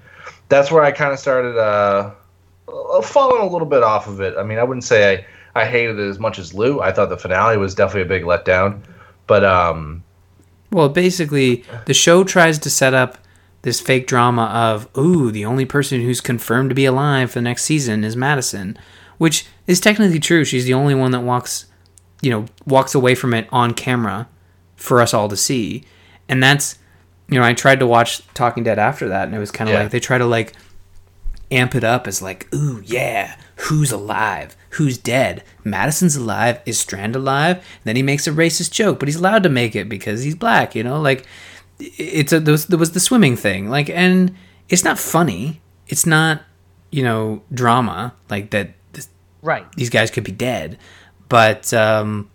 that's 0.50 0.71
where 0.71 0.84
I 0.84 0.91
kind 0.91 1.12
of 1.12 1.19
started 1.19 1.58
uh, 1.58 2.12
falling 3.02 3.41
a 3.41 3.52
little 3.52 3.67
bit 3.67 3.84
off 3.84 4.08
of 4.08 4.21
it. 4.21 4.38
I 4.38 4.43
mean, 4.43 4.60
I 4.60 4.63
wouldn't 4.63 4.84
say 4.84 5.26
I, 5.56 5.62
I 5.62 5.65
hated 5.65 6.00
it 6.00 6.08
as 6.08 6.19
much 6.19 6.38
as 6.38 6.54
Lou. 6.54 6.80
I 6.80 6.91
thought 6.91 7.10
the 7.10 7.17
finale 7.17 7.58
was 7.58 7.76
definitely 7.76 8.04
a 8.04 8.19
big 8.19 8.23
letdown. 8.23 8.82
But, 9.26 9.43
um, 9.43 10.04
well, 10.71 10.89
basically, 10.89 11.65
the 11.86 11.93
show 11.93 12.23
tries 12.23 12.60
to 12.60 12.69
set 12.69 12.93
up 12.93 13.17
this 13.63 13.82
fake 13.82 14.08
drama 14.08 14.45
of, 14.45 14.88
ooh, 14.97 15.32
the 15.32 15.43
only 15.43 15.65
person 15.65 16.02
who's 16.02 16.21
confirmed 16.21 16.69
to 16.69 16.76
be 16.76 16.86
alive 16.86 17.32
for 17.32 17.39
the 17.39 17.43
next 17.43 17.63
season 17.63 18.04
is 18.04 18.15
Madison 18.15 18.78
which 19.17 19.45
is 19.65 19.80
technically 19.80 20.19
true. 20.19 20.45
She's 20.45 20.65
the 20.65 20.73
only 20.73 20.95
one 20.95 21.12
that 21.12 21.21
walks, 21.21 21.65
you 22.21 22.32
know, 22.32 22.45
walks 22.65 22.95
away 22.95 23.15
from 23.15 23.34
it 23.34 23.47
on 23.52 23.73
camera 23.73 24.28
for 24.76 25.02
us 25.02 25.13
all 25.13 25.30
to 25.30 25.38
see. 25.38 25.84
And 26.30 26.42
that's, 26.42 26.78
you 27.30 27.40
know, 27.40 27.46
I 27.46 27.54
tried 27.54 27.80
to 27.80 27.88
watch 27.88 28.26
Talking 28.34 28.63
Dead 28.63 28.80
after 28.80 29.08
that, 29.10 29.28
and 29.28 29.36
it 29.36 29.40
was 29.40 29.52
kind 29.52 29.70
of 29.70 29.74
yeah. 29.74 29.84
like 29.84 29.92
they 29.92 30.00
try 30.00 30.18
to 30.18 30.26
like 30.26 30.54
amp 31.52 31.76
it 31.76 31.84
up 31.84 32.08
as 32.08 32.22
like, 32.22 32.54
ooh, 32.54 32.82
yeah, 32.86 33.38
who's 33.56 33.92
alive? 33.92 34.56
Who's 34.72 34.98
dead? 34.98 35.44
Madison's 35.63 36.16
alive. 36.16 36.62
Is 36.66 36.80
Strand 36.80 37.16
alive? 37.16 37.58
And 37.58 37.84
then 37.86 37.96
he 37.96 38.04
makes 38.04 38.28
a 38.28 38.32
racist 38.32 38.72
joke, 38.72 39.00
but 39.00 39.08
he's 39.08 39.16
allowed 39.16 39.44
to 39.44 39.50
make 39.50 39.76
it 39.76 39.90
because 39.90 40.24
he's 40.24 40.36
black, 40.36 40.76
you 40.76 40.84
know? 40.84 41.00
Like, 41.00 41.26
it's 41.80 42.34
a, 42.34 42.40
there 42.40 42.52
was, 42.52 42.68
there 42.68 42.78
was 42.78 42.92
the 42.92 43.00
swimming 43.00 43.36
thing. 43.36 43.70
Like, 43.70 43.90
and 43.90 44.36
it's 44.70 44.84
not 44.84 45.00
funny. 45.00 45.62
It's 45.88 46.06
not, 46.06 46.42
you 46.92 47.02
know, 47.02 47.42
drama 47.52 48.13
like 48.30 48.52
that 48.52 48.72
Right. 49.42 49.72
These 49.74 49.90
guys 49.90 50.12
could 50.12 50.24
be 50.24 50.32
dead. 50.32 50.78
But 51.30 51.74
um, 51.74 52.30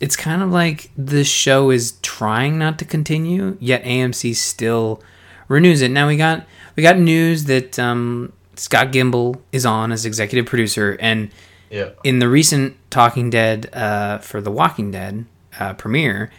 it's 0.00 0.16
kind 0.16 0.42
of 0.42 0.50
like 0.50 0.90
the 0.96 1.24
show 1.24 1.70
is 1.70 1.92
trying 2.02 2.58
not 2.58 2.78
to 2.80 2.84
continue, 2.84 3.56
yet 3.60 3.84
AMC 3.84 4.34
still 4.36 5.02
renews 5.48 5.82
it. 5.82 5.90
Now 5.90 6.08
we 6.08 6.16
got 6.16 6.46
we 6.76 6.82
got 6.82 6.98
news 6.98 7.44
that 7.44 7.78
um, 7.78 8.32
Scott 8.56 8.88
Gimple 8.88 9.40
is 9.52 9.64
on 9.64 9.92
as 9.92 10.04
executive 10.04 10.46
producer, 10.46 10.96
and 11.00 11.30
yeah. 11.70 11.90
in 12.02 12.18
the 12.18 12.28
recent 12.28 12.76
Talking 12.90 13.30
Dead 13.30 13.70
uh, 13.72 14.18
for 14.18 14.40
The 14.40 14.50
Walking 14.50 14.90
Dead 14.90 15.26
uh, 15.58 15.74
premiere, 15.74 16.30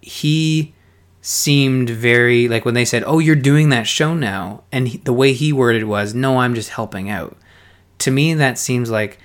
he 0.00 0.74
seemed 1.20 1.90
very 1.90 2.48
like 2.48 2.64
when 2.64 2.74
they 2.74 2.84
said, 2.84 3.04
"Oh, 3.06 3.18
you're 3.18 3.36
doing 3.36 3.68
that 3.68 3.86
show 3.86 4.14
now," 4.14 4.64
and 4.72 4.88
he, 4.88 4.98
the 4.98 5.12
way 5.12 5.32
he 5.32 5.52
worded 5.52 5.84
was, 5.84 6.14
"No, 6.14 6.38
I'm 6.38 6.54
just 6.54 6.70
helping 6.70 7.10
out." 7.10 7.36
to 8.02 8.10
me 8.10 8.34
that 8.34 8.58
seems 8.58 8.90
like 8.90 9.18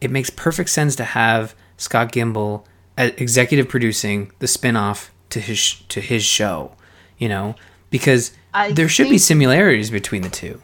it 0.00 0.10
makes 0.10 0.28
perfect 0.28 0.68
sense 0.68 0.96
to 0.96 1.04
have 1.04 1.54
Scott 1.76 2.10
Gimple 2.10 2.64
executive 2.96 3.68
producing 3.68 4.30
the 4.38 4.46
spin-off 4.46 5.12
to 5.30 5.40
his 5.40 5.74
to 5.88 6.00
his 6.00 6.24
show, 6.24 6.72
you 7.18 7.28
know, 7.28 7.54
because 7.90 8.32
I 8.52 8.72
there 8.72 8.88
should 8.88 9.10
be 9.10 9.18
similarities 9.18 9.90
between 9.90 10.22
the 10.22 10.28
two. 10.28 10.60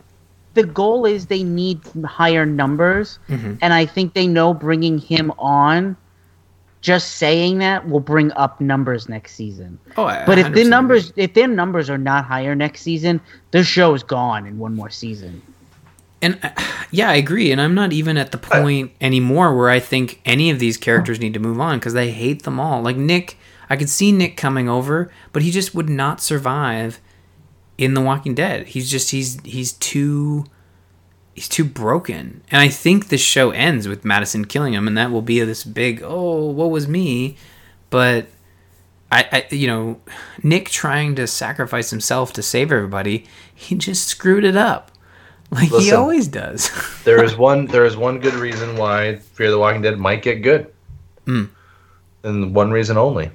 The 0.55 0.65
goal 0.65 1.07
is 1.07 1.27
they 1.27 1.45
need 1.45 1.81
higher 2.05 2.45
numbers, 2.45 3.19
mm-hmm. 3.29 3.55
and 3.61 3.73
I 3.73 3.87
think 3.87 4.15
they 4.15 4.27
know 4.27 4.53
bringing 4.53 4.99
him 4.99 5.33
on 5.39 5.97
just 6.81 7.17
saying 7.17 7.59
that 7.59 7.89
will 7.89 8.01
bring 8.01 8.33
up 8.33 8.61
numbers 8.61 9.09
next 9.09 9.35
season. 9.35 9.79
Oh, 9.97 10.05
I, 10.05 10.25
but 10.25 10.39
if 10.39 10.53
the 10.53 10.65
numbers 10.65 11.13
if 11.17 11.35
their 11.35 11.49
numbers 11.49 11.91
are 11.91 11.99
not 11.99 12.25
higher 12.25 12.55
next 12.55 12.83
season, 12.83 13.21
the 13.51 13.63
show 13.63 13.95
is 13.95 14.03
gone 14.03 14.47
in 14.47 14.59
one 14.59 14.75
more 14.75 14.91
season. 14.91 15.43
And 16.23 16.39
uh, 16.43 16.51
yeah, 16.91 17.11
I 17.11 17.15
agree. 17.15 17.51
And 17.51 17.61
I'm 17.61 17.75
not 17.75 17.93
even 17.93 18.17
at 18.17 18.33
the 18.33 18.39
point 18.39 18.93
anymore 19.01 19.57
where 19.57 19.71
I 19.71 19.81
think 19.81 20.21
any 20.25 20.51
of 20.51 20.59
these 20.59 20.77
characters 20.77 21.21
need 21.21 21.35
to 21.35 21.41
move 21.41 21.61
on 21.61 21.79
because 21.79 21.97
I 21.97 22.09
hate 22.09 22.43
them 22.43 22.61
all. 22.61 22.83
Like 22.83 22.97
Nick, 22.97 23.39
I 23.69 23.77
could 23.77 23.89
see 23.89 24.13
Nick 24.13 24.37
coming 24.37 24.69
over, 24.69 25.11
but 25.33 25.43
he 25.43 25.51
just 25.51 25.75
would 25.75 25.89
not 25.89 26.21
survive 26.21 27.01
in 27.79 27.95
The 27.95 28.01
Walking 28.01 28.35
Dead. 28.35 28.67
He's 28.69 28.91
just 28.91 29.11
he's 29.11 29.41
he's 29.45 29.73
too 29.73 30.45
he's 31.35 31.49
too 31.49 31.65
broken. 31.65 32.43
And 32.51 32.61
I 32.61 32.69
think 32.69 33.09
this 33.09 33.23
show 33.23 33.51
ends 33.51 33.89
with 33.89 34.05
Madison 34.05 34.45
killing 34.45 34.75
him, 34.75 34.87
and 34.87 34.99
that 34.99 35.11
will 35.11 35.23
be 35.23 35.41
this 35.41 35.65
big 35.65 36.03
oh, 36.05 36.51
what 36.51 36.71
was 36.71 36.87
me? 36.87 37.37
But 37.89 38.27
I, 39.11 39.27
I 39.33 39.55
you 39.55 39.67
know, 39.67 40.01
Nick 40.43 40.69
trying 40.69 41.15
to 41.15 41.27
sacrifice 41.27 41.91
himself 41.91 42.33
to 42.35 42.43
save 42.43 42.71
everybody, 42.71 43.27
he 43.55 43.75
just 43.75 44.07
screwed 44.07 44.45
it 44.45 44.57
up. 44.57 44.91
Like 45.51 45.71
Listen, 45.71 45.85
he 45.85 45.93
always 45.93 46.29
does. 46.29 46.71
there 47.05 47.25
is 47.25 47.37
one. 47.37 47.67
There 47.67 47.85
is 47.85 47.97
one 47.97 48.21
good 48.21 48.35
reason 48.35 48.77
why 48.77 49.17
Fear 49.17 49.51
the 49.51 49.59
Walking 49.59 49.83
Dead 49.83 49.99
might 49.99 50.23
get 50.23 50.43
good, 50.43 50.73
mm. 51.27 51.49
and 52.23 52.55
one 52.55 52.71
reason 52.71 52.97
only. 52.97 53.31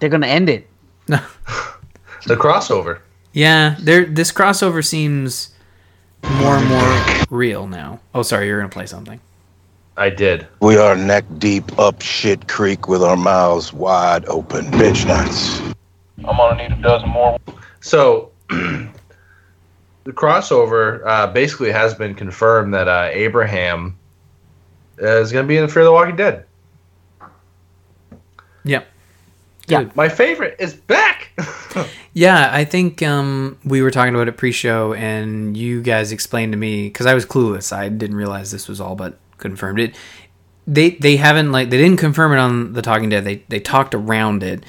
They're 0.00 0.08
gonna 0.08 0.26
end 0.26 0.48
it. 0.48 0.68
No. 1.06 1.18
the 2.26 2.34
crossover. 2.34 3.00
Yeah, 3.32 3.76
there. 3.78 4.06
This 4.06 4.32
crossover 4.32 4.84
seems 4.84 5.50
more 6.24 6.56
and 6.56 6.68
more 6.68 7.26
real 7.30 7.68
now. 7.68 8.00
Oh, 8.14 8.22
sorry, 8.22 8.48
you're 8.48 8.58
gonna 8.58 8.68
play 8.68 8.86
something. 8.86 9.20
I 9.96 10.10
did. 10.10 10.46
We 10.60 10.76
are 10.76 10.94
neck 10.96 11.24
deep 11.38 11.78
up 11.78 12.02
shit 12.02 12.48
creek 12.48 12.88
with 12.88 13.02
our 13.02 13.16
mouths 13.16 13.72
wide 13.72 14.26
open, 14.26 14.66
bitch 14.66 15.06
nuts. 15.06 15.60
I'm 16.18 16.36
gonna 16.36 16.68
need 16.68 16.76
a 16.76 16.82
dozen 16.82 17.08
more. 17.10 17.38
So 17.80 18.30
the 20.06 20.12
crossover 20.12 21.04
uh, 21.04 21.26
basically 21.26 21.72
has 21.72 21.92
been 21.92 22.14
confirmed 22.14 22.72
that 22.72 22.86
uh, 22.86 23.10
Abraham 23.12 23.98
is 24.98 25.32
going 25.32 25.44
to 25.44 25.48
be 25.48 25.56
in 25.56 25.68
Fear 25.68 25.82
the 25.82 25.92
Walking 25.92 26.14
Dead. 26.14 26.46
Yep. 28.62 28.86
Yeah. 29.66 29.90
My 29.96 30.08
favorite 30.08 30.56
is 30.60 30.74
back. 30.74 31.32
yeah, 32.14 32.50
I 32.52 32.64
think 32.64 33.02
um, 33.02 33.58
we 33.64 33.82
were 33.82 33.90
talking 33.90 34.14
about 34.14 34.28
it 34.28 34.36
pre-show, 34.36 34.94
and 34.94 35.56
you 35.56 35.82
guys 35.82 36.12
explained 36.12 36.52
to 36.52 36.56
me 36.56 36.86
because 36.86 37.06
I 37.06 37.14
was 37.14 37.26
clueless. 37.26 37.72
I 37.72 37.88
didn't 37.88 38.16
realize 38.16 38.52
this 38.52 38.68
was 38.68 38.80
all 38.80 38.94
but 38.94 39.18
confirmed 39.38 39.80
it. 39.80 39.96
They 40.68 40.90
they 40.90 41.16
haven't 41.16 41.50
like 41.50 41.70
they 41.70 41.78
didn't 41.78 41.98
confirm 41.98 42.32
it 42.32 42.38
on 42.38 42.74
the 42.74 42.82
Talking 42.82 43.08
Dead. 43.08 43.24
They 43.24 43.42
they 43.48 43.58
talked 43.58 43.92
around 43.92 44.44
it 44.44 44.62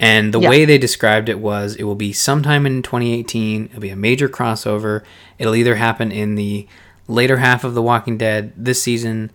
and 0.00 0.32
the 0.32 0.40
yeah. 0.40 0.48
way 0.48 0.64
they 0.64 0.78
described 0.78 1.28
it 1.28 1.38
was 1.38 1.76
it 1.76 1.84
will 1.84 1.94
be 1.94 2.14
sometime 2.14 2.64
in 2.64 2.82
2018. 2.82 3.66
It'll 3.66 3.80
be 3.80 3.90
a 3.90 3.96
major 3.96 4.30
crossover. 4.30 5.04
It'll 5.38 5.54
either 5.54 5.74
happen 5.74 6.10
in 6.10 6.36
the 6.36 6.66
later 7.06 7.36
half 7.36 7.64
of 7.64 7.74
The 7.74 7.82
Walking 7.82 8.16
Dead 8.16 8.54
this 8.56 8.82
season, 8.82 9.30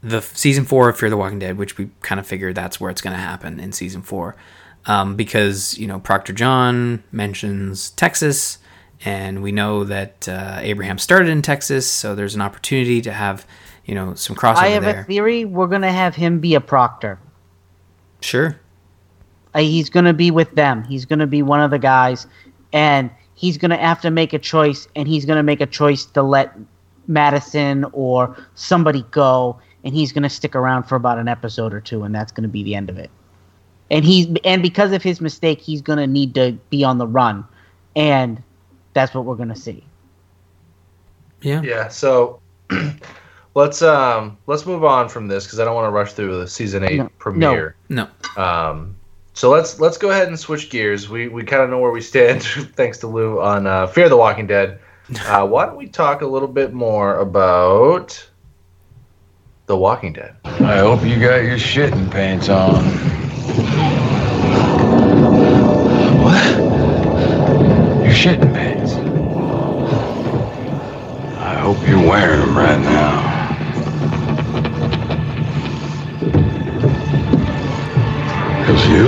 the 0.00 0.20
season 0.20 0.64
four 0.64 0.88
of 0.88 0.96
Fear 0.96 1.10
the 1.10 1.16
Walking 1.16 1.40
Dead, 1.40 1.58
which 1.58 1.76
we 1.76 1.90
kind 2.00 2.20
of 2.20 2.28
figured 2.28 2.54
that's 2.54 2.80
where 2.80 2.92
it's 2.92 3.00
going 3.00 3.16
to 3.16 3.20
happen 3.20 3.58
in 3.58 3.72
season 3.72 4.02
four. 4.02 4.36
Um, 4.86 5.16
because, 5.16 5.76
you 5.76 5.88
know, 5.88 5.98
Proctor 5.98 6.32
John 6.32 7.02
mentions 7.10 7.90
Texas, 7.90 8.58
and 9.04 9.42
we 9.42 9.50
know 9.50 9.82
that 9.82 10.28
uh, 10.28 10.58
Abraham 10.60 10.98
started 10.98 11.28
in 11.28 11.42
Texas, 11.42 11.90
so 11.90 12.14
there's 12.14 12.36
an 12.36 12.40
opportunity 12.40 13.02
to 13.02 13.12
have, 13.12 13.44
you 13.84 13.96
know, 13.96 14.14
some 14.14 14.36
crossover 14.36 14.58
I 14.58 14.68
have 14.68 14.84
there. 14.84 15.00
a 15.00 15.04
theory. 15.04 15.44
We're 15.44 15.66
going 15.66 15.82
to 15.82 15.90
have 15.90 16.14
him 16.14 16.38
be 16.38 16.54
a 16.54 16.60
Proctor. 16.60 17.18
Sure. 18.20 18.60
Uh, 19.54 19.60
he's 19.60 19.90
going 19.90 20.04
to 20.04 20.12
be 20.12 20.30
with 20.30 20.54
them. 20.54 20.84
He's 20.84 21.04
going 21.04 21.18
to 21.18 21.26
be 21.26 21.42
one 21.42 21.60
of 21.60 21.70
the 21.70 21.78
guys, 21.78 22.26
and 22.72 23.10
he's 23.34 23.56
going 23.56 23.70
to 23.70 23.76
have 23.76 24.00
to 24.02 24.10
make 24.10 24.32
a 24.32 24.38
choice, 24.38 24.88
and 24.94 25.08
he's 25.08 25.24
going 25.24 25.36
to 25.36 25.42
make 25.42 25.60
a 25.60 25.66
choice 25.66 26.04
to 26.06 26.22
let 26.22 26.54
Madison 27.06 27.84
or 27.92 28.36
somebody 28.54 29.04
go, 29.10 29.58
and 29.84 29.94
he's 29.94 30.12
going 30.12 30.22
to 30.22 30.28
stick 30.28 30.54
around 30.54 30.84
for 30.84 30.96
about 30.96 31.18
an 31.18 31.28
episode 31.28 31.72
or 31.72 31.80
two, 31.80 32.02
and 32.02 32.14
that's 32.14 32.32
going 32.32 32.42
to 32.42 32.48
be 32.48 32.62
the 32.62 32.74
end 32.74 32.90
of 32.90 32.98
it. 32.98 33.10
And 33.90 34.04
he's 34.04 34.26
and 34.44 34.62
because 34.62 34.92
of 34.92 35.02
his 35.02 35.20
mistake, 35.20 35.60
he's 35.60 35.80
going 35.80 35.98
to 35.98 36.06
need 36.06 36.34
to 36.34 36.52
be 36.68 36.84
on 36.84 36.98
the 36.98 37.06
run, 37.06 37.44
and 37.96 38.42
that's 38.92 39.14
what 39.14 39.24
we're 39.24 39.36
going 39.36 39.48
to 39.48 39.56
see. 39.56 39.84
Yeah. 41.42 41.62
Yeah. 41.62 41.88
So. 41.88 42.40
let's 43.54 43.82
um 43.82 44.36
let's 44.46 44.64
move 44.66 44.84
on 44.84 45.08
from 45.08 45.26
this 45.26 45.44
because 45.44 45.58
I 45.58 45.64
don't 45.64 45.74
want 45.74 45.86
to 45.86 45.90
rush 45.90 46.12
through 46.12 46.38
the 46.38 46.46
season 46.46 46.84
eight 46.84 46.98
No, 46.98 47.08
premiere. 47.18 47.74
No. 47.88 48.08
Um, 48.36 48.97
so 49.38 49.50
let's 49.50 49.78
let's 49.78 49.96
go 49.96 50.10
ahead 50.10 50.26
and 50.26 50.36
switch 50.36 50.68
gears. 50.68 51.08
We 51.08 51.28
we 51.28 51.44
kind 51.44 51.62
of 51.62 51.70
know 51.70 51.78
where 51.78 51.92
we 51.92 52.00
stand 52.00 52.42
thanks 52.74 52.98
to 52.98 53.06
Lou 53.06 53.40
on 53.40 53.68
uh, 53.68 53.86
Fear 53.86 54.08
the 54.08 54.16
Walking 54.16 54.46
Dead. 54.46 54.80
Uh, 55.24 55.46
why 55.46 55.64
don't 55.64 55.76
we 55.78 55.86
talk 55.86 56.20
a 56.20 56.26
little 56.26 56.48
bit 56.48 56.74
more 56.74 57.20
about 57.20 58.28
The 59.64 59.74
Walking 59.74 60.12
Dead? 60.12 60.36
I 60.44 60.80
hope 60.80 61.02
you 61.02 61.18
got 61.18 61.44
your 61.44 61.56
shitting 61.56 62.10
pants 62.10 62.50
on. 62.50 62.84
What? 66.22 66.58
Your 68.04 68.12
shitting 68.12 68.52
pants. 68.52 68.92
I 71.38 71.54
hope 71.54 71.78
you're 71.88 72.06
wearing 72.06 72.40
them 72.40 72.58
right 72.58 72.80
now. 72.80 73.38
Cause 78.68 78.86
you 78.86 79.06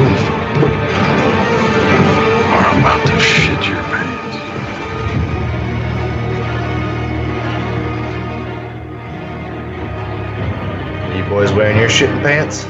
shitting 11.91 12.22
pants? 12.22 12.64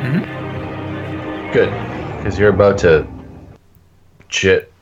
Mhm. 0.00 0.22
Good, 1.52 1.70
because 2.18 2.38
you're 2.38 2.50
about 2.50 2.78
to 2.78 3.06
shit. 4.28 4.72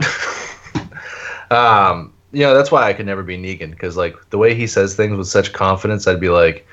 um, 1.50 2.12
you 2.32 2.40
know 2.40 2.54
that's 2.54 2.72
why 2.72 2.88
I 2.88 2.92
could 2.92 3.06
never 3.06 3.22
be 3.22 3.36
Negan 3.36 3.70
because 3.70 3.96
like 3.96 4.16
the 4.30 4.38
way 4.38 4.54
he 4.54 4.66
says 4.66 4.96
things 4.96 5.16
with 5.16 5.28
such 5.28 5.52
confidence, 5.52 6.06
I'd 6.06 6.20
be 6.20 6.30
like, 6.30 6.66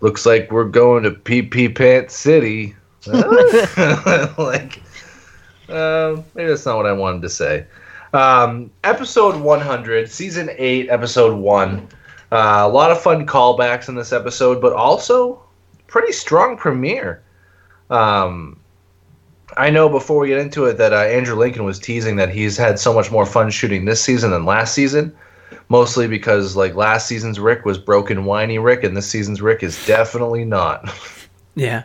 "Looks 0.00 0.26
like 0.26 0.50
we're 0.50 0.64
going 0.64 1.04
to 1.04 1.10
PP 1.12 1.74
Pants 1.74 2.16
City." 2.16 2.74
like, 3.06 4.82
um, 5.68 6.24
maybe 6.34 6.48
that's 6.48 6.66
not 6.66 6.76
what 6.76 6.86
I 6.86 6.92
wanted 6.92 7.22
to 7.22 7.28
say. 7.28 7.66
Um, 8.14 8.70
episode 8.84 9.40
100, 9.40 10.10
season 10.10 10.50
8, 10.56 10.90
episode 10.90 11.34
1. 11.34 11.88
Uh, 12.30 12.60
a 12.62 12.68
lot 12.68 12.90
of 12.90 13.00
fun 13.00 13.26
callbacks 13.26 13.88
in 13.88 13.94
this 13.94 14.12
episode, 14.12 14.60
but 14.60 14.72
also 14.72 15.41
pretty 15.92 16.10
strong 16.12 16.56
premiere. 16.56 17.22
Um, 17.90 18.58
I 19.58 19.68
know 19.70 19.88
before 19.88 20.18
we 20.20 20.28
get 20.28 20.38
into 20.38 20.64
it 20.64 20.78
that 20.78 20.92
uh, 20.94 20.96
Andrew 20.96 21.36
Lincoln 21.36 21.64
was 21.64 21.78
teasing 21.78 22.16
that 22.16 22.30
he's 22.30 22.56
had 22.56 22.78
so 22.78 22.92
much 22.94 23.10
more 23.12 23.26
fun 23.26 23.50
shooting 23.50 23.84
this 23.84 24.02
season 24.02 24.30
than 24.30 24.46
last 24.46 24.72
season, 24.74 25.14
mostly 25.68 26.08
because 26.08 26.56
like 26.56 26.74
last 26.74 27.06
season's 27.06 27.38
Rick 27.38 27.66
was 27.66 27.76
broken, 27.76 28.24
whiny 28.24 28.58
Rick, 28.58 28.82
and 28.82 28.96
this 28.96 29.08
season's 29.08 29.42
Rick 29.42 29.62
is 29.62 29.86
definitely 29.86 30.44
not. 30.44 30.90
Yeah. 31.54 31.82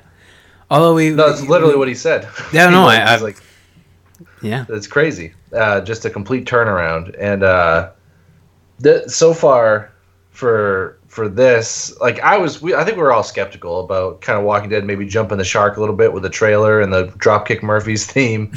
Although 0.72 0.93
we. 0.95 1.10
no, 1.10 1.28
that's 1.30 1.41
literally 1.45 1.76
what 1.76 1.89
he 1.89 1.93
said. 1.93 2.26
Yeah, 2.53 2.70
no, 2.70 2.84
I- 2.88 3.12
was 3.12 3.22
I- 3.22 3.26
like, 3.26 3.38
Yeah. 4.41 4.64
It's 4.70 4.88
crazy. 4.88 5.34
Uh, 5.51 5.82
just 5.82 6.05
a 6.05 6.10
complete 6.10 6.45
turnaround. 6.45 7.14
And 7.20 7.43
uh, 7.43 7.91
th- 8.82 9.10
so 9.10 9.34
far 9.34 9.91
for 10.32 10.97
for 11.18 11.28
this, 11.28 11.99
like 11.99 12.20
I 12.20 12.38
was, 12.38 12.61
we, 12.61 12.76
I 12.76 12.84
think 12.84 12.95
we 12.95 13.01
were 13.01 13.11
all 13.11 13.24
skeptical 13.24 13.80
about 13.80 14.22
kind 14.22 14.38
of 14.38 14.45
Walking 14.45 14.70
Dead, 14.70 14.86
maybe 14.86 15.03
jumping 15.03 15.39
the 15.39 15.43
shark 15.43 15.76
a 15.76 15.80
little 15.80 15.95
bit 15.95 16.13
with 16.13 16.22
the 16.22 16.30
trailer 16.30 16.80
and 16.80 16.93
the 16.93 17.07
Dropkick 17.18 17.63
Murphys 17.63 18.05
theme 18.11 18.51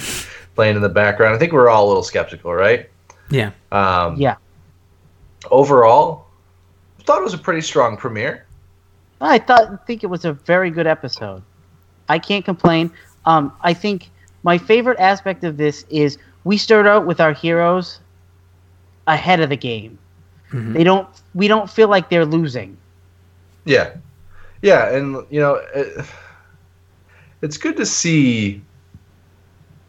playing 0.56 0.76
in 0.76 0.82
the 0.82 0.90
background. 0.90 1.34
I 1.34 1.38
think 1.38 1.52
we 1.52 1.58
were 1.58 1.70
all 1.70 1.86
a 1.86 1.88
little 1.88 2.02
skeptical, 2.02 2.52
right? 2.52 2.90
Yeah. 3.30 3.52
Um, 3.72 4.20
Yeah. 4.20 4.36
Overall, 5.50 6.26
thought 7.04 7.18
it 7.18 7.24
was 7.24 7.32
a 7.32 7.38
pretty 7.38 7.62
strong 7.62 7.96
premiere. 7.96 8.44
I 9.22 9.38
thought 9.38 9.86
think 9.86 10.04
it 10.04 10.08
was 10.08 10.26
a 10.26 10.34
very 10.34 10.70
good 10.70 10.86
episode. 10.86 11.42
I 12.11 12.18
can't 12.18 12.44
complain. 12.44 12.92
Um, 13.24 13.54
I 13.62 13.72
think 13.72 14.11
my 14.42 14.58
favorite 14.58 15.00
aspect 15.00 15.44
of 15.44 15.56
this 15.56 15.86
is 15.88 16.18
we 16.44 16.58
start 16.58 16.86
out 16.86 17.06
with 17.06 17.22
our 17.22 17.32
heroes 17.32 18.00
ahead 19.06 19.40
of 19.40 19.48
the 19.48 19.56
game. 19.56 19.98
Mhm. 20.53 20.74
They 20.74 20.84
don't. 20.84 21.09
We 21.34 21.48
don't 21.48 21.70
feel 21.70 21.88
like 21.88 22.09
they're 22.11 22.26
losing. 22.26 22.76
Yeah, 23.64 23.92
yeah, 24.62 24.90
and 24.94 25.24
you 25.30 25.40
know, 25.40 25.61
it, 25.74 26.07
it's 27.42 27.57
good 27.57 27.76
to 27.76 27.86
see, 27.86 28.61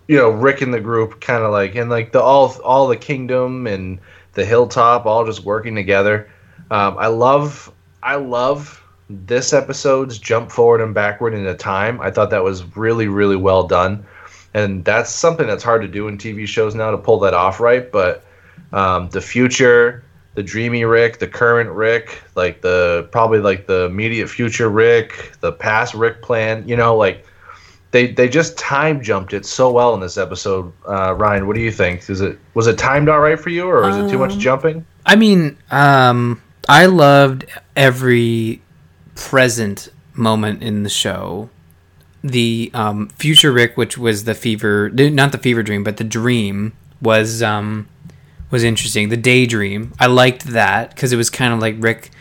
you 0.08 0.18
know, 0.18 0.30
Rick 0.30 0.62
and 0.62 0.74
the 0.74 0.80
group 0.80 1.22
kind 1.22 1.44
of 1.44 1.52
like 1.52 1.76
and 1.76 1.90
like 1.90 2.12
the 2.12 2.22
all 2.22 2.56
all 2.64 2.88
the 2.88 2.98
kingdom 2.98 3.66
and 3.68 4.00
the 4.34 4.46
hilltop 4.46 5.06
all 5.06 5.26
just 5.26 5.44
working 5.44 5.76
together. 5.76 6.30
Um, 6.70 6.96
I 6.98 7.08
love 7.08 7.72
I 8.04 8.16
love 8.16 8.82
this 9.10 9.52
episode's 9.54 10.18
jump 10.18 10.52
forward 10.52 10.80
and 10.82 10.94
backward 10.94 11.34
into 11.34 11.54
time. 11.56 12.00
I 12.02 12.12
thought 12.12 12.30
that 12.30 12.44
was 12.44 12.64
really 12.78 13.08
really 13.08 13.36
well 13.36 13.64
done, 13.64 14.06
and 14.54 14.86
that's 14.86 15.10
something 15.10 15.48
that's 15.48 15.64
hard 15.64 15.82
to 15.82 15.88
do 15.88 16.08
in 16.08 16.18
TV 16.18 16.48
shows 16.48 16.76
now 16.76 16.92
to 16.92 16.98
pull 16.98 17.20
that 17.22 17.34
off 17.34 17.60
right. 17.60 17.92
But 17.92 18.24
um, 18.74 19.10
the 19.10 19.22
future 19.22 20.04
the 20.34 20.44
dreamy 20.44 20.86
Rick, 20.86 21.20
the 21.20 21.28
current 21.28 21.70
Rick, 21.70 22.24
like 22.36 22.62
the 22.62 23.08
probably 23.12 23.40
like 23.40 23.68
the 23.68 23.86
immediate 23.86 24.30
future 24.30 24.70
Rick, 24.70 25.34
the 25.42 25.52
past 25.52 25.94
Rick 25.94 26.22
plan. 26.22 26.68
You 26.68 26.76
know, 26.76 26.96
like 26.96 27.26
they 27.92 28.08
they 28.08 28.30
just 28.30 28.58
time 28.58 29.02
jumped 29.02 29.34
it 29.34 29.46
so 29.46 29.72
well 29.72 29.94
in 29.94 30.00
this 30.00 30.18
episode. 30.18 30.72
Uh, 30.88 31.14
Ryan, 31.14 31.48
what 31.48 31.56
do 31.56 31.62
you 31.62 31.72
think? 31.72 32.10
Is 32.10 32.22
it 32.22 32.40
was 32.54 32.68
it 32.68 32.78
timed 32.78 33.10
all 33.10 33.20
right 33.20 33.40
for 33.40 33.50
you, 33.50 33.68
or 33.68 33.82
was 33.82 33.98
it 33.98 34.10
too 34.10 34.18
much 34.18 34.34
Um, 34.34 34.40
jumping? 34.40 34.86
I 35.06 35.16
mean, 35.16 35.58
um, 35.72 36.42
I 36.70 36.86
loved 36.86 37.46
every 37.76 38.62
present 39.16 39.90
moment 40.14 40.64
in 40.64 40.84
the 40.84 40.90
show. 40.90 41.50
The 42.24 42.70
um, 42.74 43.10
future 43.10 43.52
Rick, 43.52 43.78
which 43.78 43.98
was 43.98 44.26
the 44.26 44.36
fever, 44.36 44.90
not 44.90 45.32
the 45.32 45.40
fever 45.40 45.64
dream, 45.64 45.84
but 45.84 45.98
the 45.98 46.04
dream 46.04 46.74
was 47.02 47.42
um, 47.42 47.88
was 48.52 48.64
interesting. 48.64 49.10
The 49.10 49.18
daydream, 49.18 49.94
I 50.00 50.08
liked 50.08 50.46
that 50.48 50.90
because 50.90 51.12
it 51.14 51.18
was 51.18 51.30
kind 51.30 51.54
of 51.54 51.60
like 51.60 51.76
Rick. 51.80 52.12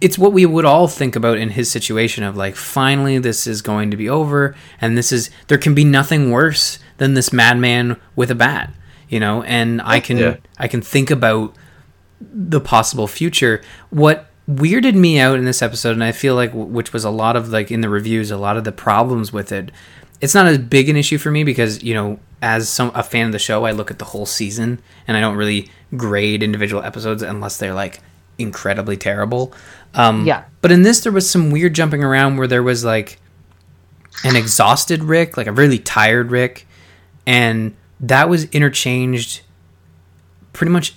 It's 0.00 0.18
what 0.18 0.32
we 0.32 0.44
would 0.44 0.64
all 0.64 0.88
think 0.88 1.16
about 1.16 1.38
in 1.38 1.50
his 1.50 1.70
situation 1.70 2.24
of 2.24 2.36
like, 2.36 2.56
finally, 2.56 3.18
this 3.18 3.46
is 3.46 3.62
going 3.62 3.90
to 3.90 3.96
be 3.96 4.08
over, 4.08 4.54
and 4.80 4.98
this 4.98 5.12
is 5.12 5.30
there 5.48 5.56
can 5.56 5.74
be 5.74 5.84
nothing 5.84 6.30
worse 6.30 6.78
than 6.98 7.14
this 7.14 7.32
madman 7.32 7.98
with 8.14 8.30
a 8.30 8.34
bat, 8.34 8.74
you 9.08 9.18
know. 9.20 9.42
And 9.44 9.80
I 9.82 10.00
can 10.00 10.18
Yeah. 10.18 10.36
I 10.58 10.68
can 10.68 10.82
think 10.82 11.10
about 11.10 11.54
the 12.20 12.60
possible 12.60 13.06
future. 13.06 13.62
What 13.90 14.26
weirded 14.50 14.94
me 14.94 15.18
out 15.18 15.38
in 15.38 15.44
this 15.46 15.62
episode, 15.62 15.92
and 15.92 16.04
I 16.04 16.12
feel 16.12 16.34
like 16.34 16.50
which 16.52 16.92
was 16.92 17.04
a 17.04 17.10
lot 17.10 17.36
of 17.36 17.48
like 17.48 17.70
in 17.70 17.80
the 17.80 17.88
reviews, 17.88 18.30
a 18.30 18.36
lot 18.36 18.56
of 18.56 18.64
the 18.64 18.72
problems 18.72 19.32
with 19.32 19.52
it. 19.52 19.70
It's 20.20 20.34
not 20.34 20.46
as 20.46 20.58
big 20.58 20.88
an 20.88 20.96
issue 20.96 21.18
for 21.18 21.30
me 21.30 21.44
because 21.44 21.82
you 21.82 21.94
know, 21.94 22.18
as 22.40 22.68
some 22.68 22.90
a 22.94 23.02
fan 23.02 23.26
of 23.26 23.32
the 23.32 23.38
show, 23.38 23.64
I 23.64 23.72
look 23.72 23.90
at 23.90 23.98
the 23.98 24.04
whole 24.06 24.26
season 24.26 24.80
and 25.06 25.16
I 25.16 25.20
don't 25.20 25.36
really 25.36 25.70
grade 25.96 26.42
individual 26.42 26.82
episodes 26.82 27.22
unless 27.22 27.58
they're 27.58 27.74
like 27.74 28.00
incredibly 28.38 28.96
terrible. 28.96 29.52
Um, 29.94 30.26
Yeah. 30.26 30.44
But 30.60 30.72
in 30.72 30.82
this, 30.82 31.00
there 31.00 31.12
was 31.12 31.28
some 31.28 31.50
weird 31.50 31.74
jumping 31.74 32.02
around 32.02 32.36
where 32.36 32.46
there 32.46 32.62
was 32.62 32.84
like 32.84 33.18
an 34.24 34.36
exhausted 34.36 35.02
Rick, 35.04 35.36
like 35.36 35.46
a 35.46 35.52
really 35.52 35.78
tired 35.78 36.30
Rick, 36.30 36.66
and 37.26 37.74
that 38.00 38.28
was 38.28 38.44
interchanged 38.46 39.42
pretty 40.52 40.70
much 40.72 40.94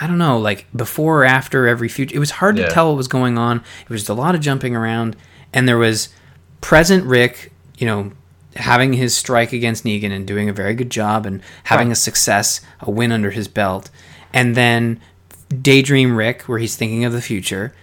I 0.00 0.06
don't 0.06 0.18
know, 0.18 0.36
like 0.38 0.66
before 0.76 1.22
or 1.22 1.24
after 1.24 1.66
every 1.66 1.88
future. 1.88 2.14
It 2.14 2.18
was 2.18 2.30
hard 2.32 2.58
Yeah. 2.58 2.66
to 2.66 2.70
tell 2.74 2.88
what 2.88 2.96
was 2.98 3.08
going 3.08 3.38
on. 3.38 3.58
It 3.82 3.88
was 3.88 4.02
just 4.02 4.10
a 4.10 4.14
lot 4.14 4.34
of 4.34 4.42
jumping 4.42 4.76
around, 4.76 5.16
and 5.54 5.66
there 5.66 5.78
was 5.78 6.10
present 6.60 7.04
Rick, 7.04 7.52
you 7.78 7.86
know, 7.86 8.12
having 8.56 8.92
his 8.94 9.16
strike 9.16 9.52
against 9.52 9.84
Negan 9.84 10.10
and 10.10 10.26
doing 10.26 10.48
a 10.48 10.52
very 10.52 10.74
good 10.74 10.90
job 10.90 11.26
and 11.26 11.42
having 11.64 11.92
a 11.92 11.94
success, 11.94 12.60
a 12.80 12.90
win 12.90 13.12
under 13.12 13.30
his 13.30 13.48
belt, 13.48 13.90
and 14.32 14.54
then 14.54 15.00
daydream 15.62 16.16
Rick, 16.16 16.42
where 16.42 16.58
he's 16.58 16.76
thinking 16.76 17.04
of 17.04 17.12
the 17.12 17.22
future, 17.22 17.74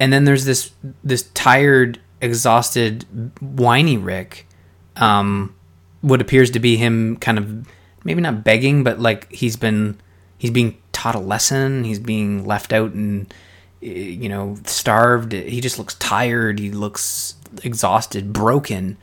and 0.00 0.12
then 0.12 0.24
there's 0.24 0.44
this 0.44 0.70
this 1.02 1.24
tired, 1.34 2.00
exhausted, 2.20 3.04
whiny 3.40 3.96
Rick, 3.96 4.46
um, 4.96 5.54
what 6.00 6.20
appears 6.20 6.50
to 6.50 6.60
be 6.60 6.76
him 6.76 7.16
kind 7.16 7.38
of 7.38 7.66
maybe 8.04 8.20
not 8.20 8.44
begging, 8.44 8.84
but 8.84 9.00
like 9.00 9.30
he's 9.32 9.56
been 9.56 9.98
he's 10.38 10.50
being 10.50 10.76
taught 10.92 11.14
a 11.14 11.20
lesson. 11.20 11.84
He's 11.84 11.98
being 11.98 12.46
left 12.46 12.72
out 12.72 12.92
and 12.92 13.32
eh, 13.82 13.88
you 13.88 14.28
know 14.28 14.56
starved. 14.64 15.32
He 15.32 15.60
just 15.60 15.78
looks 15.78 15.94
tired. 15.94 16.58
He 16.58 16.70
looks 16.70 17.34
exhausted, 17.62 18.32
broken, 18.32 18.96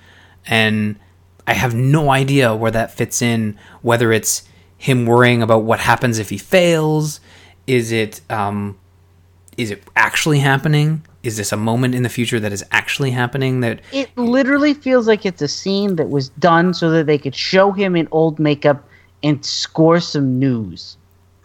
and 0.46 1.00
I 1.52 1.56
have 1.56 1.76
no 1.76 2.12
idea 2.12 2.56
where 2.56 2.72
that 2.72 2.92
fits 2.94 3.22
in. 3.22 3.58
Whether 3.82 4.14
it's 4.14 4.44
him 4.78 5.06
worrying 5.06 5.42
about 5.44 5.64
what 5.64 5.82
happens 5.82 6.18
if 6.18 6.30
he 6.30 6.38
fails, 6.38 7.20
is 7.68 7.92
it 7.92 8.22
um, 8.30 8.80
is 9.58 9.70
it 9.70 9.84
actually 9.98 10.40
happening? 10.40 11.06
Is 11.24 11.36
this 11.36 11.52
a 11.52 11.58
moment 11.58 11.94
in 11.94 12.04
the 12.04 12.10
future 12.10 12.40
that 12.40 12.54
is 12.54 12.64
actually 12.72 13.12
happening? 13.12 13.60
That 13.60 13.82
It 13.92 14.18
literally 14.18 14.74
feels 14.74 15.10
like 15.10 15.26
it's 15.26 15.42
a 15.42 15.48
scene 15.50 15.98
that 15.98 16.10
was 16.10 16.30
done 16.30 16.74
so 16.74 16.90
that 16.92 17.06
they 17.06 17.18
could 17.18 17.36
show 17.36 17.74
him 17.74 17.98
in 17.98 18.08
old 18.12 18.40
makeup 18.40 18.88
and 19.22 19.44
score 19.46 20.00
some 20.00 20.40
news. 20.40 20.96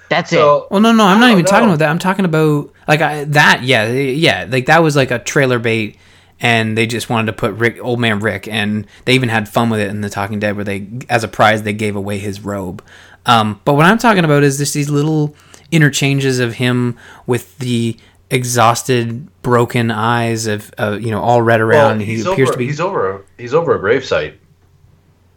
That's 0.09 0.33
it. 0.33 0.37
So 0.37 0.69
Well, 0.71 0.81
no, 0.81 0.93
no, 0.93 1.05
I'm 1.05 1.19
not 1.19 1.27
don't 1.27 1.33
even 1.33 1.45
talking 1.47 1.67
about 1.67 1.81
that. 1.81 1.91
I'm 1.91 1.99
talking 1.99 2.25
about 2.25 2.73
like 2.87 3.01
I, 3.01 3.25
that. 3.25 3.65
Yeah, 3.65 3.91
yeah, 3.91 4.47
like 4.49 4.67
that 4.67 4.85
was 4.85 4.95
like 4.95 5.11
a 5.11 5.19
trailer 5.19 5.59
bait, 5.59 5.99
and 6.41 6.77
they 6.77 6.87
just 6.87 7.09
wanted 7.09 7.27
to 7.27 7.33
put 7.33 7.53
Rick, 7.55 7.79
old 7.83 7.99
man 8.01 8.21
Rick, 8.21 8.47
and 8.49 8.87
they 9.05 9.15
even 9.15 9.29
had 9.29 9.49
fun 9.49 9.71
with 9.71 9.81
it 9.81 9.89
in 9.89 10.01
the 10.03 10.11
Talking 10.11 10.39
Dead, 10.39 10.55
where 10.57 10.65
they, 10.65 10.87
as 11.09 11.25
a 11.25 11.29
prize, 11.29 11.63
they 11.63 11.73
gave 11.73 11.97
away 11.97 12.19
his 12.19 12.41
robe. 12.41 12.83
Um, 13.25 13.61
but 13.65 13.75
what 13.75 13.87
I'm 13.87 13.99
talking 13.99 14.25
about 14.25 14.43
is 14.45 14.59
just 14.59 14.75
these 14.75 14.91
little 14.91 15.35
interchanges 15.73 16.39
of 16.39 16.55
him 16.55 16.97
with 17.27 17.59
the 17.59 17.97
exhausted, 18.31 19.29
broken 19.43 19.91
eyes 19.91 20.47
of, 20.47 20.73
uh, 20.79 20.99
you 21.01 21.11
know, 21.11 21.21
all 21.21 21.43
red 21.43 21.61
around. 21.61 22.01
he 22.01 22.07
he's 22.07 22.27
appears 22.27 22.49
over, 22.49 22.53
to 22.53 22.59
be. 22.59 22.67
He's 22.67 22.81
over. 22.81 23.25
He's 23.39 23.55
over 23.55 23.75
a 23.75 23.79
gravesite. 23.81 24.35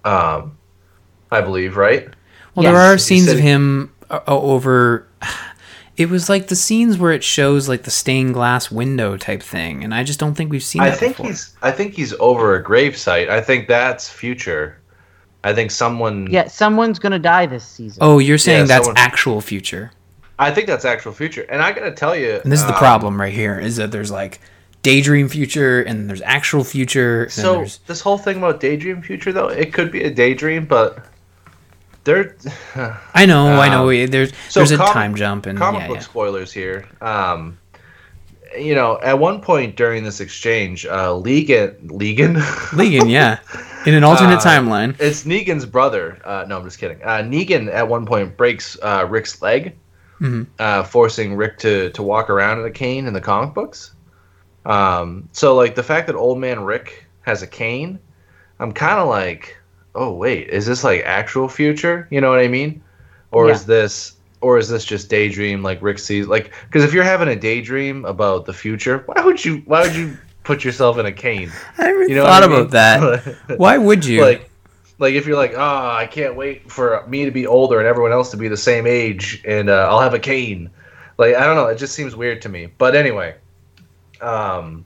Um, 0.06 0.58
I 1.32 1.42
believe, 1.42 1.78
right? 1.78 2.06
Well, 2.56 2.64
Yes. 2.64 2.74
there 2.74 2.82
are 2.82 2.94
He's 2.94 3.06
scenes 3.06 3.28
of 3.28 3.40
him 3.40 3.94
uh, 4.10 4.20
over. 4.28 5.08
It 6.00 6.10
was 6.10 6.30
like 6.30 6.48
the 6.48 6.56
scenes 6.56 6.98
where 6.98 7.12
it 7.12 7.26
shows 7.26 7.68
like 7.68 7.84
the 7.84 7.92
stained 7.92 8.34
glass 8.34 8.72
window 8.72 9.18
type 9.18 9.44
thing, 9.44 9.84
and 9.84 9.94
I 9.94 10.04
just 10.04 10.18
don't 10.18 10.34
think 10.34 10.50
we've 10.50 10.64
seen. 10.64 10.82
I 10.82 10.92
think 10.92 11.18
before. 11.18 11.26
he's. 11.28 11.54
I 11.62 11.72
think 11.72 11.94
he's 11.94 12.14
over 12.22 12.56
a 12.56 12.64
gravesite. 12.64 13.28
I 13.30 13.42
think 13.42 13.68
that's 13.68 14.10
future. 14.10 14.80
I 15.44 15.54
think 15.54 15.72
someone. 15.72 16.28
yeah, 16.32 16.48
someone's 16.48 17.00
gonna 17.00 17.20
die 17.20 17.48
this 17.48 17.66
season. 17.66 18.00
Oh, 18.02 18.20
you're 18.20 18.38
saying 18.38 18.62
Yeah, 18.62 18.78
that's 18.78 18.86
someone- 18.86 18.98
actual 18.98 19.42
future, 19.42 19.92
I 20.40 20.52
think 20.52 20.68
that's 20.68 20.86
actual 20.86 21.12
future. 21.12 21.46
And 21.50 21.62
I 21.62 21.74
gotta 21.74 21.92
tell 21.92 22.16
you, 22.16 22.40
and 22.44 22.50
this 22.52 22.62
is 22.62 22.66
the 22.66 22.74
um, 22.74 22.80
problem 22.80 23.20
right 23.20 23.34
here: 23.34 23.60
is 23.60 23.76
that 23.76 23.92
there's 23.92 24.10
like 24.10 24.40
daydream 24.84 25.28
future, 25.28 25.82
and 25.82 26.10
there's 26.10 26.22
actual 26.22 26.64
future. 26.64 27.24
And 27.24 27.32
So 27.34 27.54
there's, 27.56 27.80
this 27.88 28.00
whole 28.00 28.18
thing 28.18 28.38
about 28.38 28.62
daydream 28.62 29.02
future, 29.02 29.34
though, 29.34 29.50
it 29.50 29.74
could 29.74 29.92
be 29.92 30.04
a 30.04 30.10
daydream, 30.10 30.64
but 30.64 31.06
there. 32.10 32.36
I 33.14 33.26
know, 33.26 33.60
I 33.60 33.70
know. 33.70 33.90
um, 33.90 34.08
There's 34.10 34.32
So 34.50 34.60
there's 34.60 34.72
a 34.72 34.78
comic- 34.78 34.94
time 34.94 35.16
jump, 35.16 35.46
and 35.46 35.58
comic 35.58 35.82
yeah, 35.82 35.88
book 35.88 35.98
yeah. 35.98 36.02
spoilers 36.04 36.52
here. 36.52 36.88
Um, 37.02 37.58
you 38.58 38.74
know, 38.74 39.00
at 39.04 39.20
one 39.20 39.42
point 39.42 39.76
during 39.76 40.04
this 40.04 40.20
exchange, 40.20 40.86
uh, 40.88 41.10
Legan, 41.10 41.76
Legan, 41.88 42.36
Legan, 42.72 43.10
yeah, 43.10 43.40
in 43.86 43.94
an 43.94 44.04
alternate 44.04 44.38
Uh, 44.40 44.50
timeline. 44.50 44.96
it's 45.00 45.24
Negan's 45.24 45.66
brother. 45.68 46.20
Uh, 46.26 46.46
no, 46.48 46.58
I'm 46.58 46.64
just 46.66 46.80
kidding. 46.80 47.00
Uh, 47.04 47.20
Negan 47.22 47.72
at 47.72 47.88
one 47.88 48.06
point 48.08 48.36
breaks 48.36 48.76
uh, 48.82 49.06
Rick's 49.08 49.42
leg, 49.44 49.76
Mhm. 50.20 50.48
uh, 50.58 50.82
forcing 50.84 51.36
Rick 51.36 51.60
to 51.60 51.92
to 51.92 52.02
walk 52.04 52.30
around 52.32 52.60
in 52.60 52.66
a 52.66 52.72
cane 52.72 53.06
in 53.08 53.14
the 53.14 53.22
comic 53.22 53.54
books. 53.54 53.92
Um, 54.66 55.30
so 55.32 55.56
like 55.56 55.76
the 55.76 55.84
fact 55.84 56.08
that 56.08 56.16
old 56.16 56.40
man 56.40 56.60
Rick 56.62 57.06
has 57.22 57.42
a 57.44 57.48
cane, 57.48 58.00
I'm 58.60 58.72
kind 58.72 59.00
of 59.00 59.08
like, 59.08 59.56
oh 59.96 60.14
wait, 60.14 60.50
is 60.50 60.66
this 60.66 60.84
like 60.84 61.04
actual 61.06 61.48
future? 61.48 62.08
You 62.12 62.22
know 62.22 62.30
what 62.30 62.40
I 62.40 62.48
mean? 62.48 62.82
Or 63.32 63.48
Yeah. 63.48 63.54
is 63.54 63.66
this 63.66 64.14
or 64.42 64.58
is 64.58 64.70
this 64.70 64.86
just 64.86 65.10
daydream 65.10 65.62
like 65.64 65.82
Rick 65.82 66.00
sees 66.00 66.28
like 66.28 66.52
because 66.68 66.84
if 66.84 66.94
you're 66.94 67.04
having 67.04 67.28
a 67.28 67.36
daydream 67.36 68.06
about 68.06 68.46
the 68.46 68.54
future, 68.54 69.04
why 69.06 69.24
would 69.24 69.44
you 69.44 69.62
why 69.66 69.82
would 69.84 69.96
you 69.96 70.18
put 70.44 70.64
yourself 70.64 70.98
in 70.98 71.06
a 71.06 71.12
cane? 71.12 71.52
I 71.78 71.88
never 71.88 72.08
You 72.08 72.16
know 72.16 72.24
thought 72.24 72.44
what 72.44 72.52
I 72.52 72.56
about 72.62 72.72
that. 72.72 73.36
Why 73.58 73.78
would 73.78 74.06
you? 74.06 74.22
like 74.22 74.50
like 75.00 75.14
if 75.14 75.26
you're 75.26 75.38
like 75.38 75.54
oh 75.56 75.88
i 75.92 76.06
can't 76.06 76.36
wait 76.36 76.70
for 76.72 77.06
me 77.08 77.26
to 77.26 77.32
be 77.32 77.48
older 77.48 77.80
and 77.80 77.88
everyone 77.88 78.12
else 78.12 78.32
to 78.32 78.38
be 78.38 78.48
the 78.48 78.58
same 78.58 78.86
age 78.86 79.42
and 79.46 79.70
uh, 79.70 79.88
i'll 79.90 80.02
have 80.02 80.14
a 80.14 80.20
cane 80.20 80.70
like 81.18 81.36
i 81.36 81.46
don't 81.46 81.56
know 81.56 81.68
it 81.68 81.78
just 81.78 81.94
seems 81.96 82.16
weird 82.16 82.42
to 82.42 82.50
me 82.50 82.68
but 82.78 82.96
anyway 82.96 83.36
um 84.22 84.86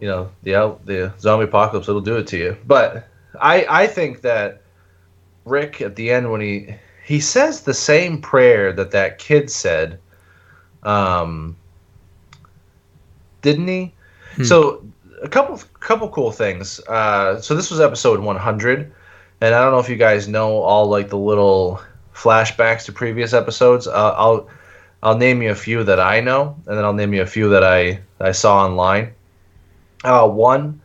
you 0.00 0.08
know 0.08 0.30
the 0.42 0.52
the 0.84 1.12
zombie 1.18 1.44
apocalypse 1.44 1.88
it'll 1.88 2.00
do 2.00 2.16
it 2.16 2.26
to 2.26 2.36
you 2.38 2.56
but 2.66 3.08
i 3.40 3.66
i 3.68 3.86
think 3.86 4.20
that 4.22 4.62
rick 5.44 5.80
at 5.80 5.96
the 5.96 6.10
end 6.10 6.30
when 6.30 6.40
he 6.40 6.74
he 7.04 7.20
says 7.20 7.60
the 7.62 7.74
same 7.74 8.20
prayer 8.20 8.72
that 8.72 8.90
that 8.90 9.18
kid 9.18 9.50
said 9.50 9.98
um 10.82 11.56
didn't 13.42 13.68
he 13.68 13.92
Hmm. 14.36 14.44
so 14.44 14.84
a 15.22 15.28
couple 15.28 15.60
couple 15.80 16.08
cool 16.10 16.30
things. 16.30 16.80
Uh, 16.80 17.40
so 17.40 17.54
this 17.54 17.70
was 17.70 17.80
episode 17.80 18.20
100, 18.20 18.92
and 19.40 19.54
I 19.54 19.62
don't 19.62 19.72
know 19.72 19.78
if 19.78 19.88
you 19.88 19.96
guys 19.96 20.28
know 20.28 20.58
all 20.58 20.86
like 20.88 21.08
the 21.08 21.18
little 21.18 21.80
flashbacks 22.14 22.84
to 22.84 22.92
previous 22.92 23.32
episodes. 23.32 23.86
Uh, 23.86 24.14
I'll 24.16 24.48
I'll 25.02 25.16
name 25.16 25.42
you 25.42 25.50
a 25.50 25.54
few 25.54 25.84
that 25.84 26.00
I 26.00 26.20
know, 26.20 26.54
and 26.66 26.76
then 26.76 26.84
I'll 26.84 26.92
name 26.92 27.14
you 27.14 27.22
a 27.22 27.26
few 27.26 27.48
that 27.50 27.64
I 27.64 28.00
I 28.20 28.32
saw 28.32 28.64
online. 28.64 29.12
Uh, 30.04 30.28
one, 30.28 30.80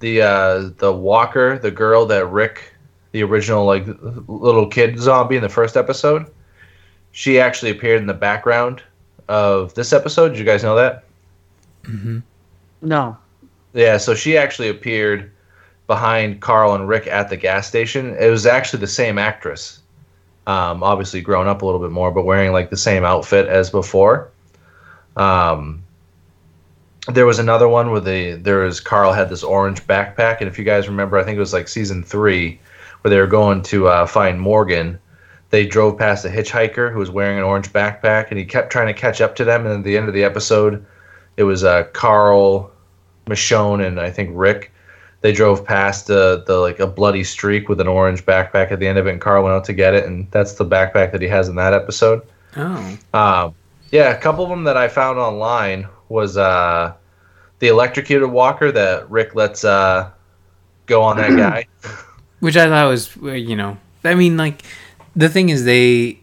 the 0.00 0.22
uh, 0.22 0.70
the 0.78 0.92
Walker, 0.92 1.58
the 1.58 1.70
girl 1.70 2.06
that 2.06 2.26
Rick, 2.26 2.72
the 3.12 3.22
original 3.22 3.64
like 3.64 3.86
little 4.28 4.66
kid 4.66 4.98
zombie 4.98 5.36
in 5.36 5.42
the 5.42 5.48
first 5.48 5.76
episode, 5.76 6.26
she 7.12 7.40
actually 7.40 7.70
appeared 7.70 8.00
in 8.00 8.06
the 8.06 8.14
background 8.14 8.82
of 9.28 9.74
this 9.74 9.92
episode. 9.92 10.30
Did 10.30 10.38
you 10.38 10.44
guys 10.44 10.62
know 10.62 10.76
that? 10.76 11.04
No. 12.82 13.16
Yeah, 13.74 13.96
so 13.98 14.14
she 14.14 14.36
actually 14.36 14.68
appeared 14.68 15.30
behind 15.86 16.40
Carl 16.40 16.74
and 16.74 16.88
Rick 16.88 17.06
at 17.06 17.28
the 17.28 17.36
gas 17.36 17.66
station. 17.66 18.16
It 18.18 18.30
was 18.30 18.46
actually 18.46 18.80
the 18.80 18.86
same 18.86 19.18
actress. 19.18 19.80
Um, 20.46 20.82
obviously 20.82 21.20
grown 21.20 21.48
up 21.48 21.62
a 21.62 21.66
little 21.66 21.80
bit 21.80 21.90
more, 21.90 22.10
but 22.10 22.24
wearing 22.24 22.52
like 22.52 22.70
the 22.70 22.76
same 22.76 23.04
outfit 23.04 23.48
as 23.48 23.70
before. 23.70 24.30
Um, 25.16 25.82
there 27.08 27.26
was 27.26 27.38
another 27.38 27.68
one 27.68 27.90
where 27.90 28.00
the 28.00 28.32
there 28.32 28.58
was 28.60 28.80
Carl 28.80 29.12
had 29.12 29.28
this 29.28 29.44
orange 29.44 29.86
backpack, 29.86 30.40
and 30.40 30.48
if 30.48 30.58
you 30.58 30.64
guys 30.64 30.88
remember, 30.88 31.18
I 31.18 31.24
think 31.24 31.36
it 31.36 31.40
was 31.40 31.52
like 31.52 31.68
season 31.68 32.02
three, 32.02 32.60
where 33.00 33.10
they 33.10 33.18
were 33.18 33.26
going 33.26 33.62
to 33.62 33.88
uh, 33.88 34.06
find 34.06 34.40
Morgan. 34.40 34.98
They 35.50 35.66
drove 35.66 35.96
past 35.96 36.24
a 36.24 36.28
hitchhiker 36.28 36.92
who 36.92 36.98
was 36.98 37.10
wearing 37.10 37.38
an 37.38 37.44
orange 37.44 37.72
backpack, 37.72 38.30
and 38.30 38.38
he 38.38 38.44
kept 38.44 38.72
trying 38.72 38.88
to 38.88 39.00
catch 39.00 39.20
up 39.20 39.36
to 39.36 39.44
them. 39.44 39.64
And 39.64 39.78
at 39.78 39.84
the 39.84 39.96
end 39.96 40.08
of 40.08 40.14
the 40.14 40.24
episode, 40.24 40.84
it 41.36 41.44
was 41.44 41.62
uh, 41.62 41.84
Carl, 41.92 42.72
Michonne, 43.26 43.86
and 43.86 44.00
I 44.00 44.10
think 44.10 44.30
Rick. 44.32 44.72
They 45.20 45.32
drove 45.32 45.64
past 45.64 46.08
the 46.08 46.42
the 46.46 46.58
like 46.58 46.80
a 46.80 46.86
bloody 46.86 47.24
streak 47.24 47.68
with 47.68 47.80
an 47.80 47.88
orange 47.88 48.24
backpack 48.26 48.72
at 48.72 48.80
the 48.80 48.86
end 48.88 48.98
of 48.98 49.06
it, 49.06 49.10
and 49.10 49.20
Carl 49.20 49.44
went 49.44 49.54
out 49.54 49.64
to 49.64 49.72
get 49.72 49.94
it, 49.94 50.04
and 50.04 50.28
that's 50.32 50.54
the 50.54 50.66
backpack 50.66 51.12
that 51.12 51.22
he 51.22 51.28
has 51.28 51.48
in 51.48 51.54
that 51.56 51.72
episode. 51.72 52.22
oh, 52.56 52.98
Um, 53.14 53.54
yeah, 53.92 54.10
a 54.10 54.18
couple 54.18 54.42
of 54.42 54.50
them 54.50 54.64
that 54.64 54.76
I 54.76 54.88
found 54.88 55.18
online 55.18 55.88
was 56.08 56.36
uh, 56.36 56.92
the 57.58 57.68
electrocuted 57.68 58.30
walker 58.30 58.70
that 58.72 59.10
Rick 59.10 59.34
lets 59.34 59.64
uh, 59.64 60.10
go 60.86 61.02
on 61.02 61.16
that 61.18 61.36
guy. 61.36 61.66
which 62.40 62.56
I 62.56 62.68
thought 62.68 62.88
was 62.88 63.16
uh, 63.22 63.30
you 63.32 63.56
know 63.56 63.78
I 64.04 64.14
mean 64.14 64.36
like 64.36 64.62
the 65.14 65.28
thing 65.28 65.48
is 65.48 65.64
they 65.64 66.20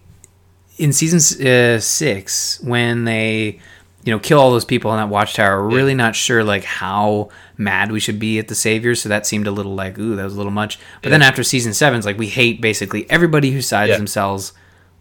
in 0.77 0.93
season 0.93 1.19
uh, 1.45 1.79
six 1.79 2.59
when 2.61 3.03
they 3.05 3.59
you 4.03 4.11
know 4.13 4.19
kill 4.19 4.39
all 4.39 4.51
those 4.51 4.65
people 4.65 4.91
in 4.91 4.97
that 4.97 5.09
watchtower 5.09 5.63
we're 5.67 5.75
really 5.75 5.95
not 5.95 6.15
sure 6.15 6.43
like 6.43 6.63
how 6.65 7.29
mad 7.57 7.91
we 7.91 7.99
should 7.99 8.19
be 8.19 8.37
at 8.37 8.47
the 8.47 8.55
saviors 8.55 9.01
so 9.01 9.09
that 9.09 9.25
seemed 9.25 9.47
a 9.47 9.51
little 9.51 9.73
like 9.75 9.97
ooh 9.97 10.15
that 10.15 10.23
was 10.23 10.33
a 10.33 10.37
little 10.37 10.51
much 10.51 10.77
but 11.01 11.09
then 11.09 11.21
after 11.21 11.43
season 11.43 11.73
seven 11.73 11.97
it's 11.97 12.05
like 12.05 12.17
we 12.17 12.27
hate 12.27 12.59
basically 12.61 13.09
everybody 13.09 13.51
who 13.51 13.61
sides 13.61 13.89
Yeah. 13.91 13.97
themselves 13.97 14.53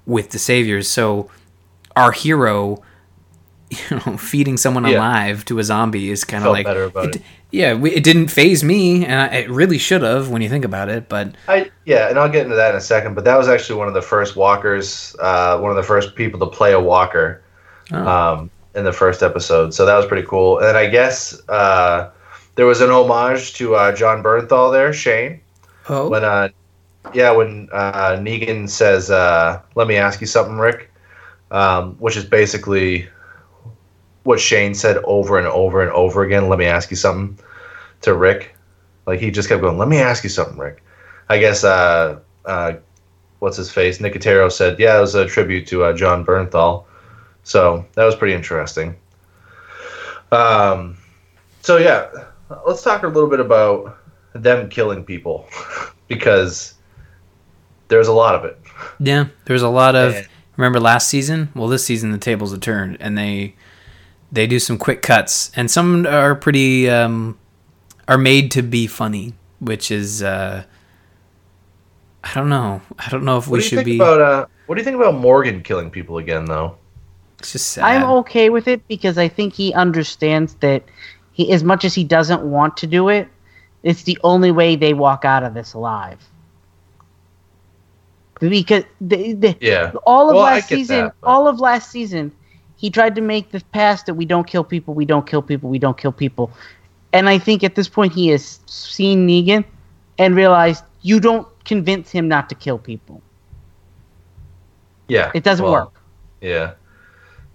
with 0.07 0.31
the 0.31 0.39
saviors 0.39 0.89
so 0.89 1.31
our 1.97 2.13
hero 2.13 2.83
you 3.91 3.97
know 4.07 4.17
feeding 4.17 4.57
someone 4.57 4.85
Yeah. 4.87 4.99
alive 4.99 5.45
to 5.47 5.59
a 5.59 5.65
zombie 5.65 6.11
is 6.11 6.25
kind 6.25 6.45
of 6.45 6.53
like 6.53 6.67
about 6.67 7.17
it. 7.17 7.23
yeah 7.51 7.75
we, 7.75 7.91
it 7.93 8.05
didn't 8.05 8.29
phase 8.29 8.63
me 8.63 9.05
and 9.05 9.21
I, 9.21 9.27
it 9.43 9.51
really 9.51 9.79
should 9.79 10.03
have 10.03 10.29
when 10.31 10.43
you 10.43 10.49
think 10.49 10.65
about 10.65 10.89
it 10.89 11.09
but 11.09 11.35
I 11.49 11.71
yeah, 11.85 12.09
and 12.09 12.19
I'll 12.19 12.29
get 12.31 12.45
into 12.45 12.55
that 12.57 12.71
in 12.71 12.77
a 12.77 12.81
second. 12.81 13.15
But 13.15 13.25
that 13.25 13.37
was 13.37 13.49
actually 13.49 13.79
one 13.79 13.89
of 13.89 13.95
the 13.95 14.03
first 14.03 14.37
walkers, 14.37 15.17
uh, 15.21 15.59
one 15.59 15.71
of 15.71 15.77
the 15.77 15.83
first 15.83 16.15
people 16.15 16.39
to 16.41 16.47
play 16.47 16.73
a 16.73 16.81
walker 16.81 17.43
Oh. 17.91 18.07
um, 18.07 18.51
in 18.77 18.85
the 18.85 18.93
first 18.93 19.23
episode. 19.23 19.75
So 19.75 19.85
that 19.85 19.97
was 19.97 20.07
pretty 20.07 20.27
cool. 20.29 20.61
And 20.61 20.77
I 20.79 20.87
guess 20.87 21.41
uh, 21.49 22.11
there 22.55 22.67
was 22.67 22.81
an 22.81 22.91
homage 22.91 23.55
to 23.55 23.75
uh, 23.75 23.93
Jon 23.97 24.23
Bernthal 24.23 24.71
there, 24.73 24.93
Shane. 24.93 25.41
oh 25.89 26.09
when 26.09 26.23
uh 26.25 26.49
yeah 27.13 27.33
when 27.33 27.69
uh 27.73 28.13
negan 28.17 28.69
says 28.69 29.11
uh 29.11 29.61
let 29.75 29.89
me 29.89 29.97
ask 29.97 30.21
you 30.21 30.27
something 30.29 30.57
rick 30.57 30.89
um 31.51 31.97
which 31.99 32.17
is 32.17 32.25
basically 32.25 33.09
what 34.25 34.41
shane 34.41 34.75
said 34.75 34.97
over 35.05 35.39
and 35.39 35.47
over 35.49 35.83
and 35.83 35.91
over 35.93 36.23
again 36.23 36.49
let 36.49 36.59
me 36.59 36.67
ask 36.67 36.91
you 36.91 36.97
something 36.97 37.39
to 38.01 38.15
rick 38.15 38.55
like 39.07 39.21
he 39.21 39.31
just 39.31 39.49
kept 39.49 39.61
going 39.61 39.79
let 39.79 39.89
me 39.89 39.99
ask 39.99 40.25
you 40.25 40.31
something 40.31 40.59
rick 40.59 40.83
i 41.29 41.39
guess 41.39 41.65
uh 41.65 42.19
uh 42.45 42.73
what's 43.39 43.57
his 43.57 43.71
face 43.71 43.99
nicotero 43.99 44.51
said 44.51 44.79
yeah 44.79 44.97
it 44.97 45.01
was 45.01 45.15
a 45.15 45.27
tribute 45.27 45.67
to 45.67 45.85
uh, 45.85 45.93
jon 45.93 46.25
bernthal 46.25 46.85
so 47.45 47.85
that 47.95 48.05
was 48.05 48.15
pretty 48.15 48.35
interesting 48.35 48.95
um 50.31 50.97
so 51.61 51.77
yeah 51.77 52.09
let's 52.67 52.83
talk 52.83 53.03
a 53.03 53.09
little 53.09 53.29
bit 53.29 53.41
about 53.41 53.99
them 54.35 54.69
killing 54.69 55.05
people 55.05 55.47
because 56.09 56.75
there's 57.89 58.09
a 58.09 58.13
lot 58.13 58.35
of 58.35 58.45
it. 58.45 58.59
Yeah, 58.99 59.27
there's 59.45 59.63
a 59.63 59.69
lot 59.69 59.95
of. 59.95 60.15
And- 60.15 60.29
remember 60.57 60.81
last 60.81 61.09
season? 61.09 61.51
Well, 61.55 61.69
this 61.69 61.85
season 61.85 62.11
the 62.11 62.19
tables 62.19 62.53
have 62.53 62.61
turned, 62.61 62.97
and 63.01 63.17
they 63.17 63.55
they 64.33 64.47
do 64.47 64.59
some 64.59 64.79
quick 64.79 65.03
cuts, 65.03 65.53
and 65.55 65.71
some 65.71 66.07
are 66.07 66.35
pretty 66.35 66.89
um, 66.91 67.39
are 68.09 68.19
made 68.19 68.51
to 68.53 68.63
be 68.63 68.87
funny, 68.87 69.35
which 69.61 69.91
is 69.91 70.23
uh, 70.23 70.65
I 72.25 72.35
don't 72.35 72.49
know. 72.49 72.81
I 72.99 73.09
don't 73.11 73.25
know 73.25 73.37
if 73.39 73.47
What 73.47 73.53
we 73.53 73.59
do 73.61 73.65
you 73.65 73.69
should 73.69 73.77
think 73.77 73.87
be. 73.87 73.97
about 73.97 74.21
uh? 74.21 74.47
What 74.67 74.77
do 74.77 74.81
you 74.81 74.85
think 74.85 74.97
about 74.97 75.15
Morgan 75.15 75.63
killing 75.63 75.91
people 75.91 76.19
again, 76.19 76.47
though? 76.47 76.77
it's 77.39 77.53
just 77.53 77.69
sad. 77.73 77.85
I'm 77.85 78.05
okay 78.19 78.51
with 78.51 78.69
it 78.69 78.87
because 78.87 79.19
I 79.19 79.27
think 79.29 79.53
he 79.53 79.75
understands 79.75 80.55
that 80.61 80.85
he, 81.33 81.51
as 81.53 81.65
much 81.65 81.85
as 81.85 81.93
he 81.93 82.05
doesn't 82.05 82.43
want 82.43 82.77
to 82.79 82.87
do 82.87 83.09
it, 83.09 83.29
it's 83.83 84.05
the 84.05 84.17
only 84.23 84.53
way 84.53 84.77
they 84.77 84.95
walk 84.95 85.25
out 85.25 85.43
of 85.43 85.53
this 85.53 85.75
alive. 85.75 86.21
Because 88.39 88.85
the, 89.01 89.33
the, 89.35 89.57
Yeah. 89.61 89.93
all 90.07 90.29
of 90.31 90.35
Well, 90.37 90.45
last 90.45 90.69
season, 90.69 91.07
that, 91.07 91.15
all 91.23 91.47
of 91.49 91.59
last 91.61 91.91
season, 91.91 92.33
he 92.83 92.91
tried 92.91 93.15
to 93.15 93.21
make 93.21 93.53
the 93.53 93.63
past 93.73 94.07
that 94.07 94.15
we 94.15 94.27
don't 94.27 94.47
kill 94.47 94.65
people, 94.65 94.93
we 94.93 95.05
don't 95.05 95.25
kill 95.25 95.41
people, 95.41 95.71
we 95.71 95.79
don't 95.79 95.97
kill 95.97 96.11
people. 96.11 96.51
And 97.13 97.29
I 97.29 97.39
think 97.39 97.63
at 97.63 97.77
this 97.77 97.89
point 97.89 98.13
he 98.13 98.27
has 98.29 98.59
seen 98.67 99.27
Negan 99.27 99.65
and 100.19 100.35
realized 100.35 100.83
you 101.03 101.21
don't 101.21 101.47
convince 101.65 102.11
him 102.11 102.27
not 102.27 102.49
to 102.49 102.57
kill 102.57 102.79
people. 102.79 103.23
Yeah. 105.07 105.31
It 105.33 105.45
doesn't 105.45 105.65
well, 105.65 105.73
work. 105.75 105.93
Yeah. 106.41 106.73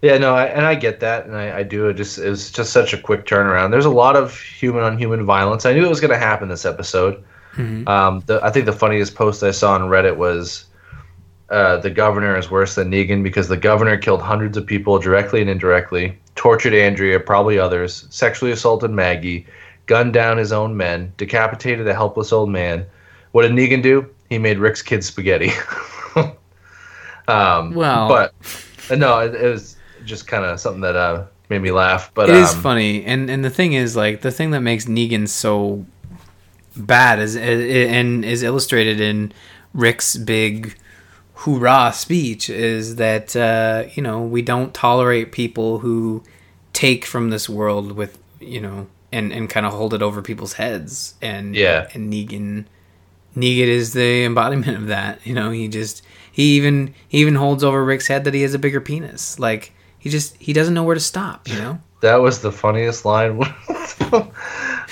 Yeah, 0.02 0.18
no, 0.18 0.34
I, 0.34 0.46
and 0.46 0.66
I 0.66 0.76
get 0.76 1.00
that, 1.02 1.26
and 1.26 1.36
I, 1.36 1.58
I 1.58 1.64
do. 1.64 1.88
It 1.88 1.96
just 1.96 2.20
it 2.20 2.30
was 2.30 2.52
just 2.52 2.72
such 2.72 2.94
a 2.94 2.98
quick 2.98 3.26
turnaround. 3.26 3.72
There's 3.72 3.84
a 3.84 3.90
lot 3.90 4.16
of 4.16 4.40
human 4.40 4.84
on 4.84 4.96
human 4.98 5.26
violence. 5.26 5.66
I 5.66 5.74
knew 5.74 5.84
it 5.84 5.90
was 5.90 6.00
going 6.00 6.12
to 6.12 6.20
happen 6.20 6.50
this 6.50 6.66
episode. 6.66 7.22
Mhm. 7.56 7.88
Um, 7.90 8.24
the, 8.28 8.40
I 8.44 8.52
think 8.52 8.68
the 8.68 8.74
funniest 8.74 9.16
post 9.16 9.42
I 9.42 9.50
saw 9.50 9.74
on 9.74 9.82
Reddit 9.90 10.16
was 10.16 10.67
uh, 11.50 11.78
the 11.78 11.90
governor 11.90 12.38
is 12.38 12.52
worse 12.52 12.76
than 12.76 12.92
Negan 12.92 13.24
because 13.24 13.48
the 13.48 13.58
governor 13.58 13.98
killed 13.98 14.22
hundreds 14.22 14.58
of 14.58 14.66
people 14.66 15.00
directly 15.00 15.42
and 15.42 15.50
indirectly, 15.50 16.18
tortured 16.36 16.74
Andrea, 16.74 17.20
probably 17.20 17.58
others, 17.58 18.06
sexually 18.10 18.52
assaulted 18.52 18.92
Maggie, 18.92 19.48
gunned 19.86 20.14
down 20.14 20.38
his 20.38 20.52
own 20.52 20.76
men, 20.76 21.14
decapitated 21.18 21.88
a 21.88 21.94
helpless 21.94 22.34
old 22.34 22.50
man. 22.50 22.86
What 23.32 23.44
did 23.44 23.52
Negan 23.52 23.82
do? 23.82 24.10
He 24.30 24.38
made 24.38 24.60
Rick's 24.60 24.82
kids 24.82 25.06
spaghetti. 25.08 25.52
um, 27.28 27.74
Well- 27.74 28.10
but 28.10 28.34
uh, 28.90 28.96
no, 28.96 29.20
it, 29.20 29.36
it 29.36 29.50
was 29.50 29.78
just 30.06 30.28
kind 30.28 30.46
of 30.46 30.60
something 30.60 30.82
that 30.82 30.96
uh, 30.96 31.26
made 31.50 31.62
me 31.62 31.72
laugh. 31.72 32.12
But 32.14 32.30
It 32.30 32.36
is 32.36 32.54
um, 32.54 32.62
funny, 32.62 33.04
and 33.06 33.30
and 33.30 33.44
the 33.44 33.50
thing 33.50 33.74
is, 33.74 33.96
like, 33.96 34.22
the 34.22 34.32
thing 34.32 34.52
that 34.52 34.62
makes 34.62 34.86
Negan 34.86 35.28
so 35.28 35.86
bad 36.76 37.20
is 37.20 37.36
and 37.36 38.24
is 38.24 38.44
illustrated 38.44 39.00
in 39.02 39.32
Rick's 39.74 40.16
big 40.16 40.78
hoorah 41.42 41.92
speech 41.94 42.50
is 42.50 42.96
that 42.96 43.36
uh, 43.36 43.84
you 43.94 44.02
know 44.04 44.22
we 44.22 44.42
don't 44.42 44.74
tolerate 44.74 45.32
people 45.32 45.80
who 45.80 46.24
take 46.74 47.06
from 47.06 47.30
this 47.30 47.48
world 47.48 47.92
with 47.94 48.18
you 48.40 48.60
know 48.62 48.88
and 49.12 49.32
and 49.32 49.50
kind 49.50 49.66
of 49.66 49.74
hold 49.74 49.94
it 49.94 50.02
over 50.02 50.22
people's 50.22 50.54
heads 50.54 51.14
and 51.22 51.56
Yeah. 51.56 51.88
and 51.94 52.12
Negan 52.12 52.66
Negan 53.36 53.68
is 53.68 53.94
the 53.94 54.24
embodiment 54.26 54.78
of 54.78 54.88
that 54.88 55.26
you 55.26 55.34
know 55.36 55.52
he 55.52 55.68
just 55.68 56.02
he 56.32 56.56
even 56.58 56.94
he 57.08 57.20
even 57.20 57.36
holds 57.36 57.64
over 57.64 57.84
Rick's 57.86 58.08
head 58.08 58.24
that 58.26 58.34
he 58.34 58.42
has 58.42 58.54
a 58.54 58.60
bigger 58.60 58.82
penis 58.82 59.38
like 59.40 59.74
he 60.00 60.10
just 60.10 60.36
he 60.38 60.54
doesn't 60.54 60.74
know 60.74 60.84
where 60.84 60.96
to 60.96 61.00
stop 61.02 61.48
you 61.48 61.56
know 61.56 61.80
That 62.02 62.18
was 62.18 62.42
the 62.42 62.52
funniest 62.52 63.06
line. 63.06 63.32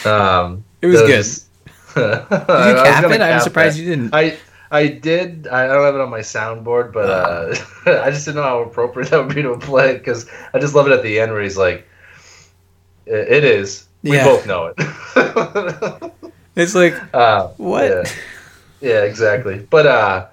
um, 0.06 0.64
It 0.82 0.88
was 0.88 1.02
that 1.02 1.08
good. 1.08 1.18
was- 1.26 1.46
Did 1.96 2.04
I 2.50 2.70
you 2.70 2.74
was 2.76 2.84
cap 2.84 3.02
gonna 3.04 3.16
it? 3.16 3.22
I'm 3.22 3.39
surprised 3.41 3.78
that. 3.78 3.82
you 3.84 3.89
didn't. 3.89 4.14
I 4.14 4.38
I 4.76 4.88
did. 4.88 5.47
I 5.47 5.67
don't 5.67 5.84
have 5.84 5.95
it 5.95 6.01
on 6.01 6.09
my 6.09 6.19
soundboard, 6.19 6.91
but 6.91 7.09
uh, 7.09 7.55
I 8.03 8.11
just 8.11 8.26
didn't 8.26 8.38
know 8.38 8.43
how 8.43 8.59
appropriate 8.61 9.09
that 9.09 9.26
would 9.26 9.34
be 9.34 9.41
to 9.41 9.57
play 9.57 9.97
because 9.97 10.30
I 10.53 10.59
just 10.59 10.76
love 10.76 10.88
it 10.88 10.93
at 10.93 11.01
the 11.01 11.19
end 11.19 11.32
where 11.32 11.41
he's 11.41 11.57
like, 11.57 11.88
"It 13.05 13.43
is. 13.43 13.88
We 14.03 14.13
Yeah. 14.17 14.26
both 14.26 14.45
know 14.45 14.73
it." 14.76 16.11
It's 16.55 16.73
like 16.73 16.93
uh, 17.13 17.47
what? 17.57 17.86
Yeah. 17.86 18.03
yeah, 18.80 19.01
exactly. 19.03 19.59
But 19.69 19.86
uh, 19.88 20.28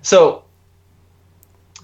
so 0.00 0.44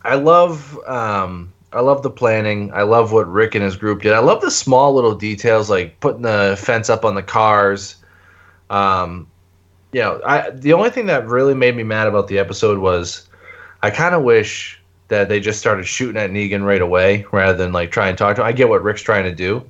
I 0.03 0.15
love 0.15 0.79
um, 0.87 1.53
I 1.73 1.81
love 1.81 2.03
the 2.03 2.11
planning. 2.11 2.73
I 2.73 2.83
love 2.83 3.13
what 3.13 3.31
Rick 3.31 3.55
and 3.55 3.63
his 3.65 3.77
group 3.77 4.03
did. 4.03 4.13
I 4.13 4.19
love 4.21 4.41
the 4.41 4.51
small 4.51 4.95
little 4.95 5.15
details 5.15 5.69
like 5.69 6.01
putting 6.01 6.23
the 6.23 6.57
fence 6.59 6.89
up 6.89 7.05
on 7.05 7.15
the 7.15 7.23
cars. 7.23 7.97
Um, 8.71 9.27
know, 10.01 10.21
I 10.25 10.51
the 10.51 10.73
only 10.73 10.91
thing 10.91 11.07
that 11.07 11.27
really 11.27 11.55
made 11.55 11.77
me 11.77 11.83
mad 11.83 12.07
about 12.07 12.29
the 12.29 12.39
episode 12.39 12.79
was 12.79 13.29
I 13.83 13.91
kind 13.91 14.15
of 14.15 14.23
wish 14.23 14.81
that 15.09 15.29
they 15.29 15.41
just 15.41 15.59
started 15.59 15.87
shooting 15.87 16.17
at 16.17 16.31
Negan 16.31 16.65
right 16.65 16.81
away 16.81 17.27
rather 17.33 17.57
than 17.57 17.73
like 17.73 17.91
try 17.91 18.09
and 18.09 18.17
talk 18.17 18.37
to 18.37 18.43
him. 18.43 18.49
I 18.49 18.53
get 18.53 18.69
what 18.69 18.83
Rick's 18.83 19.03
trying 19.03 19.25
to 19.25 19.35
do, 19.35 19.63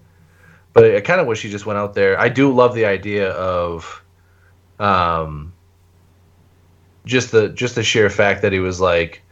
but 0.73 0.85
I 0.85 1.01
kind 1.01 1.21
of 1.21 1.27
wish 1.27 1.43
he 1.43 1.51
just 1.51 1.67
went 1.67 1.79
out 1.79 1.95
there. 1.95 2.19
I 2.21 2.29
do 2.29 2.53
love 2.53 2.75
the 2.75 2.85
idea 2.85 3.31
of 3.33 4.03
um, 4.79 5.53
just 7.05 7.33
the 7.33 7.49
just 7.49 7.75
the 7.75 7.83
sheer 7.83 8.09
fact 8.09 8.43
that 8.43 8.53
he 8.53 8.61
was 8.61 8.81
like 8.81 9.23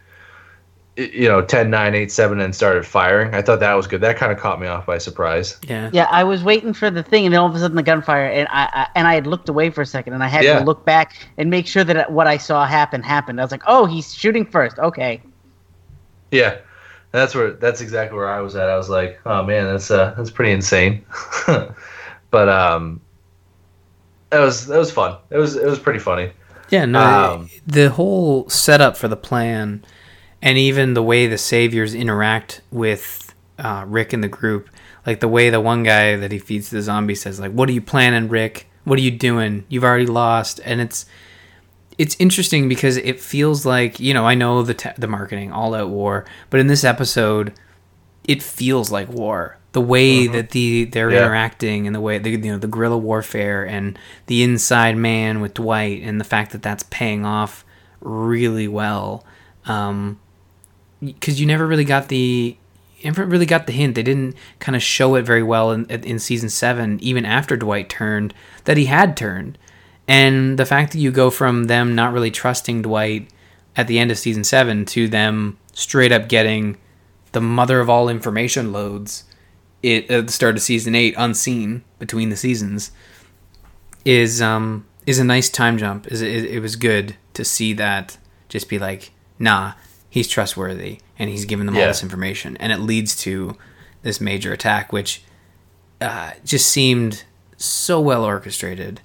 you 1.00 1.28
know 1.28 1.40
10 1.42 1.70
9 1.70 1.94
8 1.94 2.10
7 2.12 2.40
and 2.40 2.54
started 2.54 2.84
firing 2.86 3.34
i 3.34 3.40
thought 3.42 3.60
that 3.60 3.74
was 3.74 3.86
good 3.86 4.00
that 4.00 4.16
kind 4.16 4.30
of 4.32 4.38
caught 4.38 4.60
me 4.60 4.66
off 4.66 4.86
by 4.86 4.98
surprise 4.98 5.58
Yeah. 5.66 5.90
Yeah, 5.92 6.06
I 6.10 6.24
was 6.24 6.42
waiting 6.44 6.72
for 6.74 6.90
the 6.90 7.02
thing, 7.02 7.24
and 7.26 7.32
then 7.34 7.40
all 7.40 7.48
of 7.48 7.54
a 7.54 7.58
sudden 7.58 7.76
the 7.76 7.82
gunfire, 7.82 8.26
and 8.26 8.46
I, 8.50 8.68
I 8.72 8.86
and 8.94 9.06
I 9.08 9.14
had 9.14 9.26
looked 9.26 9.48
away 9.48 9.70
for 9.70 9.82
a 9.82 9.86
second, 9.86 10.12
and 10.14 10.22
I 10.22 10.28
had 10.28 10.44
Yeah. 10.44 10.58
to 10.58 10.64
look 10.64 10.84
back 10.84 11.14
and 11.38 11.48
make 11.50 11.66
sure 11.66 11.84
that 11.84 12.12
what 12.12 12.26
I 12.26 12.36
saw 12.36 12.66
happen 12.66 13.02
happened. 13.02 13.40
I 13.40 13.44
was 13.44 13.50
like, 13.52 13.62
oh, 13.66 13.86
he's 13.86 14.14
shooting 14.14 14.44
first. 14.44 14.78
Okay. 14.78 15.22
yeah 16.30 16.58
that's 17.12 17.34
where 17.34 17.50
that's 17.52 17.80
exactly 17.80 18.16
where 18.16 18.28
i 18.28 18.40
was 18.40 18.54
at 18.54 18.68
i 18.70 18.76
was 18.76 18.88
like 18.88 19.18
oh 19.26 19.42
man 19.42 19.64
that's 19.64 19.90
uh 19.90 20.14
that's 20.16 20.30
pretty 20.30 20.52
insane 20.52 21.04
but 22.30 22.48
um 22.48 23.00
that 24.30 24.38
was 24.38 24.66
that 24.68 24.78
was 24.78 24.92
fun 24.92 25.16
it 25.30 25.36
was 25.38 25.56
it 25.56 25.66
was 25.66 25.78
pretty 25.80 25.98
funny 25.98 26.30
Yeah, 26.68 26.84
no, 26.84 27.00
Um, 27.34 27.50
the 27.66 27.90
whole 27.90 28.48
setup 28.48 28.96
for 28.96 29.08
the 29.08 29.16
plan, 29.16 29.84
and 30.42 30.56
even 30.58 30.94
the 30.94 31.02
way 31.02 31.26
the 31.26 31.38
saviors 31.38 31.94
interact 31.94 32.60
with 32.70 33.34
uh, 33.58 33.84
Rick 33.86 34.12
and 34.12 34.22
the 34.24 34.28
group, 34.28 34.70
like 35.06 35.20
the 35.20 35.28
way 35.28 35.50
the 35.50 35.60
one 35.60 35.82
guy 35.82 36.16
that 36.16 36.32
he 36.32 36.38
feeds 36.38 36.70
the 36.70 36.82
zombie 36.82 37.14
says, 37.14 37.38
like, 37.40 37.52
"What 37.52 37.68
are 37.68 37.72
you 37.72 37.82
planning, 37.82 38.28
Rick? 38.28 38.68
What 38.84 38.98
are 38.98 39.02
you 39.02 39.10
doing? 39.10 39.64
You've 39.68 39.84
already 39.84 40.06
lost." 40.06 40.60
And 40.64 40.80
it's 40.80 41.04
it's 41.98 42.16
interesting 42.18 42.68
because 42.68 42.96
it 42.96 43.20
feels 43.20 43.66
like 43.66 44.00
you 44.00 44.14
know 44.14 44.24
I 44.26 44.34
know 44.34 44.62
the 44.62 44.74
te- 44.74 44.90
the 44.96 45.06
marketing 45.06 45.52
all 45.52 45.74
out 45.74 45.90
war, 45.90 46.24
but 46.48 46.60
in 46.60 46.66
this 46.68 46.84
episode, 46.84 47.52
it 48.24 48.42
feels 48.42 48.90
like 48.90 49.08
war. 49.10 49.58
The 49.72 49.80
way 49.80 50.26
that 50.26 50.50
the 50.50 50.84
they're 50.86 51.10
Yeah. 51.12 51.18
interacting 51.26 51.86
and 51.86 51.94
the 51.94 52.00
way 52.00 52.18
the 52.18 52.30
you 52.30 52.38
know 52.38 52.58
the 52.58 52.66
guerrilla 52.66 52.98
warfare 52.98 53.64
and 53.66 53.98
the 54.26 54.42
inside 54.42 54.96
man 54.96 55.40
with 55.40 55.54
Dwight 55.54 56.02
and 56.02 56.18
the 56.18 56.24
fact 56.24 56.52
that 56.52 56.62
that's 56.62 56.82
paying 56.90 57.24
off 57.26 57.64
really 58.00 58.66
well, 58.66 59.24
because 61.02 61.40
you 61.40 61.46
never 61.46 61.66
really 61.66 61.84
got 61.84 62.08
the 62.08 62.56
never 63.04 63.24
really 63.24 63.46
got 63.46 63.66
the 63.66 63.72
hint. 63.72 63.94
They 63.94 64.02
didn't 64.02 64.36
kind 64.58 64.76
of 64.76 64.82
show 64.82 65.14
it 65.14 65.22
very 65.22 65.42
well 65.42 65.72
in 65.72 65.86
in 65.86 66.18
season 66.18 66.48
seven, 66.48 66.98
even 67.02 67.24
after 67.24 67.56
Dwight 67.56 67.88
turned 67.88 68.34
that 68.64 68.76
he 68.76 68.86
had 68.86 69.16
turned, 69.16 69.58
and 70.06 70.58
the 70.58 70.66
fact 70.66 70.92
that 70.92 70.98
you 70.98 71.10
go 71.10 71.30
from 71.30 71.64
them 71.64 71.94
not 71.94 72.12
really 72.12 72.30
trusting 72.30 72.82
Dwight 72.82 73.30
at 73.76 73.86
the 73.86 73.98
end 73.98 74.10
of 74.10 74.18
season 74.18 74.44
seven 74.44 74.84
to 74.84 75.08
them 75.08 75.56
straight 75.72 76.12
up 76.12 76.28
getting 76.28 76.76
the 77.32 77.40
mother 77.40 77.80
of 77.80 77.88
all 77.88 78.08
information 78.08 78.72
loads 78.72 79.24
it 79.82 80.10
at 80.10 80.26
the 80.26 80.32
start 80.32 80.56
of 80.56 80.62
season 80.62 80.94
eight 80.94 81.14
unseen 81.16 81.82
between 81.98 82.28
the 82.28 82.36
seasons 82.36 82.90
is 84.04 84.42
um 84.42 84.86
is 85.06 85.18
a 85.18 85.24
nice 85.24 85.48
time 85.48 85.78
jump 85.78 86.06
is 86.08 86.20
it, 86.20 86.44
it 86.44 86.60
was 86.60 86.76
good 86.76 87.16
to 87.34 87.44
see 87.44 87.72
that 87.72 88.18
just 88.48 88.68
be 88.68 88.78
like 88.78 89.12
nah 89.38 89.72
he's 90.10 90.28
trustworthy 90.28 90.98
and 91.18 91.30
he's 91.30 91.44
giving 91.46 91.66
them 91.66 91.76
all 91.76 91.86
this 91.86 92.02
information 92.02 92.56
and 92.58 92.72
it 92.72 92.80
leads 92.80 93.16
to 93.16 93.56
this 94.02 94.20
major 94.20 94.52
attack 94.52 94.92
which 94.92 95.22
uh, 96.00 96.32
just 96.44 96.66
seemed 96.66 97.24
so 97.56 98.00
well 98.00 98.24
orchestrated 98.24 99.00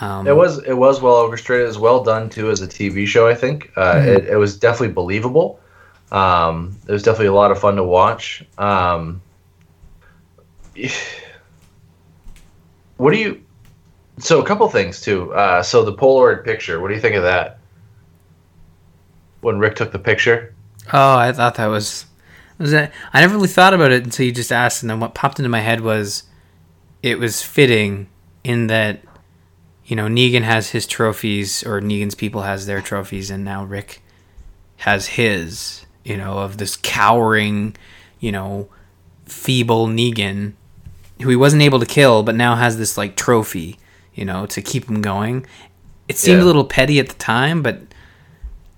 um, 0.00 0.26
It 0.26 0.34
was 0.34 0.58
it 0.64 0.72
was 0.74 1.00
well 1.00 1.14
orchestrated. 1.14 1.64
It 1.64 1.68
was 1.68 1.78
well 1.78 2.02
done 2.02 2.28
too 2.28 2.50
as 2.50 2.60
a 2.60 2.66
TV 2.66 3.06
show. 3.06 3.28
I 3.28 3.34
think 3.34 3.70
uh, 3.76 4.02
it, 4.04 4.26
it 4.26 4.36
was 4.36 4.58
definitely 4.58 4.92
believable. 4.92 5.60
Um, 6.10 6.76
it 6.88 6.92
was 6.92 7.02
definitely 7.02 7.26
a 7.26 7.32
lot 7.32 7.50
of 7.52 7.60
fun 7.60 7.76
to 7.76 7.84
watch. 7.84 8.44
Um, 8.58 9.22
what 12.96 13.12
do 13.12 13.18
you? 13.18 13.40
So 14.18 14.40
a 14.40 14.46
couple 14.46 14.68
things 14.68 15.00
too. 15.00 15.32
Uh, 15.32 15.62
so 15.62 15.84
the 15.84 15.92
Polaroid 15.92 16.44
picture. 16.44 16.80
What 16.80 16.88
do 16.88 16.94
you 16.94 17.00
think 17.00 17.14
of 17.14 17.22
that? 17.22 17.58
When 19.44 19.58
Rick 19.58 19.76
took 19.76 19.92
the 19.92 19.98
picture. 19.98 20.54
Oh, 20.92 21.16
I 21.16 21.32
thought 21.32 21.54
that 21.56 21.66
was 21.66 22.06
was 22.58 22.70
that 22.72 22.92
I 23.12 23.20
never 23.20 23.34
really 23.34 23.48
thought 23.48 23.74
about 23.74 23.92
it 23.92 24.04
until 24.04 24.26
you 24.26 24.32
just 24.32 24.52
asked, 24.52 24.82
and 24.82 24.90
then 24.90 25.00
what 25.00 25.14
popped 25.14 25.38
into 25.38 25.48
my 25.48 25.60
head 25.60 25.80
was 25.80 26.24
it 27.02 27.18
was 27.18 27.42
fitting 27.42 28.08
in 28.42 28.66
that 28.68 29.00
you 29.84 29.94
know 29.96 30.06
Negan 30.08 30.42
has 30.42 30.70
his 30.70 30.86
trophies 30.86 31.62
or 31.62 31.80
Negan's 31.80 32.14
people 32.14 32.42
has 32.42 32.66
their 32.66 32.80
trophies, 32.80 33.30
and 33.30 33.44
now 33.44 33.64
Rick 33.64 34.02
has 34.78 35.06
his. 35.06 35.80
You 36.06 36.18
know, 36.18 36.40
of 36.40 36.58
this 36.58 36.76
cowering, 36.76 37.76
you 38.20 38.30
know, 38.30 38.68
feeble 39.24 39.86
Negan 39.88 40.52
who 41.22 41.30
he 41.30 41.36
wasn't 41.36 41.62
able 41.62 41.80
to 41.80 41.86
kill, 41.86 42.22
but 42.22 42.34
now 42.34 42.56
has 42.56 42.76
this 42.76 42.98
like 42.98 43.16
trophy, 43.16 43.78
you 44.14 44.24
know, 44.26 44.44
to 44.46 44.60
keep 44.60 44.86
him 44.90 45.00
going. 45.00 45.46
It 46.06 46.18
seemed 46.18 46.40
Yeah. 46.40 46.44
a 46.44 46.46
little 46.46 46.64
petty 46.66 47.00
at 47.00 47.08
the 47.08 47.14
time, 47.14 47.62
but 47.62 47.80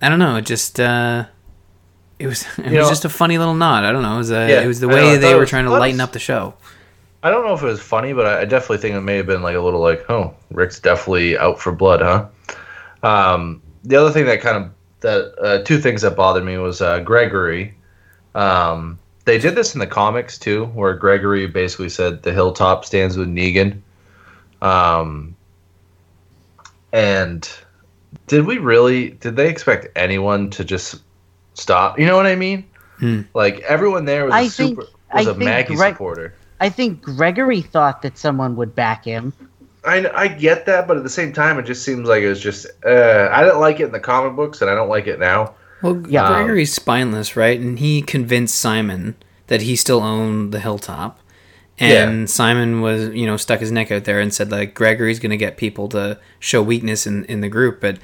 I 0.03 0.09
don't 0.09 0.19
know. 0.19 0.37
It 0.37 0.47
just 0.47 0.79
uh, 0.81 1.25
it 2.19 2.27
was 2.27 2.43
it 2.59 2.67
You 2.67 2.79
was 2.79 2.87
know- 2.87 2.89
just 2.89 3.05
a 3.05 3.09
funny 3.09 3.39
little 3.39 3.55
nod. 3.55 3.85
I 3.85 3.93
don't 3.93 4.03
know. 4.03 4.15
It 4.15 4.19
was 4.19 4.31
uh, 4.33 4.47
Yeah, 4.49 4.63
it 4.63 4.67
was 4.67 4.81
the 4.81 4.89
I 4.89 4.91
know, 4.91 4.97
I 4.97 5.01
way 5.13 5.17
they 5.17 5.35
were 5.35 5.41
was- 5.41 5.51
trying 5.51 5.65
to 5.65 5.71
lighten 5.71 6.01
up 6.01 6.13
the 6.13 6.19
show. 6.19 6.55
I 7.23 7.31
don't 7.31 7.45
know 7.45 7.55
if 7.55 7.63
it 7.63 7.67
was 7.67 7.81
funny, 7.81 8.13
but 8.13 8.27
I 8.27 8.43
I 8.43 8.45
definitely 8.45 8.79
think 8.79 8.95
it 8.95 9.01
may 9.01 9.17
have 9.17 9.27
been 9.27 9.43
like 9.43 9.57
a 9.57 9.61
little 9.61 9.81
like, 9.81 10.09
oh, 10.11 10.35
Rick's 10.53 10.79
definitely 10.79 11.37
out 11.37 11.59
for 11.59 11.73
blood, 11.73 12.01
huh? 12.01 12.27
Um, 13.03 13.63
the 13.85 13.97
other 13.97 14.13
thing 14.13 14.27
that 14.27 14.41
kind 14.41 14.57
of 14.65 14.71
that 15.01 15.35
uh, 15.43 15.63
two 15.65 15.79
things 15.79 16.03
that 16.03 16.15
bothered 16.15 16.45
me 16.45 16.57
was 16.59 16.81
uh, 16.81 17.01
Gregory. 17.01 17.75
Um, 18.35 18.99
they 19.25 19.39
did 19.39 19.57
this 19.57 19.75
in 19.75 19.81
the 19.81 19.87
comics 19.89 20.39
too, 20.39 20.67
where 20.67 20.95
Gregory 20.95 21.47
basically 21.49 21.89
said 21.89 22.23
the 22.23 22.33
hilltop 22.33 22.85
stands 22.85 23.17
with 23.17 23.29
Negan. 23.29 23.81
Um, 24.63 25.35
and 26.93 27.49
did 28.27 28.47
we 28.47 28.59
really? 28.59 29.11
Did 29.11 29.37
they 29.37 29.49
expect 29.49 29.89
anyone 29.97 30.51
to 30.51 30.65
just 30.65 31.03
stop? 31.55 31.99
You 31.99 32.07
know 32.07 32.17
what 32.17 32.27
I 32.27 32.35
mean? 32.37 32.65
Hmm. 32.99 33.23
Like 33.35 33.61
everyone 33.61 34.05
there 34.05 34.25
was 34.25 34.35
a 34.35 34.37
I 34.37 34.49
think- 34.49 34.79
super 34.81 34.91
was 35.15 35.27
I 35.29 35.31
a 35.31 35.35
think 35.35 35.39
Maggie 35.45 35.75
Greg- 35.77 35.95
supporter. 35.95 36.35
I 36.61 36.69
think 36.71 37.03
Gregory 37.03 37.61
thought 37.61 38.01
that 38.03 38.17
someone 38.17 38.57
would 38.57 38.75
back 38.75 39.05
him. 39.05 39.33
I, 39.85 40.09
I 40.15 40.29
get 40.29 40.67
that, 40.67 40.89
but 40.89 40.97
at 40.97 41.03
the 41.05 41.11
same 41.11 41.33
time, 41.33 41.59
it 41.59 41.63
just 41.67 41.85
seems 41.85 42.09
like 42.09 42.23
it 42.23 42.29
was 42.29 42.41
just. 42.41 42.67
Uh, 42.85 43.29
I 43.31 43.45
didn't 43.45 43.61
like 43.61 43.79
it 43.79 43.85
in 43.85 43.93
the 43.93 44.01
comic 44.01 44.35
books, 44.35 44.61
and 44.63 44.69
I 44.71 44.75
don't 44.75 44.89
like 44.89 45.07
it 45.07 45.21
now. 45.21 45.55
Well, 45.83 46.03
Yeah. 46.09 46.27
Gregory's 46.29 46.73
spineless, 46.73 47.37
right? 47.37 47.61
And 47.61 47.79
he 47.79 48.03
convinced 48.03 48.57
Simon 48.57 49.15
that 49.49 49.63
he 49.63 49.77
still 49.77 50.01
owned 50.03 50.51
the 50.53 50.59
hilltop. 50.59 51.21
And 51.79 52.31
Simon 52.31 52.81
was, 52.81 53.09
you 53.11 53.27
know, 53.27 53.37
stuck 53.37 53.61
his 53.61 53.71
neck 53.71 53.91
out 53.91 54.05
there 54.05 54.19
and 54.19 54.33
said 54.33 54.51
like 54.51 54.75
Gregory's 54.75 55.19
going 55.19 55.31
to 55.31 55.37
get 55.37 55.57
people 55.57 55.89
to 55.91 56.19
show 56.39 56.63
weakness 56.63 57.07
in 57.07 57.25
in 57.27 57.43
the 57.43 57.49
group, 57.49 57.81
but 57.81 57.99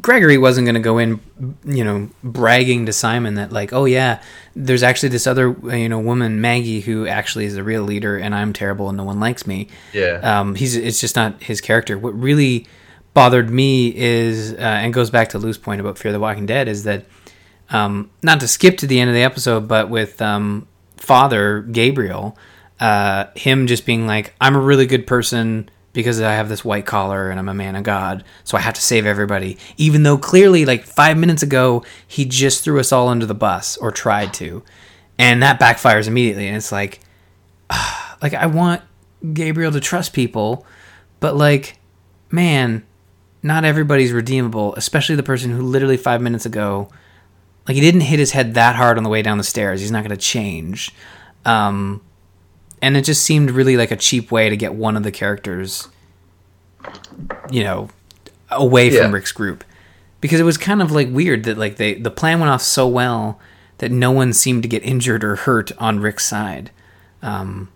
Gregory 0.00 0.38
wasn't 0.38 0.66
going 0.66 0.76
to 0.76 0.80
go 0.80 0.98
in, 0.98 1.20
you 1.64 1.82
know, 1.82 2.10
bragging 2.22 2.86
to 2.86 2.92
Simon 2.92 3.34
that 3.34 3.50
like, 3.50 3.72
oh 3.72 3.86
yeah, 3.86 4.22
there's 4.54 4.84
actually 4.84 5.08
this 5.08 5.26
other, 5.26 5.56
you 5.64 5.88
know, 5.88 5.98
woman 5.98 6.40
Maggie 6.40 6.80
who 6.80 7.08
actually 7.08 7.44
is 7.44 7.56
a 7.56 7.64
real 7.64 7.82
leader, 7.82 8.16
and 8.16 8.32
I'm 8.32 8.52
terrible 8.52 8.88
and 8.88 8.96
no 8.96 9.02
one 9.02 9.18
likes 9.18 9.48
me. 9.48 9.66
Yeah. 9.92 10.20
Um, 10.22 10.54
he's 10.54 10.76
it's 10.76 11.00
just 11.00 11.16
not 11.16 11.42
his 11.42 11.60
character. 11.60 11.98
What 11.98 12.14
really 12.14 12.68
bothered 13.14 13.50
me 13.50 13.92
is, 13.96 14.52
uh, 14.52 14.58
and 14.58 14.94
goes 14.94 15.10
back 15.10 15.30
to 15.30 15.38
Lou's 15.38 15.58
point 15.58 15.80
about 15.80 15.98
Fear 15.98 16.10
of 16.10 16.14
the 16.14 16.20
Walking 16.20 16.46
Dead, 16.46 16.68
is 16.68 16.84
that 16.84 17.04
um, 17.70 18.10
not 18.22 18.38
to 18.40 18.48
skip 18.48 18.78
to 18.78 18.86
the 18.86 19.00
end 19.00 19.10
of 19.10 19.14
the 19.14 19.22
episode, 19.24 19.66
but 19.66 19.90
with 19.90 20.22
um, 20.22 20.68
Father 20.96 21.62
Gabriel, 21.62 22.38
uh, 22.80 23.26
him 23.34 23.66
just 23.66 23.86
being 23.86 24.06
like, 24.06 24.34
"I'm 24.40 24.56
a 24.56 24.60
really 24.60 24.86
good 24.86 25.06
person." 25.06 25.68
Because 25.92 26.20
I 26.20 26.34
have 26.34 26.48
this 26.48 26.64
white 26.64 26.86
collar 26.86 27.30
and 27.30 27.40
I'm 27.40 27.48
a 27.48 27.54
man 27.54 27.74
of 27.74 27.82
God, 27.82 28.22
so 28.44 28.56
I 28.56 28.60
have 28.60 28.74
to 28.74 28.80
save 28.80 29.06
everybody. 29.06 29.58
Even 29.76 30.04
though 30.04 30.16
clearly, 30.16 30.64
like 30.64 30.84
five 30.84 31.18
minutes 31.18 31.42
ago, 31.42 31.84
he 32.06 32.24
just 32.24 32.62
threw 32.62 32.78
us 32.78 32.92
all 32.92 33.08
under 33.08 33.26
the 33.26 33.34
bus 33.34 33.76
or 33.76 33.90
tried 33.90 34.32
to, 34.34 34.62
and 35.18 35.42
that 35.42 35.58
backfires 35.58 36.06
immediately. 36.06 36.46
And 36.46 36.56
it's 36.56 36.70
like, 36.70 37.00
like 38.22 38.34
I 38.34 38.46
want 38.46 38.82
Gabriel 39.32 39.72
to 39.72 39.80
trust 39.80 40.12
people, 40.12 40.64
but 41.18 41.36
like, 41.36 41.78
man, 42.30 42.86
not 43.42 43.64
everybody's 43.64 44.12
redeemable, 44.12 44.74
especially 44.74 45.16
the 45.16 45.22
person 45.22 45.50
who 45.50 45.62
literally 45.62 45.96
five 45.96 46.20
minutes 46.20 46.46
ago, 46.46 46.88
like 47.66 47.74
he 47.74 47.80
didn't 47.80 48.02
hit 48.02 48.18
his 48.18 48.32
head 48.32 48.54
that 48.54 48.76
hard 48.76 48.96
on 48.96 49.04
the 49.04 49.10
way 49.10 49.22
down 49.22 49.38
the 49.38 49.44
stairs. 49.44 49.80
He's 49.80 49.90
not 49.90 50.04
going 50.04 50.16
to 50.16 50.16
change. 50.16 50.92
Um, 51.44 52.02
and 52.82 52.96
it 52.96 53.04
just 53.04 53.22
seemed 53.24 53.50
really 53.50 53.76
like 53.76 53.90
a 53.90 53.96
cheap 53.96 54.30
way 54.30 54.48
to 54.48 54.56
get 54.56 54.74
one 54.74 54.96
of 54.96 55.02
the 55.02 55.10
characters, 55.12 55.88
you 57.50 57.62
know, 57.62 57.88
away 58.50 58.90
from 58.90 58.96
Yeah. 59.10 59.10
Rick's 59.12 59.32
group, 59.32 59.64
because 60.20 60.40
it 60.40 60.44
was 60.44 60.56
kind 60.58 60.82
of 60.82 60.90
like 60.90 61.08
weird 61.10 61.44
that 61.44 61.58
like 61.58 61.76
they 61.76 61.94
the 61.94 62.10
plan 62.10 62.40
went 62.40 62.50
off 62.50 62.62
so 62.62 62.86
well 62.88 63.38
that 63.78 63.90
no 63.90 64.10
one 64.10 64.32
seemed 64.32 64.62
to 64.62 64.68
get 64.68 64.82
injured 64.84 65.24
or 65.24 65.36
hurt 65.36 65.72
on 65.78 66.00
Rick's 66.00 66.26
side. 66.26 66.70
Um, 67.22 67.68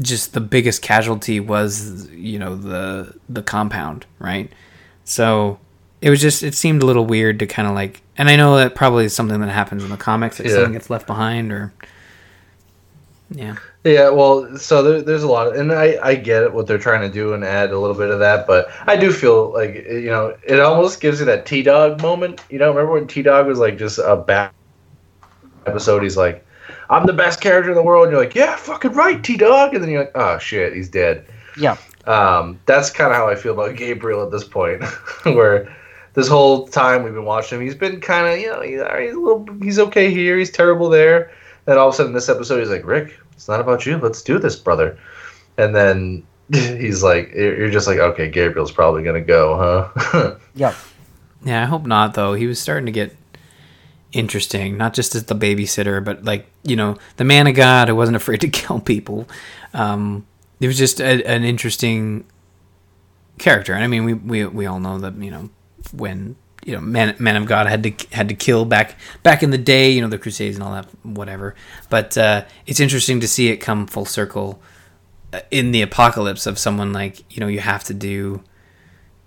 just 0.00 0.34
the 0.34 0.40
biggest 0.40 0.82
casualty 0.82 1.40
was 1.40 2.08
you 2.10 2.38
know 2.38 2.54
the 2.56 3.14
the 3.28 3.42
compound, 3.42 4.06
right? 4.18 4.52
So 5.04 5.58
it 6.02 6.10
was 6.10 6.20
just 6.20 6.42
it 6.42 6.54
seemed 6.54 6.82
a 6.82 6.86
little 6.86 7.06
weird 7.06 7.38
to 7.38 7.46
kind 7.46 7.66
of 7.66 7.74
like, 7.74 8.02
and 8.18 8.28
I 8.28 8.36
know 8.36 8.56
that 8.56 8.74
probably 8.74 9.04
is 9.06 9.14
something 9.14 9.40
that 9.40 9.48
happens 9.48 9.82
in 9.82 9.90
the 9.90 9.96
comics, 9.96 10.38
like 10.38 10.48
Yeah. 10.48 10.54
someone 10.54 10.72
gets 10.72 10.90
left 10.90 11.06
behind 11.06 11.50
or 11.52 11.72
yeah. 13.30 13.56
Yeah, 13.84 14.10
well, 14.10 14.56
so 14.56 14.82
there, 14.82 15.02
there's 15.02 15.22
a 15.22 15.28
lot, 15.28 15.48
of, 15.48 15.54
and 15.54 15.72
I, 15.72 15.98
I 16.02 16.14
get 16.14 16.42
it 16.42 16.52
what 16.52 16.66
they're 16.66 16.78
trying 16.78 17.02
to 17.02 17.12
do 17.12 17.34
and 17.34 17.44
add 17.44 17.70
a 17.70 17.78
little 17.78 17.96
bit 17.96 18.10
of 18.10 18.18
that, 18.20 18.46
but 18.46 18.68
I 18.86 18.96
do 18.96 19.12
feel 19.12 19.52
like 19.52 19.74
you 19.74 20.06
know 20.06 20.36
it 20.44 20.60
almost 20.60 21.00
gives 21.00 21.20
you 21.20 21.26
that 21.26 21.46
T 21.46 21.62
Dog 21.62 22.00
moment. 22.02 22.42
You 22.50 22.58
know, 22.58 22.68
remember 22.70 22.92
when 22.92 23.06
T 23.06 23.22
Dog 23.22 23.46
was 23.46 23.58
like 23.58 23.78
just 23.78 23.98
a 23.98 24.16
bad 24.16 24.50
episode? 25.66 26.02
He's 26.02 26.16
like, 26.16 26.44
"I'm 26.90 27.06
the 27.06 27.12
best 27.12 27.40
character 27.40 27.70
in 27.70 27.76
the 27.76 27.82
world," 27.82 28.04
and 28.04 28.12
you're 28.12 28.22
like, 28.22 28.34
"Yeah, 28.34 28.56
fucking 28.56 28.92
right, 28.92 29.22
T 29.22 29.36
Dog," 29.36 29.74
and 29.74 29.82
then 29.82 29.90
you're 29.90 30.00
like, 30.00 30.16
"Oh 30.16 30.38
shit, 30.38 30.74
he's 30.74 30.88
dead." 30.88 31.26
Yeah. 31.58 31.76
Um, 32.06 32.60
that's 32.66 32.90
kind 32.90 33.10
of 33.10 33.16
how 33.16 33.28
I 33.28 33.34
feel 33.34 33.52
about 33.52 33.76
Gabriel 33.76 34.24
at 34.24 34.30
this 34.30 34.44
point, 34.44 34.84
where 35.24 35.74
this 36.14 36.28
whole 36.28 36.66
time 36.68 37.02
we've 37.02 37.14
been 37.14 37.24
watching 37.24 37.58
him, 37.58 37.64
he's 37.64 37.74
been 37.74 38.00
kind 38.00 38.26
of, 38.26 38.38
you 38.38 38.50
know, 38.50 38.62
he's, 38.62 38.80
he's 38.80 39.14
a 39.14 39.20
little, 39.20 39.46
he's 39.60 39.78
okay 39.78 40.10
here, 40.10 40.38
he's 40.38 40.50
terrible 40.50 40.88
there. 40.88 41.30
Then 41.66 41.78
all 41.78 41.88
of 41.88 41.94
a 41.94 41.96
sudden, 41.96 42.12
this 42.12 42.28
episode, 42.28 42.60
he's 42.60 42.70
like, 42.70 42.86
Rick, 42.86 43.18
it's 43.32 43.48
not 43.48 43.60
about 43.60 43.84
you. 43.84 43.98
Let's 43.98 44.22
do 44.22 44.38
this, 44.38 44.56
brother. 44.56 44.98
And 45.58 45.74
then 45.74 46.26
he's 46.52 47.02
like, 47.02 47.32
you're 47.34 47.56
you're 47.58 47.70
just 47.70 47.86
like, 47.86 47.98
okay, 47.98 48.30
Gabriel's 48.30 48.72
probably 48.72 49.02
gonna 49.02 49.20
go, 49.20 49.90
huh? 49.92 50.36
Yep. 50.54 50.74
Yeah, 51.44 51.62
I 51.62 51.66
hope 51.66 51.84
not 51.84 52.14
though. 52.14 52.34
He 52.34 52.46
was 52.46 52.58
starting 52.58 52.86
to 52.86 52.92
get 52.92 53.16
interesting, 54.12 54.76
not 54.76 54.94
just 54.94 55.14
as 55.14 55.24
the 55.24 55.34
babysitter, 55.34 56.02
but 56.02 56.24
like 56.24 56.46
you 56.62 56.76
know, 56.76 56.96
the 57.16 57.24
man 57.24 57.46
of 57.46 57.54
God 57.54 57.88
who 57.88 57.94
wasn't 57.94 58.16
afraid 58.16 58.40
to 58.40 58.48
kill 58.60 58.80
people. 58.80 59.28
Um, 59.74 60.26
it 60.60 60.66
was 60.66 60.78
just 60.78 61.00
a, 61.00 61.24
an 61.24 61.44
interesting 61.44 62.24
character, 63.38 63.74
and 63.74 63.84
I 63.84 63.86
mean, 63.86 64.04
we, 64.04 64.14
we 64.14 64.46
we 64.46 64.66
all 64.66 64.80
know 64.80 64.98
that 64.98 65.16
you 65.16 65.30
know 65.30 65.50
when 65.92 66.36
you 66.66 66.72
know 66.72 66.80
man 66.80 67.14
man 67.20 67.36
of 67.36 67.46
God 67.46 67.68
had 67.68 67.82
to 67.84 68.06
had 68.10 68.28
to 68.28 68.34
kill 68.34 68.64
back 68.64 68.96
back 69.22 69.42
in 69.44 69.50
the 69.50 69.58
day, 69.58 69.90
you 69.90 70.00
know, 70.00 70.08
the 70.08 70.18
Crusades 70.18 70.56
and 70.56 70.64
all 70.64 70.72
that, 70.72 70.86
whatever. 71.04 71.54
But 71.88 72.18
uh, 72.18 72.44
it's 72.66 72.80
interesting 72.80 73.20
to 73.20 73.28
see 73.28 73.48
it 73.48 73.58
come 73.58 73.86
full 73.86 74.04
circle 74.04 74.60
uh, 75.32 75.40
in 75.52 75.70
the 75.70 75.80
apocalypse 75.80 76.44
of 76.44 76.58
someone 76.58 76.92
like 76.92 77.22
you 77.32 77.40
know 77.40 77.46
you 77.46 77.60
have 77.60 77.84
to 77.84 77.94
do 77.94 78.42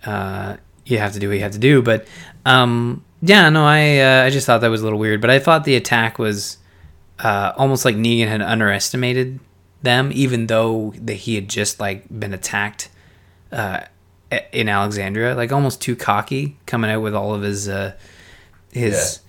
uh, 0.05 0.57
you 0.85 0.97
have 0.97 1.13
to 1.13 1.19
do 1.19 1.29
what 1.29 1.35
you 1.35 1.43
have 1.43 1.53
to 1.53 1.59
do. 1.59 1.81
But 1.81 2.05
um, 2.45 3.05
yeah, 3.21 3.47
no, 3.49 3.65
I 3.65 3.99
uh, 3.99 4.25
I 4.25 4.29
just 4.31 4.45
thought 4.45 4.59
that 4.59 4.69
was 4.69 4.81
a 4.81 4.83
little 4.83 4.99
weird. 4.99 5.21
But 5.21 5.29
I 5.29 5.39
thought 5.39 5.63
the 5.63 5.75
attack 5.75 6.19
was 6.19 6.57
uh, 7.19 7.53
almost 7.55 7.85
like 7.85 7.95
Negan 7.95 8.27
had 8.27 8.41
underestimated 8.41 9.39
them, 9.81 10.11
even 10.13 10.47
though 10.47 10.93
that 10.97 11.13
he 11.13 11.35
had 11.35 11.47
just 11.47 11.79
like 11.79 12.03
been 12.09 12.33
attacked 12.33 12.89
uh, 13.53 13.81
in 14.51 14.69
Alexandria, 14.69 15.36
like 15.36 15.51
almost 15.51 15.82
too 15.82 15.95
cocky, 15.95 16.57
coming 16.65 16.89
out 16.91 17.01
with 17.01 17.15
all 17.15 17.34
of 17.34 17.41
his 17.41 17.67
uh, 17.67 17.93
his. 18.71 19.19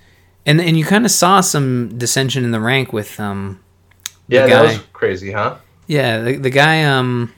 And, 0.47 0.61
and 0.61 0.79
you 0.79 0.85
kind 0.85 1.05
of 1.05 1.11
saw 1.11 1.43
some 1.43 1.99
dissension 1.99 2.45
in 2.45 2.51
the 2.51 2.61
rank 2.61 2.93
with 2.93 3.21
um 3.21 3.61
yeah, 4.27 4.49
guy. 4.49 4.63
that 4.63 4.63
was 4.63 4.79
crazy, 4.93 5.33
huh? 5.33 5.57
yeah, 5.91 6.21
the, 6.21 6.37
the 6.37 6.51
guy, 6.51 6.85
um, 6.85 7.33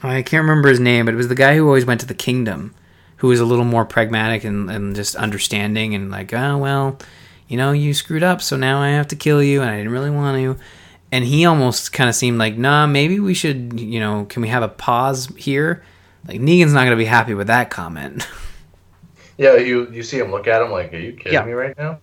I 0.00 0.22
can't 0.22 0.42
remember 0.42 0.68
his 0.68 0.78
name, 0.78 1.06
but 1.06 1.14
it 1.14 1.16
was 1.16 1.26
the 1.26 1.34
guy 1.34 1.56
who 1.56 1.66
always 1.66 1.84
went 1.84 2.00
to 2.02 2.06
the 2.06 2.14
kingdom, 2.14 2.72
who 3.16 3.26
was 3.26 3.40
a 3.40 3.44
little 3.44 3.64
more 3.64 3.84
pragmatic 3.84 4.44
and, 4.44 4.70
and 4.70 4.94
just 4.94 5.16
understanding 5.16 5.92
and 5.92 6.08
like, 6.08 6.32
oh, 6.32 6.56
well, 6.56 6.98
you 7.48 7.56
know, 7.56 7.72
you 7.72 7.92
screwed 7.92 8.22
up, 8.22 8.40
so 8.40 8.56
now 8.56 8.80
I 8.80 8.90
have 8.90 9.08
to 9.08 9.16
kill 9.16 9.42
you, 9.42 9.60
and 9.60 9.68
I 9.68 9.76
didn't 9.78 9.90
really 9.90 10.10
want 10.10 10.38
to. 10.38 10.56
And 11.10 11.24
he 11.24 11.44
almost 11.44 11.92
kind 11.92 12.08
of 12.08 12.14
seemed 12.14 12.38
like, 12.38 12.56
nah, 12.56 12.86
maybe 12.86 13.18
we 13.18 13.34
should, 13.34 13.80
you 13.80 13.98
know, 13.98 14.24
can 14.26 14.40
we 14.40 14.48
have 14.48 14.62
a 14.62 14.68
pause 14.68 15.26
here? 15.36 15.82
Like, 16.26 16.40
Negan's 16.40 16.72
not 16.72 16.80
going 16.80 16.90
to 16.90 16.96
be 16.96 17.04
happy 17.04 17.34
with 17.34 17.46
that 17.48 17.70
comment. 17.70 18.26
Yeah, 19.38 19.56
you 19.56 19.90
you 19.92 20.02
see 20.02 20.18
him 20.18 20.30
look 20.30 20.46
at 20.46 20.62
him 20.62 20.70
like, 20.70 20.94
are 20.94 20.98
you 20.98 21.12
kidding 21.12 21.34
Yeah. 21.34 21.44
me 21.44 21.52
right 21.52 21.76
now? 21.76 21.98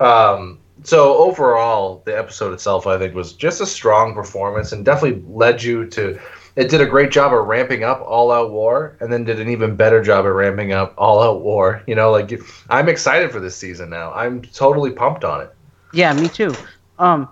Um, 0.00 0.58
so 0.82 1.16
overall, 1.18 2.02
the 2.06 2.16
episode 2.16 2.54
itself, 2.54 2.86
I 2.86 2.98
think, 2.98 3.14
was 3.14 3.34
just 3.34 3.60
a 3.60 3.66
strong 3.66 4.14
performance 4.14 4.72
and 4.72 4.82
definitely 4.82 5.22
led 5.28 5.62
you 5.62 5.86
to. 5.90 6.18
It 6.56 6.70
did 6.70 6.80
a 6.80 6.86
great 6.86 7.10
job 7.10 7.34
of 7.34 7.46
ramping 7.46 7.84
up 7.84 8.00
All 8.06 8.30
Out 8.32 8.50
War, 8.50 8.96
and 9.00 9.12
then 9.12 9.24
did 9.24 9.40
an 9.40 9.50
even 9.50 9.76
better 9.76 10.02
job 10.02 10.24
of 10.24 10.32
ramping 10.34 10.72
up 10.72 10.94
All 10.96 11.20
Out 11.22 11.42
War. 11.42 11.82
You 11.86 11.96
know, 11.96 12.10
like 12.10 12.32
I'm 12.70 12.88
excited 12.88 13.30
for 13.30 13.40
this 13.40 13.54
season 13.56 13.90
now. 13.90 14.12
I'm 14.14 14.40
totally 14.40 14.90
pumped 14.92 15.22
on 15.24 15.42
it. 15.42 15.54
Yeah, 15.92 16.14
me 16.14 16.28
too. 16.28 16.54
Um, 16.98 17.28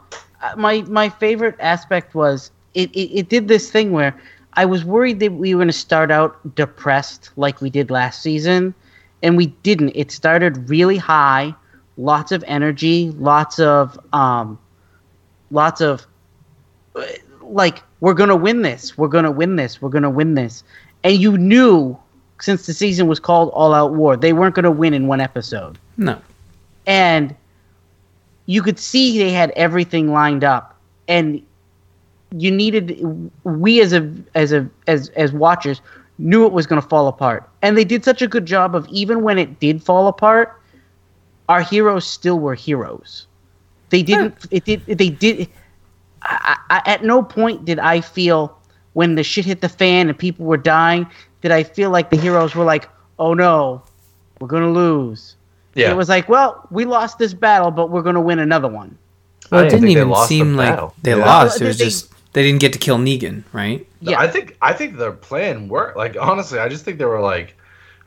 my 0.59 0.83
my 0.83 1.09
favorite 1.09 1.57
aspect 1.59 2.15
was 2.15 2.51
it, 2.75 2.91
it, 2.93 3.19
it 3.21 3.29
did 3.31 3.49
this 3.49 3.71
thing 3.71 3.93
where 3.93 4.15
I 4.55 4.65
was 4.65 4.85
worried 4.85 5.21
that 5.21 5.33
we 5.33 5.55
were 5.55 5.61
going 5.61 5.69
to 5.69 5.73
start 5.73 6.11
out 6.11 6.55
depressed 6.55 7.31
like 7.37 7.61
we 7.61 7.71
did 7.71 7.91
last 7.91 8.23
season, 8.23 8.75
and 9.23 9.37
we 9.37 9.47
didn't. 9.47 9.93
It 9.95 10.11
started 10.11 10.69
really 10.69 10.99
high, 10.99 11.55
lots 11.97 12.33
of 12.33 12.45
energy, 12.47 13.11
lots 13.13 13.59
of 13.59 13.99
um, 14.13 14.59
lots 15.51 15.81
of 15.81 16.07
uh, 16.95 17.05
like 17.43 17.83
we're 18.01 18.15
gonna 18.15 18.37
win 18.37 18.63
this, 18.63 18.97
we're 18.99 19.09
gonna 19.09 19.31
win 19.31 19.57
this, 19.57 19.81
we're 19.81 19.91
gonna 19.91 20.11
win 20.11 20.35
this, 20.35 20.65
and 21.05 21.17
you 21.17 21.37
knew 21.39 21.97
since 22.41 22.67
the 22.67 22.75
season 22.75 23.07
was 23.07 23.21
called 23.21 23.51
All 23.51 23.73
Out 23.73 23.93
War, 23.93 24.17
they 24.17 24.33
weren't 24.33 24.55
gonna 24.55 24.71
win 24.71 24.95
in 24.95 25.07
one 25.07 25.21
episode. 25.21 25.79
no. 25.97 26.21
and 26.87 27.35
you 28.47 28.61
could 28.61 28.79
see 28.79 29.19
they 29.19 29.31
had 29.31 29.51
everything 29.51 30.13
lined 30.13 30.45
up, 30.45 30.77
and 31.07 31.43
you 32.37 32.51
needed 32.51 33.31
we 33.45 33.81
as 33.81 33.93
a 33.93 34.13
as 34.35 34.53
a 34.53 34.69
as 34.87 35.09
as 35.11 35.33
watchers 35.33 35.81
knew 36.19 36.47
it 36.47 36.53
was 36.53 36.67
going 36.67 36.81
to 36.81 36.87
fall 36.87 37.09
apart, 37.09 37.49
and 37.63 37.77
they 37.77 37.85
did 37.85 38.05
such 38.05 38.23
a 38.23 38.27
good 38.27 38.47
job 38.47 38.75
of 38.75 38.87
even 38.89 39.23
when 39.23 39.39
it 39.39 39.61
did 39.61 39.83
fall 39.83 40.09
apart, 40.09 40.61
our 41.49 41.63
heroes 41.63 42.07
still 42.07 42.39
were 42.39 42.55
heroes. 42.55 43.27
They 43.91 44.01
hmm. 44.01 44.07
didn't. 44.07 44.47
It 44.51 44.65
did. 44.65 44.87
They 44.87 45.11
did. 45.11 45.49
I, 46.23 46.57
I, 46.71 46.83
at 46.87 47.05
no 47.05 47.23
point 47.23 47.65
did 47.65 47.79
I 47.79 48.01
feel 48.01 48.57
when 48.93 49.17
the 49.17 49.25
shit 49.25 49.45
hit 49.45 49.61
the 49.61 49.69
fan 49.69 50.09
and 50.09 50.19
people 50.19 50.47
were 50.47 50.57
dying. 50.57 51.07
Did 51.41 51.51
I 51.51 51.65
feel 51.65 51.91
like 51.91 52.11
the 52.11 52.17
heroes 52.17 52.55
were 52.55 52.65
like, 52.65 52.89
"Oh 53.19 53.35
no, 53.35 53.83
we're 54.39 54.49
gonna 54.49 54.71
lose"? 54.71 55.37
Yeah. 55.75 55.91
It 55.91 55.97
was 55.97 56.09
like, 56.09 56.29
"Well, 56.29 56.67
we 56.71 56.85
lost 56.85 57.19
this 57.19 57.35
battle, 57.35 57.71
but 57.71 57.91
we're 57.91 58.03
gonna 58.03 58.21
win 58.21 58.39
another 58.39 58.69
one." 58.69 58.97
Well, 59.51 59.61
it 59.61 59.65
didn't 59.65 59.81
didn't 59.83 59.97
think 59.97 59.97
they 59.97 60.13
even 60.13 60.27
seem 60.29 60.57
like 60.57 60.71
battle. 60.71 60.95
they 61.03 61.17
Yeah. 61.17 61.27
lost. 61.27 61.61
It 61.61 61.67
was 61.67 61.79
they- 61.79 61.85
just 61.85 62.12
they 62.33 62.43
didn't 62.43 62.61
get 62.61 62.73
to 62.73 62.79
kill 62.79 62.99
Negan, 62.99 63.45
right? 63.53 63.87
Yeah. 64.01 64.19
I 64.21 64.29
think 64.29 64.57
I 64.63 64.73
think 64.73 64.97
their 64.97 65.13
plan 65.13 65.69
worked. 65.69 65.97
Like 65.97 66.17
honestly, 66.21 66.59
I 66.59 66.69
just 66.69 66.85
think 66.85 66.99
they 66.99 67.05
were 67.05 67.21
like, 67.21 67.57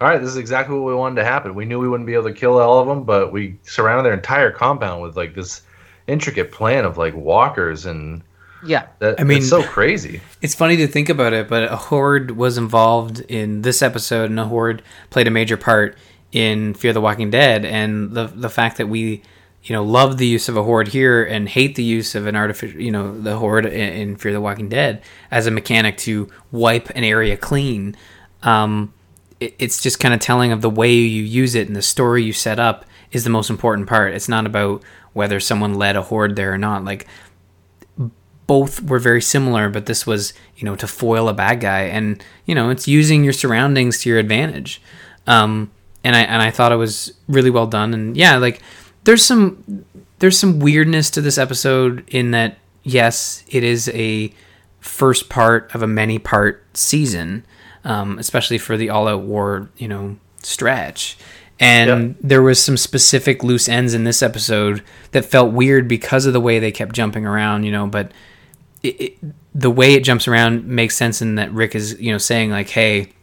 all 0.02 0.08
right, 0.08 0.20
this 0.20 0.30
is 0.30 0.38
exactly 0.38 0.76
what 0.76 0.86
we 0.86 0.96
wanted 0.96 1.16
to 1.22 1.24
happen. 1.26 1.56
We 1.56 1.66
knew 1.66 1.80
we 1.80 1.88
wouldn't 1.88 2.08
be 2.08 2.14
able 2.14 2.26
to 2.26 2.34
kill 2.34 2.58
all 2.60 2.80
of 2.80 2.88
them, 2.88 3.04
but 3.04 3.32
we 3.32 3.58
surrounded 3.64 4.04
their 4.04 4.14
entire 4.14 4.52
compound 4.52 5.02
with 5.02 5.16
like 5.16 5.36
this 5.36 5.62
intricate 6.08 6.52
plan 6.52 6.86
of 6.86 6.98
like 6.98 7.16
walkers 7.16 7.86
and 7.86 8.22
Yeah. 8.66 8.88
that. 9.00 9.20
I 9.20 9.24
mean- 9.24 9.38
it's 9.40 9.50
so 9.50 9.64
crazy. 9.64 10.22
It's 10.42 10.54
funny 10.56 10.78
to 10.78 10.88
think 10.88 11.10
about 11.10 11.34
it, 11.34 11.48
but 11.48 11.72
a 11.72 11.76
horde 11.76 12.32
was 12.32 12.58
involved 12.58 13.20
in 13.22 13.62
this 13.62 13.82
episode, 13.82 14.30
and 14.30 14.40
a 14.40 14.46
horde 14.46 14.82
played 15.12 15.28
a 15.28 15.32
major 15.32 15.58
part 15.58 15.98
in 16.32 16.74
Fear 16.74 16.94
the 16.94 17.02
Walking 17.02 17.30
Dead. 17.30 17.64
And 17.66 18.12
the 18.12 18.26
the 18.28 18.50
fact 18.50 18.78
that 18.78 18.88
we, 18.90 19.22
you 19.66 19.74
know, 19.74 19.84
love 19.84 20.18
the 20.18 20.28
use 20.28 20.47
of 20.47 20.55
a 20.55 20.63
horde 20.63 20.89
here 20.89 21.24
and 21.24 21.49
hate 21.49 21.76
the 21.76 21.84
use 21.84 22.13
of 22.13 22.28
an 22.28 22.36
artificial, 22.36 22.80
you 22.80 22.91
know, 22.91 23.20
the 23.20 23.38
horde 23.38 23.66
in, 23.66 23.72
in 23.72 24.16
Fear 24.16 24.34
the 24.34 24.41
Walking 24.41 24.70
Dead 24.70 25.01
as 25.32 25.47
a 25.47 25.51
mechanic 25.51 25.97
to 25.97 26.30
wipe 26.51 26.89
an 26.91 27.03
area 27.03 27.36
clean. 27.36 27.95
Um, 28.43 28.93
it, 29.39 29.55
it's 29.57 29.82
just 29.82 29.99
kind 29.99 30.13
of 30.13 30.20
telling 30.20 30.51
of 30.51 30.61
the 30.61 30.70
way 30.70 30.93
you 30.93 31.24
use 31.24 31.55
it 31.55 31.68
and 31.68 31.76
the 31.76 31.82
story 31.82 32.24
you 32.24 32.32
set 32.32 32.59
up 32.59 32.86
is 33.11 33.24
the 33.24 33.32
most 33.32 33.49
important 33.49 33.89
part. 33.89 34.13
It's 34.13 34.30
not 34.30 34.45
about 34.45 34.84
whether 35.13 35.39
someone 35.39 35.74
led 35.74 35.95
a 35.95 36.03
horde 36.03 36.36
there 36.36 36.53
or 36.53 36.59
not. 36.59 36.86
Like 36.86 37.07
both 38.45 38.84
were 38.84 38.99
very 38.99 39.22
similar, 39.22 39.70
but 39.70 39.88
this 39.88 40.05
was, 40.05 40.34
you 40.57 40.66
know, 40.66 40.76
to 40.76 40.86
foil 40.88 41.28
a 41.28 41.34
bad 41.34 41.59
guy, 41.59 41.82
and 41.82 42.24
you 42.45 42.53
know, 42.53 42.70
it's 42.70 42.88
using 42.88 43.24
your 43.24 43.34
surroundings 43.34 43.99
to 44.01 44.09
your 44.09 44.20
advantage. 44.20 44.82
Um, 45.26 45.72
and 46.03 46.16
I 46.16 46.22
and 46.22 46.41
I 46.41 46.51
thought 46.51 46.72
it 46.72 46.76
was 46.76 47.13
really 47.28 47.49
well 47.49 47.66
done, 47.66 47.93
and 47.95 48.16
yeah, 48.16 48.38
like 48.38 48.61
there's 49.06 49.24
some 49.26 49.86
there's 50.20 50.38
some 50.38 50.60
weirdness 50.60 51.10
to 51.12 51.22
this 51.22 51.38
episode 51.38 52.03
in 52.08 52.32
that 52.32 52.58
yes, 52.84 53.43
it 53.47 53.64
is 53.64 53.89
a 53.89 54.34
first 54.80 55.30
part 55.30 55.74
of 55.74 55.82
a 55.82 55.88
many 55.88 56.20
part 56.20 56.64
season, 56.78 57.45
um, 57.84 58.20
especially 58.20 58.58
for 58.58 58.78
the 58.78 58.89
all 58.89 59.08
out 59.08 59.22
war, 59.22 59.70
you 59.78 59.88
know, 59.88 60.18
stretch. 60.43 61.18
And 61.60 61.89
Yep. 62.10 62.16
there 62.22 62.41
was 62.41 62.62
some 62.62 62.76
specific 62.78 63.41
loose 63.43 63.70
ends 63.70 63.93
in 63.93 64.03
this 64.03 64.22
episode 64.22 64.84
that 65.12 65.24
felt 65.24 65.53
weird 65.53 65.88
because 65.88 66.26
of 66.26 66.34
the 66.34 66.41
way 66.41 66.60
they 66.60 66.72
kept 66.72 66.93
jumping 66.93 67.26
around, 67.26 67.64
you 67.64 67.72
know, 67.72 67.88
but 67.88 68.12
it, 68.84 69.01
it, 69.01 69.18
the 69.53 69.72
way 69.72 69.93
it 69.93 70.03
jumps 70.03 70.28
around 70.28 70.68
makes 70.68 70.95
sense 70.97 71.22
in 71.22 71.36
that 71.36 71.51
Rick 71.53 71.74
is, 71.74 71.99
you 71.99 72.12
know, 72.12 72.18
saying 72.18 72.51
like, 72.51 72.70
"Hey, 72.70 73.14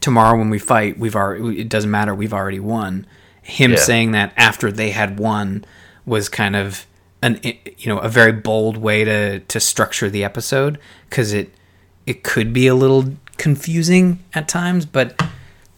tomorrow 0.00 0.38
when 0.38 0.48
we 0.50 0.58
fight, 0.58 0.98
we've 0.98 1.14
already 1.14 1.60
it 1.60 1.68
doesn't 1.68 1.90
matter, 1.90 2.14
we've 2.14 2.32
already 2.34 2.60
won." 2.60 3.06
Him 3.48 3.72
Yeah. 3.72 3.76
saying 3.78 4.10
that 4.10 4.32
after 4.36 4.72
they 4.72 4.90
had 4.90 5.18
won 5.20 5.64
was 6.04 6.28
kind 6.28 6.56
of 6.56 6.84
an 7.22 7.40
you 7.42 7.86
know 7.86 7.98
a 7.98 8.08
very 8.08 8.32
bold 8.32 8.76
way 8.76 9.04
to 9.04 9.38
to 9.40 9.60
structure 9.60 10.10
the 10.10 10.24
episode 10.24 10.78
because 11.08 11.32
it 11.32 11.54
it 12.06 12.22
could 12.24 12.52
be 12.52 12.66
a 12.66 12.74
little 12.74 13.14
confusing 13.36 14.18
at 14.34 14.48
times, 14.48 14.84
but 14.84 15.20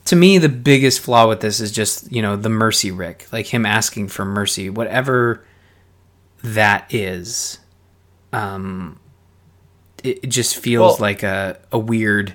to 0.06 0.16
me 0.16 0.38
the 0.38 0.48
biggest 0.48 1.00
flaw 1.00 1.28
with 1.28 1.40
this 1.40 1.60
is 1.60 1.70
just 1.70 2.10
you 2.10 2.22
know 2.22 2.36
the 2.36 2.48
mercy 2.48 2.90
Rick, 2.90 3.26
like 3.32 3.46
him 3.46 3.66
asking 3.66 4.08
for 4.08 4.24
mercy, 4.24 4.70
whatever 4.70 5.44
that 6.42 6.86
is. 6.92 7.58
Um, 8.32 8.98
it, 10.04 10.20
it 10.22 10.28
just 10.28 10.56
feels 10.56 10.92
Well- 10.94 11.08
like 11.08 11.22
a 11.22 11.58
a 11.72 11.78
weird 11.78 12.34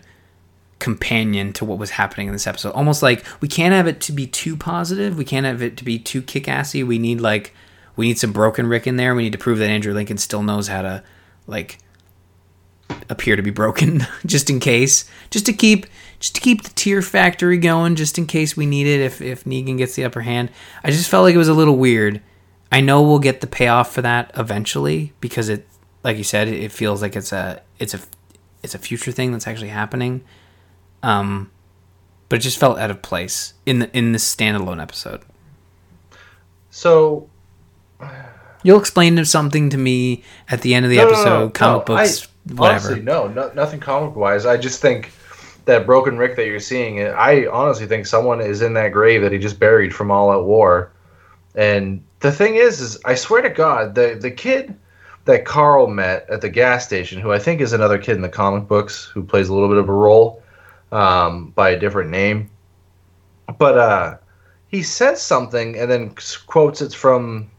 companion 0.84 1.54
to 1.54 1.64
what 1.64 1.80
was 1.80 1.92
happening 1.92 2.28
in 2.28 2.34
this 2.34 2.46
episode. 2.46 2.72
Almost 2.74 3.02
like 3.02 3.26
we 3.40 3.48
can't 3.48 3.74
have 3.74 3.88
it 3.88 4.02
to 4.02 4.12
be 4.12 4.28
too 4.28 4.58
positive. 4.58 5.18
We 5.18 5.24
can't 5.24 5.46
have 5.46 5.62
it 5.62 5.78
to 5.78 5.86
be 5.86 5.98
too 5.98 6.22
kick 6.22 6.50
assy. 6.50 6.84
We 6.84 7.00
need 7.00 7.22
like 7.22 7.54
we 7.96 8.08
need 8.08 8.20
some 8.20 8.34
broken 8.34 8.68
Rick 8.68 8.86
in 8.86 8.98
there. 8.98 9.16
We 9.16 9.24
need 9.24 9.32
to 9.32 9.38
prove 9.38 9.60
that 9.60 9.70
Andrew 9.70 9.94
Lincoln 9.94 10.18
still 10.18 10.44
knows 10.44 10.68
how 10.68 10.82
to 10.82 11.02
like 11.48 11.80
appear 13.10 13.38
to 13.38 13.42
be 13.42 13.50
broken 13.50 14.06
just 14.26 14.50
in 14.50 14.60
case. 14.60 15.10
Just 15.30 15.46
to 15.46 15.54
keep 15.54 15.86
just 16.20 16.36
to 16.36 16.42
keep 16.42 16.64
the 16.64 16.70
tear 16.72 17.02
factory 17.02 17.58
going, 17.58 17.96
just 17.96 18.18
in 18.18 18.28
case 18.28 18.58
we 18.58 18.66
need 18.66 18.86
it 18.86 19.00
if 19.00 19.22
if 19.22 19.46
Negan 19.46 19.78
gets 19.78 19.96
the 19.96 20.04
upper 20.04 20.22
hand. 20.22 20.52
I 20.84 20.92
just 20.92 21.10
felt 21.10 21.24
like 21.24 21.34
it 21.34 21.40
was 21.40 21.48
a 21.48 21.54
little 21.54 21.78
weird. 21.78 22.22
I 22.74 22.82
know 22.82 23.02
we'll 23.04 23.20
get 23.20 23.40
the 23.40 23.48
payoff 23.48 23.94
for 23.94 24.02
that 24.02 24.32
eventually 24.36 25.14
because 25.22 25.48
it 25.48 25.66
like 26.04 26.18
you 26.18 26.26
said, 26.26 26.50
it 26.50 26.74
feels 26.74 27.02
like 27.02 27.16
it's 27.16 27.32
a 27.32 27.62
it's 27.80 27.94
a 27.94 28.02
it's 28.62 28.76
a 28.76 28.80
future 28.80 29.14
thing 29.14 29.32
that's 29.32 29.48
actually 29.48 29.70
happening. 29.70 30.26
Um, 31.04 31.52
but 32.30 32.40
it 32.40 32.42
just 32.42 32.58
felt 32.58 32.80
out 32.80 32.90
of 32.90 33.02
place 33.04 33.54
in 33.66 33.80
the 33.80 33.96
in 33.96 34.12
this 34.14 34.36
standalone 34.36 34.82
episode. 34.82 35.22
So 36.72 37.30
You'll 38.64 38.80
explain 38.80 39.24
something 39.26 39.70
to 39.72 39.78
me 39.78 40.24
at 40.50 40.62
the 40.62 40.74
end 40.74 40.86
of 40.86 40.90
the 40.90 40.98
No, 40.98 41.04
no, 41.04 41.10
no, 41.10 41.16
episode, 41.16 41.40
no, 41.40 41.50
comic 41.50 41.86
books, 41.86 42.24
I- 42.24 42.54
whatever. 42.54 42.88
Honestly, 42.88 43.02
no, 43.04 43.28
no, 43.28 43.52
nothing 43.54 43.80
comic 43.80 44.16
wise. 44.16 44.46
I 44.46 44.58
just 44.58 44.82
think 44.82 45.12
that 45.66 45.86
broken 45.86 46.18
Rick 46.18 46.36
that 46.38 46.48
you're 46.48 46.60
seeing, 46.60 47.02
I 47.02 47.46
honestly 47.48 47.86
think 47.86 48.06
someone 48.06 48.42
is 48.42 48.62
in 48.62 48.74
that 48.74 48.90
grave 48.90 49.22
that 49.22 49.32
he 49.32 49.38
just 49.38 49.60
buried 49.60 49.94
from 49.94 50.12
All 50.12 50.32
Out 50.32 50.46
War. 50.46 50.92
And 51.56 52.04
the 52.22 52.32
thing 52.32 52.56
is, 52.56 52.80
is 52.82 53.00
I 53.06 53.16
swear 53.16 53.42
to 53.42 53.50
God, 53.50 53.96
the 53.96 54.18
the 54.20 54.32
kid 54.32 54.76
that 55.26 55.46
Carl 55.46 55.88
met 55.88 56.26
at 56.30 56.42
the 56.42 56.50
gas 56.50 56.86
station, 56.86 57.22
who 57.22 57.32
I 57.32 57.40
think 57.40 57.62
is 57.62 57.72
another 57.74 57.98
kid 57.98 58.16
in 58.16 58.22
the 58.22 58.30
comic 58.30 58.68
books 58.68 59.06
who 59.06 59.24
plays 59.24 59.50
a 59.50 59.54
little 59.54 59.70
bit 59.70 59.78
of 59.78 59.88
a 59.88 59.94
role 59.94 60.43
um, 60.94 61.52
by 61.56 61.72
a 61.72 61.80
different 61.80 62.10
name, 62.12 62.50
but 63.58 63.78
uh, 63.78 64.18
he 64.68 64.84
says 64.84 65.22
something 65.22 65.78
and 65.78 65.90
then 65.90 66.16
quotes 66.48 66.82
it 66.82 66.94
from 66.94 67.50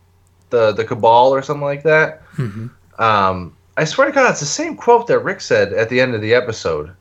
the 0.50 0.72
the 0.72 0.84
Cabal 0.84 1.30
or 1.34 1.42
something 1.42 1.64
like 1.64 1.82
that. 1.82 2.22
Mhm. 2.36 2.70
Um, 2.98 3.56
I 3.76 3.84
swear 3.84 4.06
to 4.06 4.12
God, 4.12 4.30
it's 4.30 4.40
the 4.40 4.46
same 4.46 4.76
quote 4.76 5.08
that 5.08 5.18
Rick 5.20 5.40
said 5.40 5.72
at 5.72 5.88
the 5.88 6.00
end 6.00 6.14
of 6.14 6.20
the 6.20 6.32
episode. 6.34 6.92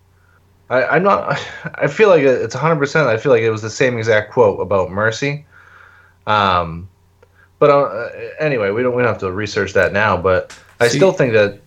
I, 0.70 0.84
I'm 0.86 1.04
not. 1.04 1.40
I 1.76 1.88
feel 1.88 2.10
like 2.10 2.24
it's 2.24 2.56
100. 2.56 2.78
percent 2.80 3.08
I 3.08 3.18
feel 3.18 3.32
like 3.32 3.44
it 3.44 3.52
was 3.52 3.62
the 3.62 3.70
same 3.70 3.98
exact 3.98 4.32
quote 4.32 4.60
about 4.60 4.90
mercy. 4.92 5.46
Um, 6.26 6.90
but 7.60 7.70
uh, 7.70 8.10
anyway, 8.40 8.72
we 8.72 8.82
don't 8.82 8.96
we 8.96 9.04
don't 9.04 9.12
have 9.12 9.22
to 9.22 9.32
research 9.32 9.74
that 9.74 9.94
now. 9.94 10.18
But 10.18 10.58
I 10.80 10.88
See- 10.88 10.98
still 10.98 11.12
think 11.12 11.34
that 11.34 11.60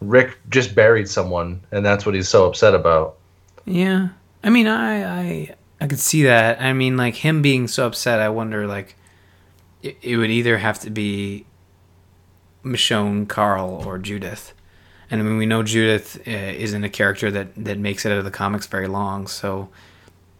Rick 0.00 0.38
just 0.48 0.74
buried 0.74 1.08
someone, 1.08 1.60
and 1.70 1.84
that's 1.86 2.04
what 2.04 2.14
he's 2.14 2.28
so 2.28 2.46
upset 2.48 2.74
about. 2.74 3.17
Yeah, 3.68 4.08
I 4.42 4.50
mean, 4.50 4.66
I, 4.66 5.20
I 5.20 5.54
I 5.80 5.86
could 5.86 6.00
see 6.00 6.22
that. 6.24 6.60
I 6.60 6.72
mean, 6.72 6.96
like 6.96 7.16
him 7.16 7.42
being 7.42 7.68
so 7.68 7.86
upset, 7.86 8.20
I 8.20 8.28
wonder 8.28 8.66
like 8.66 8.96
it, 9.82 9.96
it 10.02 10.16
would 10.16 10.30
either 10.30 10.58
have 10.58 10.78
to 10.80 10.90
be 10.90 11.46
Michonne, 12.64 13.28
Carl, 13.28 13.82
or 13.86 13.98
Judith. 13.98 14.54
And 15.10 15.20
I 15.20 15.24
mean, 15.24 15.38
we 15.38 15.46
know 15.46 15.62
Judith 15.62 16.20
uh, 16.26 16.30
isn't 16.30 16.84
a 16.84 16.88
character 16.88 17.30
that 17.30 17.48
that 17.56 17.78
makes 17.78 18.04
it 18.04 18.12
out 18.12 18.18
of 18.18 18.24
the 18.24 18.30
comics 18.30 18.66
very 18.66 18.88
long. 18.88 19.26
So, 19.26 19.68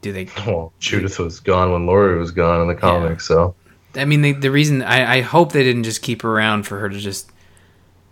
do 0.00 0.12
they? 0.12 0.28
Well, 0.46 0.72
Judith 0.78 1.18
was 1.18 1.40
gone 1.40 1.72
when 1.72 1.86
Lori 1.86 2.18
was 2.18 2.30
gone 2.30 2.62
in 2.62 2.68
the 2.68 2.74
comics, 2.74 3.26
so 3.26 3.54
I 3.94 4.04
mean, 4.04 4.22
they, 4.22 4.32
the 4.32 4.50
reason 4.50 4.82
I, 4.82 5.18
I 5.18 5.20
hope 5.20 5.52
they 5.52 5.64
didn't 5.64 5.84
just 5.84 6.02
keep 6.02 6.22
her 6.22 6.30
around 6.30 6.64
for 6.66 6.78
her 6.78 6.88
to 6.88 6.98
just. 6.98 7.30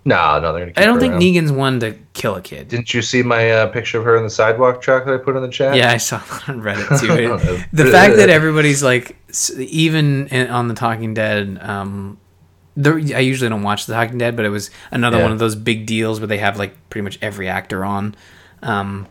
No, 0.07 0.39
no, 0.41 0.53
they're 0.53 0.67
gonna. 0.71 0.73
I 0.77 0.87
don't 0.87 1.01
think 1.01 1.15
around. 1.15 1.23
Negan's 1.23 1.51
one 1.53 1.81
to 1.81 1.95
kill 2.15 2.37
a 2.37 2.41
kid. 2.41 2.69
Didn't 2.69 2.95
you 2.95 3.03
see 3.03 3.23
my 3.25 3.51
uh, 3.51 3.67
picture 3.67 3.99
of 3.99 4.05
her 4.05 4.17
in 4.17 4.23
the 4.23 4.31
sidewalk 4.31 4.81
truck 4.81 5.05
that 5.05 5.13
I 5.13 5.17
put 5.19 5.35
in 5.37 5.43
the 5.43 5.49
chat? 5.51 5.77
Yeah, 5.77 5.91
I 5.91 5.97
saw 5.97 6.19
that 6.19 6.49
on 6.49 6.63
Reddit 6.63 7.01
too. 7.01 7.65
The 7.73 7.87
fact 7.91 8.17
that 8.17 8.31
everybody's 8.31 8.85
like, 8.85 9.17
even 9.59 10.33
on 10.49 10.69
the 10.69 10.75
Talking 10.75 11.13
Dead, 11.13 11.59
um, 11.61 12.19
there, 12.77 12.95
I 12.95 13.19
usually 13.19 13.49
don't 13.51 13.65
watch 13.65 13.87
the 13.87 13.95
Talking 13.95 14.17
Dead, 14.19 14.37
but 14.37 14.45
it 14.45 14.51
was 14.51 14.71
another 14.93 15.17
Yeah. 15.19 15.25
one 15.25 15.33
of 15.33 15.41
those 15.41 15.57
big 15.57 15.87
deals 15.87 16.21
where 16.21 16.29
they 16.29 16.39
have 16.39 16.57
like 16.57 16.75
pretty 16.89 17.03
much 17.03 17.19
every 17.21 17.49
actor 17.49 17.85
on, 17.85 18.15
um, 18.63 19.09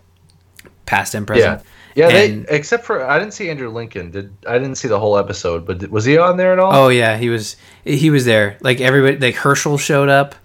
past 0.85 1.13
and 1.13 1.23
Yeah, 1.23 1.33
present. 1.35 1.61
yeah. 1.95 2.07
And- 2.07 2.45
they 2.45 2.55
except 2.55 2.85
for 2.85 3.05
I 3.05 3.19
didn't 3.19 3.33
see 3.33 3.49
Andrew 3.49 3.69
Lincoln. 3.69 4.11
Did 4.11 4.33
I 4.47 4.53
didn't 4.59 4.75
see 4.75 4.87
the 4.87 4.99
whole 4.99 5.17
episode? 5.17 5.65
But 5.65 5.89
was 5.91 6.05
he 6.05 6.17
on 6.17 6.37
there 6.37 6.53
at 6.53 6.59
all? 6.59 6.73
Oh 6.73 6.87
yeah, 6.87 7.17
he 7.17 7.27
was 7.29 7.57
he 7.83 8.09
was 8.09 8.23
there. 8.23 8.57
Like 8.61 8.79
everybody, 8.79 9.17
like 9.17 9.35
Hershel 9.35 9.77
showed 9.77 10.07
up. 10.07 10.35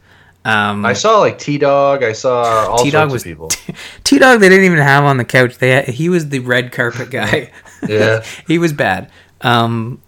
Um, 0.44 0.86
I 0.86 0.94
saw 0.94 1.18
like 1.20 1.38
T 1.38 1.58
Dog. 1.58 2.02
I 2.02 2.12
saw 2.12 2.66
all 2.70 2.78
T-Dog 2.82 3.10
sorts 3.10 3.12
was 3.12 3.22
of 3.22 3.26
people. 3.26 3.48
T 4.04 4.18
Dog. 4.18 4.40
They 4.40 4.48
didn't 4.48 4.64
even 4.64 4.78
have 4.78 5.04
on 5.04 5.18
the 5.18 5.24
couch. 5.24 5.58
They 5.58 5.70
had, 5.70 5.88
he 5.88 6.08
was 6.08 6.28
the 6.30 6.38
red 6.38 6.72
carpet 6.72 7.10
guy. 7.10 7.50
Yeah. 7.86 8.24
he 8.46 8.58
was 8.58 8.72
bad. 8.72 9.10
Um, 9.42 10.00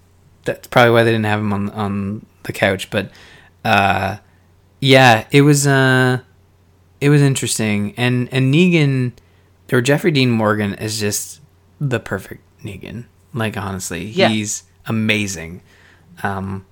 that's 0.44 0.66
probably 0.68 0.92
why 0.92 1.02
they 1.04 1.10
didn't 1.12 1.26
have 1.26 1.40
him 1.40 1.52
on 1.52 1.70
on 1.70 2.26
the 2.44 2.52
couch. 2.52 2.88
But 2.90 3.10
uh, 3.64 4.16
yeah, 4.80 5.26
it 5.30 5.42
was 5.42 5.66
uh, 5.66 6.20
it 7.00 7.10
was 7.10 7.20
interesting, 7.20 7.92
and 7.98 8.28
and 8.32 8.52
Negan 8.52 9.12
or 9.70 9.80
Jeffrey 9.80 10.10
Dean 10.10 10.30
Morgan 10.30 10.74
is 10.74 10.98
just 10.98 11.40
the 11.80 12.00
perfect 12.00 12.42
Negan. 12.62 13.04
Like 13.34 13.56
honestly, 13.56 14.04
Yeah. 14.06 14.28
he's 14.28 14.64
amazing. 14.86 15.62
Um, 16.22 16.64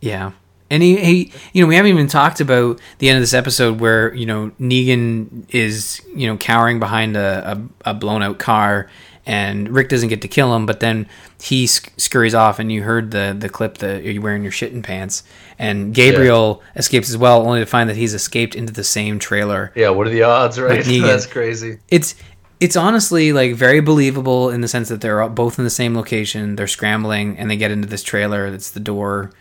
yeah. 0.00 0.32
And 0.72 0.82
he, 0.82 0.96
he, 0.96 1.32
you 1.52 1.62
know, 1.62 1.68
we 1.68 1.76
haven't 1.76 1.90
even 1.90 2.06
talked 2.06 2.40
about 2.40 2.80
the 2.96 3.10
end 3.10 3.18
of 3.18 3.22
this 3.22 3.34
episode 3.34 3.78
where, 3.78 4.14
you 4.14 4.24
know, 4.24 4.52
Negan 4.58 5.44
is, 5.50 6.00
you 6.16 6.26
know, 6.26 6.38
cowering 6.38 6.80
behind 6.80 7.14
a, 7.14 7.60
a, 7.84 7.90
a 7.90 7.94
blown 7.94 8.22
out 8.22 8.38
car 8.38 8.88
and 9.26 9.68
Rick 9.68 9.90
doesn't 9.90 10.08
get 10.08 10.22
to 10.22 10.28
kill 10.28 10.56
him, 10.56 10.64
but 10.64 10.80
then 10.80 11.06
he 11.42 11.66
sc- 11.66 11.92
scurries 11.98 12.34
off 12.34 12.58
and 12.58 12.72
you 12.72 12.82
heard 12.84 13.10
the, 13.10 13.36
the 13.38 13.50
clip 13.50 13.78
that 13.78 14.02
you're 14.02 14.22
wearing 14.22 14.42
your 14.42 14.50
shitting 14.50 14.82
pants 14.82 15.24
and 15.58 15.92
Gabriel 15.92 16.62
escapes 16.74 17.10
as 17.10 17.18
well, 17.18 17.46
only 17.46 17.60
to 17.60 17.66
find 17.66 17.90
that 17.90 17.96
he's 17.96 18.14
escaped 18.14 18.54
into 18.54 18.72
the 18.72 18.82
same 18.82 19.18
trailer 19.18 19.72
Yeah, 19.74 19.90
what 19.90 20.06
are 20.06 20.10
the 20.10 20.22
odds, 20.22 20.58
right? 20.58 20.82
That's 21.02 21.26
crazy. 21.26 21.80
it's 21.88 22.14
it's 22.60 22.76
honestly 22.76 23.34
like 23.34 23.56
very 23.56 23.80
believable 23.80 24.48
in 24.48 24.62
the 24.62 24.68
sense 24.68 24.88
that 24.88 25.02
they're 25.02 25.28
both 25.28 25.58
in 25.58 25.64
the 25.64 25.70
same 25.70 25.94
location. 25.94 26.56
They're 26.56 26.66
scrambling 26.66 27.36
and 27.36 27.50
they 27.50 27.58
get 27.58 27.70
into 27.72 27.88
this 27.88 28.02
trailer 28.02 28.50
that's 28.50 28.70
the 28.70 28.80
door 28.80 29.32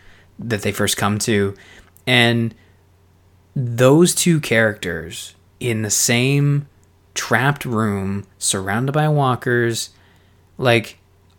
that 0.49 0.61
they 0.61 0.71
first 0.71 0.97
come 0.97 1.19
to, 1.19 1.55
and 2.05 2.53
those 3.55 4.15
two 4.15 4.39
characters 4.39 5.35
in 5.59 5.81
the 5.81 5.89
same 5.89 6.67
trapped 7.13 7.65
room, 7.65 8.25
surrounded 8.37 8.93
by 8.93 9.07
walkers, 9.07 9.91
like 10.57 10.97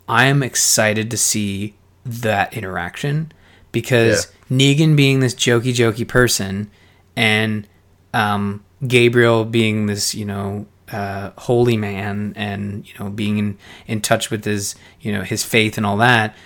I 0.09 0.26
am 0.26 0.42
excited 0.42 1.11
to 1.11 1.16
see 1.16 1.74
that 2.05 2.55
interaction 2.55 3.32
because 3.70 4.30
Negan 4.50 4.96
being 4.96 5.20
this 5.20 5.34
jokey 5.34 5.72
jokey 5.72 6.07
person 6.07 6.70
and 7.16 7.66
um, 8.12 8.64
Gabriel 8.86 9.44
being 9.44 9.86
this, 9.86 10.14
you 10.14 10.24
know, 10.24 10.66
uh, 10.92 11.30
holy 11.38 11.76
man 11.76 12.34
and 12.36 12.86
you 12.86 12.92
know 12.98 13.09
being 13.09 13.38
in, 13.38 13.59
in 13.86 14.00
touch 14.03 14.30
with 14.30 14.44
his 14.44 14.74
you 15.00 15.11
know 15.11 15.22
his 15.22 15.42
faith 15.42 15.78
and 15.78 15.86
all 15.86 15.96
that 15.96 16.36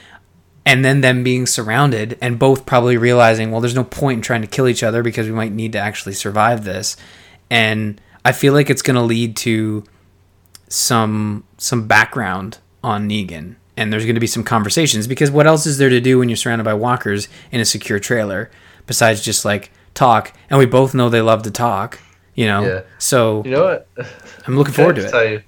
and 0.67 0.85
then 0.85 1.01
them 1.01 1.23
being 1.23 1.47
surrounded 1.47 2.19
and 2.21 2.39
both 2.39 2.67
probably 2.67 2.97
realizing 2.99 3.51
well 3.51 3.61
there's 3.63 3.75
no 3.75 3.85
point 3.85 4.19
in 4.19 4.23
trying 4.23 4.43
to 4.43 4.47
kill 4.49 4.67
each 4.69 4.83
other 4.83 5.03
because 5.03 5.27
we 5.27 5.33
might 5.33 5.53
need 5.53 5.73
to 5.73 5.79
actually 5.79 6.13
survive 6.13 6.65
this 6.65 6.97
and 7.49 8.01
i 8.25 8.33
feel 8.33 8.53
like 8.53 8.69
it's 8.69 8.83
going 8.83 8.97
to 8.97 9.03
lead 9.03 9.37
to 9.37 9.83
some 10.69 11.45
some 11.59 11.87
background 11.87 12.59
on 12.83 13.09
negan 13.09 13.55
and 13.77 13.93
there's 13.93 14.05
going 14.05 14.15
to 14.17 14.21
be 14.21 14.27
some 14.27 14.43
conversations 14.45 15.07
because 15.07 15.31
what 15.31 15.47
else 15.47 15.67
is 15.67 15.79
there 15.79 15.89
to 15.91 16.01
do 16.01 16.19
when 16.19 16.29
you're 16.29 16.37
surrounded 16.37 16.65
by 16.65 16.75
walkers 16.75 17.29
in 17.53 17.61
a 17.61 17.65
secure 17.65 17.99
trailer 17.99 18.51
besides 18.87 19.23
just 19.23 19.45
like 19.45 19.71
talk 19.95 20.33
and 20.51 20.59
we 20.59 20.67
both 20.67 20.95
know 20.95 21.09
they 21.09 21.21
love 21.21 21.43
to 21.43 21.51
talk 21.51 22.01
you 22.35 22.47
know 22.47 22.65
Yeah. 22.67 22.81
so 22.99 23.43
You 23.45 23.53
know 23.53 23.65
what? 23.65 23.89
i'm 24.47 24.57
looking 24.57 24.75
forward 24.75 24.97
to 24.97 25.07
it 25.07 25.11
Tell 25.11 25.25
you, 25.25 25.43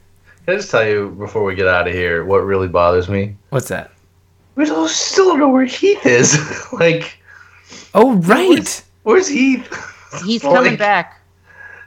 can 0.46 0.54
I 0.54 0.56
just 0.58 0.70
tell 0.70 0.86
you 0.86 1.10
before 1.18 1.44
we 1.44 1.54
get 1.54 1.66
out 1.66 1.88
of 1.88 1.94
here 1.94 2.24
what 2.24 2.38
really 2.44 2.68
bothers 2.68 3.08
me? 3.08 3.36
what's 3.50 3.68
that 3.68 3.90
We 4.58 4.66
still 4.66 5.28
don't 5.28 5.38
know 5.38 5.50
where 5.50 5.64
Heath 5.64 6.04
is. 6.04 6.36
like, 6.72 7.16
oh 7.94 8.16
right 8.16 8.48
where's, 8.48 8.82
where's 9.04 9.28
Heath? 9.28 9.72
He's 10.24 10.42
Like, 10.44 10.54
coming 10.54 10.76
back. 10.76 11.20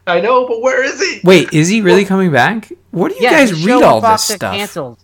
I 0.07 0.21
know, 0.21 0.47
but 0.47 0.61
where 0.61 0.81
is 0.81 0.99
he? 1.01 1.19
wait 1.25 1.51
is 1.51 1.67
he 1.67 1.81
really 1.81 2.05
coming 2.05 2.31
back 2.31 2.71
what 2.91 3.09
do 3.09 3.15
you 3.15 3.23
Yeah, 3.23 3.31
guys 3.31 3.65
read 3.65 3.83
all 3.83 3.99
with 3.99 4.09
this 4.09 4.23
stuff 4.23 4.55
Canceled. 4.55 4.99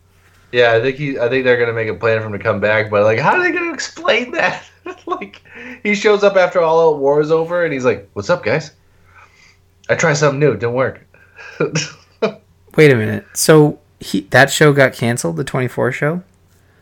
Yeah, 0.53 0.75
I 0.75 0.81
think 0.81 0.95
he. 0.95 1.19
I 1.19 1.27
think 1.27 1.43
they're 1.43 1.57
gonna 1.57 1.73
make 1.73 1.89
a 1.89 1.93
plan 1.93 2.21
for 2.21 2.27
him 2.27 2.31
to 2.31 2.39
come 2.39 2.61
back, 2.61 2.89
but 2.89 3.03
like, 3.03 3.19
how 3.19 3.33
are 3.33 3.43
they 3.43 3.51
gonna 3.51 3.73
explain 3.73 4.31
that? 4.31 4.63
like, 5.05 5.41
he 5.83 5.93
shows 5.93 6.23
up 6.23 6.37
after 6.37 6.61
all 6.61 6.89
out 6.93 6.99
war 6.99 7.19
is 7.19 7.31
over, 7.31 7.65
and 7.65 7.73
he's 7.73 7.83
like, 7.83 8.09
"What's 8.13 8.29
up, 8.29 8.45
guys? 8.45 8.71
I 9.89 9.95
tried 9.95 10.13
something 10.13 10.39
new. 10.39 10.51
It 10.51 10.61
didn't 10.61 10.75
work." 10.75 11.05
Wait 12.77 12.91
a 12.91 12.95
minute. 12.95 13.25
So 13.33 13.79
he 13.99 14.21
that 14.29 14.49
show 14.49 14.71
got 14.71 14.93
canceled, 14.93 15.35
the 15.35 15.43
24 15.43 15.91
show? 15.91 16.23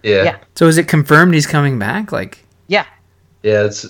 Yeah, 0.06 0.24
Yeah. 0.24 0.38
So 0.56 0.68
is 0.68 0.78
it 0.78 0.88
confirmed 0.88 1.34
he's 1.34 1.48
coming 1.48 1.80
back? 1.80 2.12
Like 2.12 2.46
Yeah. 2.68 2.86
yeah. 3.44 3.64
It's. 3.64 3.86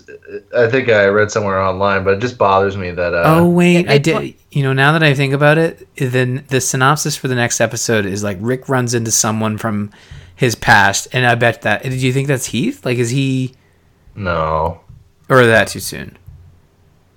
I 0.56 0.68
think 0.70 0.90
I 0.90 1.06
read 1.06 1.30
somewhere 1.30 1.60
online, 1.62 2.04
but 2.04 2.16
it 2.16 2.20
just 2.22 2.38
bothers 2.38 2.78
me 2.78 2.92
that. 2.92 3.14
Uh, 3.14 3.24
Oh 3.26 3.50
wait, 3.50 3.86
Yeah, 3.86 3.92
I 3.92 3.98
did. 3.98 4.36
You 4.52 4.64
know, 4.64 4.74
now 4.74 4.94
that 4.94 5.04
I 5.04 5.14
think 5.14 5.34
about 5.34 5.58
it, 5.58 5.88
then 5.98 6.46
the 6.48 6.62
synopsis 6.62 7.16
for 7.16 7.28
the 7.28 7.36
next 7.36 7.60
episode 7.60 8.06
is 8.06 8.24
like 8.24 8.38
Rick 8.40 8.70
runs 8.70 8.94
into 8.94 9.12
someone 9.12 9.58
from 9.58 9.92
his 10.36 10.56
past, 10.56 11.08
and 11.14 11.26
I 11.26 11.36
bet 11.36 11.62
that. 11.64 11.84
Did 11.84 12.02
you 12.02 12.14
think 12.14 12.28
that's 12.28 12.48
Heath? 12.48 12.86
Like, 12.86 12.98
is 12.98 13.10
he, 13.10 13.54
no, 14.16 14.82
or 15.30 15.42
is 15.42 15.48
that 15.48 15.68
too 15.68 15.80
soon? 15.80 16.18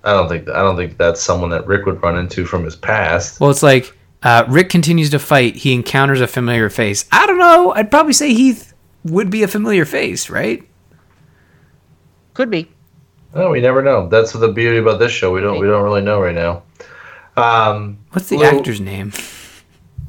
I 0.03 0.13
don't 0.13 0.29
think. 0.29 0.49
I 0.49 0.61
don't 0.61 0.77
think 0.77 0.97
that's 0.97 1.21
someone 1.21 1.49
that 1.51 1.67
Rick 1.67 1.85
would 1.85 2.01
run 2.01 2.17
into 2.17 2.45
from 2.45 2.63
his 2.63 2.75
past. 2.75 3.39
Well, 3.39 3.49
it's 3.49 3.63
like 3.63 3.95
uh, 4.23 4.45
Rick 4.47 4.69
continues 4.69 5.09
to 5.11 5.19
fight. 5.19 5.55
He 5.55 5.73
encounters 5.73 6.21
a 6.21 6.27
familiar 6.27 6.69
face. 6.69 7.05
I 7.11 7.25
don't 7.25 7.37
know. 7.37 7.73
I'd 7.73 7.91
probably 7.91 8.13
say 8.13 8.33
Heath 8.33 8.68
would 9.03 9.29
be 9.29 9.43
a 9.43 9.47
familiar 9.47 9.85
face, 9.85 10.29
right? 10.29 10.63
Could 12.33 12.49
be. 12.49 12.69
Oh, 13.33 13.51
we 13.51 13.61
never 13.61 13.81
know. 13.81 14.07
That's 14.07 14.33
the 14.33 14.47
beauty 14.47 14.77
about 14.77 14.99
this 14.99 15.11
show. 15.11 15.31
We 15.31 15.41
don't. 15.41 15.59
We 15.59 15.67
don't 15.67 15.83
really 15.83 16.01
know 16.01 16.21
right 16.21 16.35
now. 16.35 16.63
Um, 17.37 17.97
What's 18.11 18.29
the 18.29 18.37
Lou- 18.37 18.45
actor's 18.45 18.81
name? 18.81 19.13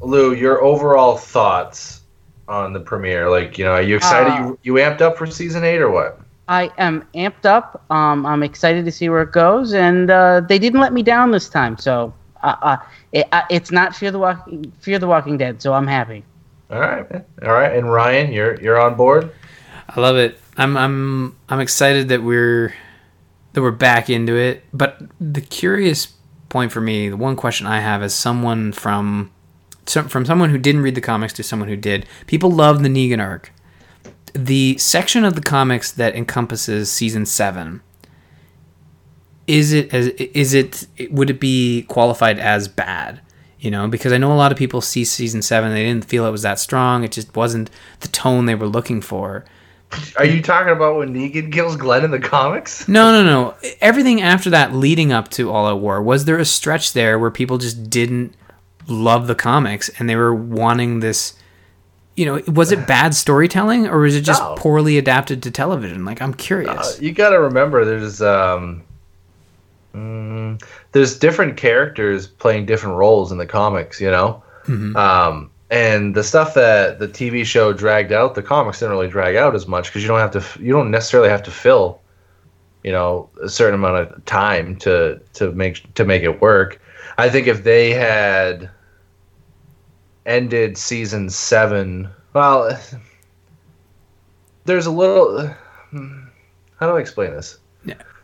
Lou, 0.01 0.33
your 0.33 0.63
overall 0.63 1.17
thoughts 1.17 2.01
on 2.47 2.73
the 2.73 2.79
premiere? 2.79 3.29
Like, 3.29 3.57
you 3.57 3.65
know, 3.65 3.71
are 3.73 3.81
you 3.81 3.95
excited? 3.95 4.31
Uh, 4.31 4.47
you 4.47 4.59
you 4.63 4.73
amped 4.73 5.01
up 5.01 5.17
for 5.17 5.25
season 5.27 5.63
eight 5.63 5.79
or 5.79 5.91
what? 5.91 6.19
I 6.47 6.71
am 6.77 7.07
amped 7.13 7.45
up. 7.45 7.83
Um, 7.91 8.25
I'm 8.25 8.43
excited 8.43 8.83
to 8.85 8.91
see 8.91 9.07
where 9.09 9.21
it 9.21 9.31
goes, 9.31 9.73
and 9.73 10.09
uh, 10.09 10.41
they 10.41 10.59
didn't 10.59 10.79
let 10.81 10.91
me 10.91 11.03
down 11.03 11.31
this 11.31 11.47
time. 11.47 11.77
So 11.77 12.13
uh, 12.43 12.55
uh, 12.61 12.77
it, 13.11 13.27
uh, 13.31 13.43
it's 13.49 13.71
not 13.71 13.95
Fear 13.95 14.11
the 14.11 14.19
Walking 14.19 14.71
Fear 14.79 14.99
the 14.99 15.07
Walking 15.07 15.37
Dead. 15.37 15.61
So 15.61 15.73
I'm 15.73 15.87
happy. 15.87 16.23
All 16.71 16.79
right, 16.79 17.11
man. 17.11 17.25
All 17.43 17.51
right, 17.51 17.75
and 17.75 17.91
Ryan, 17.91 18.31
you're 18.31 18.59
you're 18.61 18.79
on 18.79 18.95
board. 18.95 19.31
I 19.89 19.99
love 19.99 20.15
it. 20.15 20.39
I'm 20.57 20.77
I'm 20.77 21.37
I'm 21.49 21.59
excited 21.59 22.07
that 22.09 22.23
we're 22.23 22.73
that 23.53 23.61
we're 23.61 23.71
back 23.71 24.09
into 24.09 24.35
it. 24.35 24.63
But 24.73 25.01
the 25.19 25.41
curious 25.41 26.13
point 26.49 26.71
for 26.71 26.81
me, 26.81 27.09
the 27.09 27.17
one 27.17 27.35
question 27.35 27.67
I 27.67 27.81
have 27.81 28.01
is 28.03 28.13
someone 28.13 28.71
from 28.71 29.31
from 29.85 30.25
someone 30.25 30.49
who 30.51 30.57
didn't 30.57 30.81
read 30.81 30.95
the 30.95 31.01
comics 31.01 31.33
to 31.33 31.43
someone 31.43 31.67
who 31.67 31.75
did. 31.75 32.05
People 32.27 32.51
love 32.51 32.83
the 32.83 32.89
Negan 32.89 33.21
arc. 33.21 33.51
The 34.33 34.77
section 34.77 35.25
of 35.25 35.35
the 35.35 35.41
comics 35.41 35.91
that 35.91 36.15
encompasses 36.15 36.89
season 36.89 37.25
seven. 37.25 37.81
Is 39.47 39.73
it 39.73 39.93
as 39.93 40.07
is 40.07 40.53
it 40.53 40.87
would 41.11 41.29
it 41.29 41.39
be 41.39 41.83
qualified 41.89 42.39
as 42.39 42.69
bad? 42.69 43.19
You 43.61 43.69
know, 43.71 43.87
because 43.87 44.11
I 44.11 44.17
know 44.17 44.33
a 44.33 44.35
lot 44.35 44.51
of 44.51 44.57
people 44.57 44.81
see 44.81 45.05
season 45.05 45.41
seven, 45.43 45.71
they 45.71 45.83
didn't 45.83 46.05
feel 46.05 46.25
it 46.25 46.31
was 46.31 46.41
that 46.41 46.57
strong. 46.59 47.03
It 47.03 47.11
just 47.11 47.35
wasn't 47.35 47.69
the 47.99 48.07
tone 48.07 48.47
they 48.47 48.55
were 48.55 48.65
looking 48.67 49.01
for. 49.01 49.45
Are 50.17 50.25
you 50.25 50.41
talking 50.41 50.71
about 50.73 50.97
when 50.97 51.13
Negan 51.13 51.51
kills 51.51 51.75
Glenn 51.75 52.03
in 52.03 52.09
the 52.11 52.17
comics? 52.19 52.87
No, 52.87 53.11
no, 53.11 53.23
no. 53.23 53.53
Everything 53.79 54.19
after 54.21 54.49
that, 54.49 54.73
leading 54.73 55.11
up 55.11 55.29
to 55.31 55.51
All 55.51 55.67
Out 55.67 55.79
War, 55.79 56.01
was 56.01 56.25
there 56.25 56.37
a 56.39 56.45
stretch 56.45 56.93
there 56.93 57.19
where 57.19 57.29
people 57.29 57.59
just 57.59 57.87
didn't 57.89 58.33
love 58.87 59.27
the 59.27 59.35
comics 59.35 59.89
and 59.99 60.09
they 60.09 60.15
were 60.15 60.33
wanting 60.33 61.01
this? 61.01 61.33
You 62.15 62.25
know, 62.25 62.41
was 62.51 62.71
it 62.71 62.87
bad 62.87 63.13
storytelling 63.13 63.87
or 63.87 63.99
was 63.99 64.15
it 64.15 64.21
just 64.21 64.41
No. 64.41 64.55
poorly 64.57 64.97
adapted 64.97 65.43
to 65.43 65.51
television? 65.51 66.03
Like, 66.03 66.19
I'm 66.21 66.33
curious. 66.33 66.97
Uh, 66.97 67.01
you 67.01 67.11
got 67.11 67.29
to 67.29 67.39
remember, 67.39 67.85
there's 67.85 68.21
um, 68.21 68.81
mm, 69.93 70.61
there's 70.91 71.17
different 71.17 71.57
characters 71.57 72.27
playing 72.27 72.65
different 72.65 72.97
roles 72.97 73.31
in 73.31 73.37
the 73.37 73.45
comics. 73.45 74.01
You 74.01 74.11
know, 74.11 74.43
um, 74.95 75.49
and 75.71 76.15
the 76.15 76.23
stuff 76.23 76.53
that 76.55 76.99
the 76.99 77.07
TV 77.07 77.45
show 77.45 77.71
dragged 77.71 78.11
out, 78.11 78.35
the 78.35 78.43
comics 78.43 78.79
didn't 78.79 78.91
really 78.91 79.07
drag 79.07 79.37
out 79.37 79.55
as 79.55 79.67
much 79.67 79.87
because 79.87 80.01
you 80.01 80.07
don't 80.09 80.19
have 80.19 80.31
to, 80.31 80.63
you 80.63 80.73
don't 80.73 80.91
necessarily 80.91 81.29
have 81.29 81.43
to 81.43 81.51
fill, 81.51 82.01
you 82.83 82.91
know, 82.91 83.29
a 83.41 83.47
certain 83.47 83.75
amount 83.75 83.97
of 83.97 84.25
time 84.25 84.75
to 84.77 85.19
to 85.33 85.51
make 85.53 85.93
to 85.95 86.03
make 86.03 86.23
it 86.23 86.41
work. 86.41 86.81
I 87.17 87.29
think 87.29 87.47
if 87.47 87.63
they 87.63 87.91
had 87.91 88.69
ended 90.25 90.77
season 90.77 91.29
seven, 91.29 92.09
well, 92.33 92.77
there's 94.65 94.85
a 94.85 94.91
little. 94.91 95.55
How 95.91 96.87
do 96.87 96.97
I 96.97 96.99
explain 96.99 97.31
this? 97.31 97.59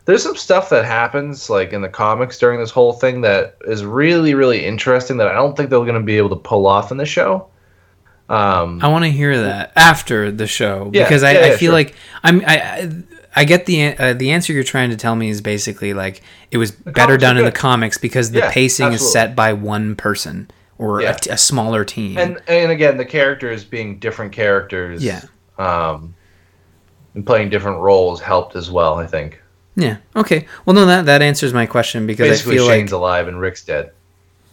Yeah. 0.08 0.12
There's 0.12 0.22
some 0.22 0.36
stuff 0.36 0.70
that 0.70 0.84
happens 0.84 1.50
like 1.50 1.72
in 1.72 1.82
the 1.82 1.88
comics 1.88 2.38
during 2.38 2.58
this 2.60 2.70
whole 2.70 2.92
thing 2.94 3.20
that 3.22 3.56
is 3.66 3.84
really, 3.84 4.34
really 4.34 4.64
interesting 4.64 5.18
that 5.18 5.28
I 5.28 5.34
don't 5.34 5.56
think 5.56 5.68
they're 5.70 5.78
going 5.80 5.94
to 5.94 6.00
be 6.00 6.16
able 6.16 6.30
to 6.30 6.36
pull 6.36 6.66
off 6.66 6.90
in 6.90 6.96
the 6.96 7.06
show. 7.06 7.48
Um, 8.30 8.80
I 8.82 8.88
want 8.88 9.04
to 9.04 9.10
hear 9.10 9.40
that 9.42 9.72
after 9.76 10.30
the 10.30 10.46
show 10.46 10.90
Yeah, 10.92 11.04
because 11.04 11.22
I, 11.22 11.32
yeah, 11.32 11.40
I 11.46 11.50
feel 11.50 11.58
sure. 11.68 11.72
like 11.72 11.94
I'm 12.22 12.42
I. 12.46 12.90
I 13.36 13.44
get 13.44 13.66
the 13.66 13.96
uh, 13.96 14.14
the 14.14 14.32
answer 14.32 14.52
you're 14.52 14.64
trying 14.64 14.90
to 14.90 14.96
tell 14.96 15.14
me 15.14 15.28
is 15.28 15.40
basically 15.40 15.94
like 15.94 16.22
it 16.50 16.56
was 16.56 16.72
better 16.72 17.16
done 17.16 17.36
in 17.38 17.44
the 17.44 17.52
comics 17.52 17.96
because 17.96 18.32
the 18.32 18.40
Yeah, 18.40 18.50
pacing 18.50 18.92
is 18.92 19.12
set 19.12 19.36
by 19.36 19.52
one 19.52 19.94
person 19.94 20.50
or 20.76 21.02
Yeah. 21.02 21.12
a, 21.14 21.18
t- 21.18 21.30
a 21.30 21.38
smaller 21.38 21.84
team. 21.84 22.18
and 22.18 22.40
and 22.48 22.72
again, 22.72 22.96
the 22.96 23.04
characters 23.04 23.64
being 23.64 23.98
different 24.00 24.32
characters. 24.32 25.04
Yeah. 25.04 25.22
Um, 25.58 26.14
and 27.14 27.24
playing 27.24 27.50
different 27.50 27.78
roles 27.80 28.20
helped 28.20 28.56
as 28.56 28.70
well. 28.72 28.94
I 28.98 29.06
think. 29.06 29.40
Yeah. 29.78 29.98
Okay. 30.16 30.46
Well, 30.66 30.74
no, 30.74 30.86
that 30.86 31.06
that 31.06 31.22
answers 31.22 31.54
my 31.54 31.64
question 31.64 32.06
because 32.06 32.28
Basically, 32.28 32.54
I 32.54 32.58
feel 32.58 32.68
Shane's 32.68 32.92
like 32.92 32.98
alive 32.98 33.28
and 33.28 33.40
Rick's 33.40 33.64
dead. 33.64 33.92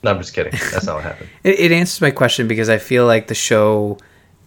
No, 0.03 0.11
I'm 0.11 0.19
just 0.19 0.35
kidding. 0.35 0.51
That's 0.71 0.85
not 0.85 0.95
what 0.95 1.03
happened. 1.03 1.29
it, 1.43 1.59
it 1.59 1.71
answers 1.71 1.99
my 1.99 2.11
question 2.11 2.47
because 2.47 2.69
I 2.69 2.77
feel 2.77 3.07
like 3.07 3.25
the 3.25 3.35
show 3.35 3.97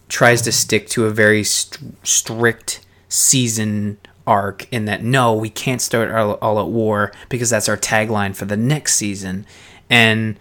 tries 0.07 0.41
to 0.43 0.53
stick 0.53 0.87
to 0.89 1.05
a 1.05 1.11
very 1.11 1.43
st- 1.43 1.97
strict 2.07 2.79
season 3.09 3.97
arc 4.25 4.71
in 4.71 4.85
that 4.85 5.03
no, 5.03 5.33
we 5.33 5.49
can't 5.49 5.81
start 5.81 6.11
all, 6.11 6.35
All 6.35 6.57
Out 6.57 6.69
War 6.69 7.11
because 7.27 7.49
that's 7.49 7.67
our 7.67 7.77
tagline 7.77 8.33
for 8.33 8.45
the 8.45 8.57
next 8.57 8.95
season, 8.95 9.45
and 9.89 10.39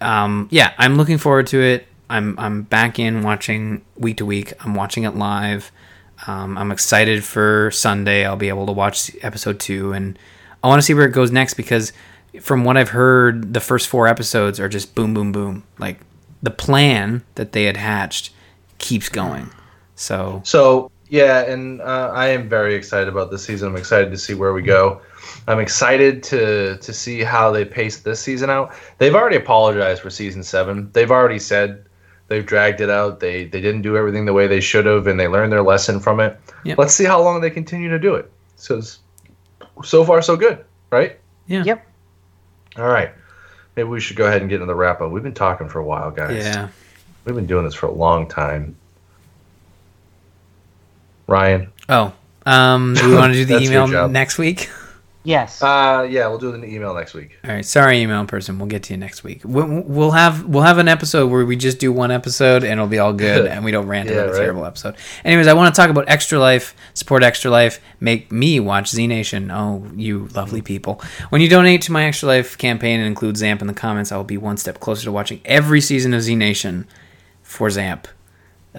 um, 0.00 0.48
yeah, 0.50 0.72
I'm 0.76 0.96
looking 0.96 1.18
forward 1.18 1.46
to 1.48 1.60
it. 1.60 1.86
I'm 2.10 2.36
I'm 2.36 2.62
back 2.62 2.98
in 2.98 3.22
watching 3.22 3.82
week 3.96 4.16
to 4.16 4.26
week. 4.26 4.54
I'm 4.64 4.74
watching 4.74 5.04
it 5.04 5.14
live. 5.14 5.70
Um, 6.26 6.58
I'm 6.58 6.72
excited 6.72 7.24
for 7.24 7.70
Sunday. 7.70 8.26
I'll 8.26 8.36
be 8.36 8.48
able 8.48 8.66
to 8.66 8.72
watch 8.72 9.10
episode 9.22 9.60
two, 9.60 9.92
and 9.92 10.18
I 10.62 10.68
want 10.68 10.80
to 10.80 10.82
see 10.84 10.94
where 10.94 11.06
it 11.06 11.12
goes 11.12 11.30
next 11.30 11.54
because, 11.54 11.92
from 12.40 12.64
what 12.64 12.76
I've 12.76 12.90
heard, 12.90 13.54
the 13.54 13.60
first 13.60 13.88
four 13.88 14.08
episodes 14.08 14.58
are 14.58 14.68
just 14.68 14.94
boom, 14.94 15.14
boom, 15.14 15.32
boom. 15.32 15.64
Like 15.78 16.00
the 16.42 16.50
plan 16.50 17.22
that 17.36 17.52
they 17.52 17.64
had 17.64 17.76
hatched 17.76 18.32
keeps 18.78 19.08
going. 19.08 19.50
So 19.94 20.40
So 20.44 20.90
yeah, 21.08 21.40
and 21.50 21.80
uh, 21.80 22.12
I 22.14 22.28
am 22.28 22.48
very 22.48 22.74
excited 22.74 23.08
about 23.08 23.30
this 23.30 23.44
season. 23.44 23.68
I'm 23.68 23.76
excited 23.76 24.10
to 24.10 24.18
see 24.18 24.34
where 24.34 24.52
we 24.52 24.62
go. 24.62 25.00
I'm 25.46 25.60
excited 25.60 26.22
to 26.24 26.76
to 26.78 26.92
see 26.92 27.22
how 27.22 27.50
they 27.50 27.64
pace 27.64 27.98
this 28.00 28.20
season 28.20 28.50
out. 28.50 28.72
They've 28.98 29.14
already 29.14 29.36
apologized 29.36 30.02
for 30.02 30.10
season 30.10 30.42
seven. 30.42 30.90
They've 30.92 31.10
already 31.10 31.38
said 31.38 31.87
they've 32.28 32.46
dragged 32.46 32.80
it 32.80 32.90
out. 32.90 33.20
They 33.20 33.44
they 33.44 33.60
didn't 33.60 33.82
do 33.82 33.96
everything 33.96 34.24
the 34.24 34.32
way 34.32 34.46
they 34.46 34.60
should 34.60 34.86
have, 34.86 35.06
and 35.06 35.18
they 35.18 35.28
learned 35.28 35.52
their 35.52 35.62
lesson 35.62 36.00
from 36.00 36.20
it. 36.20 36.38
Yep. 36.64 36.78
Let's 36.78 36.94
see 36.94 37.04
how 37.04 37.20
long 37.22 37.40
they 37.40 37.50
continue 37.50 37.88
to 37.90 37.98
do 37.98 38.14
it. 38.14 38.30
So 38.56 38.80
so 39.84 40.04
far 40.04 40.22
so 40.22 40.36
good, 40.36 40.64
right? 40.90 41.18
yeah, 41.46 41.64
Yep. 41.64 41.86
All 42.76 42.88
right. 42.88 43.10
Maybe 43.76 43.88
we 43.88 44.00
should 44.00 44.16
go 44.16 44.26
ahead 44.26 44.40
and 44.40 44.50
get 44.50 44.56
into 44.56 44.66
the 44.66 44.74
wrap 44.74 45.00
up. 45.00 45.10
We've 45.10 45.22
been 45.22 45.34
talking 45.34 45.68
for 45.68 45.78
a 45.78 45.84
while, 45.84 46.10
guys. 46.10 46.44
yeah. 46.44 46.68
We've 47.24 47.34
been 47.34 47.46
doing 47.46 47.64
this 47.64 47.74
for 47.74 47.86
a 47.86 47.92
long 47.92 48.28
time. 48.28 48.76
Ryan. 51.26 51.70
Oh, 51.88 52.12
um, 52.46 52.94
do 52.94 53.08
we 53.08 53.14
want 53.14 53.32
to 53.34 53.38
do 53.38 53.44
the 53.44 53.58
email 53.62 54.08
next 54.08 54.38
week? 54.38 54.68
Yes. 55.28 55.62
Uh, 55.62 56.08
yeah, 56.08 56.26
we'll 56.28 56.38
do 56.38 56.54
an 56.54 56.64
email 56.64 56.94
next 56.94 57.12
week. 57.12 57.36
All 57.44 57.50
right, 57.50 57.62
sorry, 57.62 58.00
email 58.00 58.24
person. 58.24 58.58
We'll 58.58 58.66
get 58.68 58.84
to 58.84 58.94
you 58.94 58.96
next 58.96 59.22
week. 59.24 59.42
We'll, 59.44 59.82
we'll 59.82 60.12
have 60.12 60.46
we'll 60.46 60.62
have 60.62 60.78
an 60.78 60.88
episode 60.88 61.26
where 61.30 61.44
we 61.44 61.54
just 61.54 61.78
do 61.78 61.92
one 61.92 62.10
episode 62.10 62.62
and 62.64 62.72
it'll 62.72 62.86
be 62.86 62.98
all 62.98 63.12
good, 63.12 63.44
and 63.50 63.62
we 63.62 63.70
don't 63.70 63.86
rant 63.86 64.08
Yeah, 64.08 64.14
about 64.14 64.28
a 64.28 64.32
right. 64.32 64.38
terrible 64.38 64.64
episode. 64.64 64.96
Anyways, 65.26 65.46
I 65.46 65.52
want 65.52 65.74
to 65.74 65.78
talk 65.78 65.90
about 65.90 66.08
Extra 66.08 66.38
Life. 66.38 66.74
Support 66.94 67.22
Extra 67.22 67.50
Life. 67.50 67.78
Make 68.00 68.32
me 68.32 68.58
watch 68.58 68.88
Z 68.88 69.06
Nation. 69.06 69.50
Oh, 69.50 69.86
you 69.94 70.28
lovely 70.28 70.62
people! 70.62 71.02
When 71.28 71.42
you 71.42 71.48
donate 71.50 71.82
to 71.82 71.92
my 71.92 72.04
Extra 72.04 72.26
Life 72.26 72.56
campaign 72.56 72.98
and 72.98 73.06
include 73.06 73.34
Zamp 73.36 73.60
in 73.60 73.66
the 73.66 73.74
comments, 73.74 74.10
I 74.10 74.16
will 74.16 74.24
be 74.24 74.38
one 74.38 74.56
step 74.56 74.80
closer 74.80 75.04
to 75.04 75.12
watching 75.12 75.42
every 75.44 75.82
season 75.82 76.14
of 76.14 76.22
Z 76.22 76.36
Nation 76.36 76.86
for 77.42 77.68
Zamp. 77.68 78.06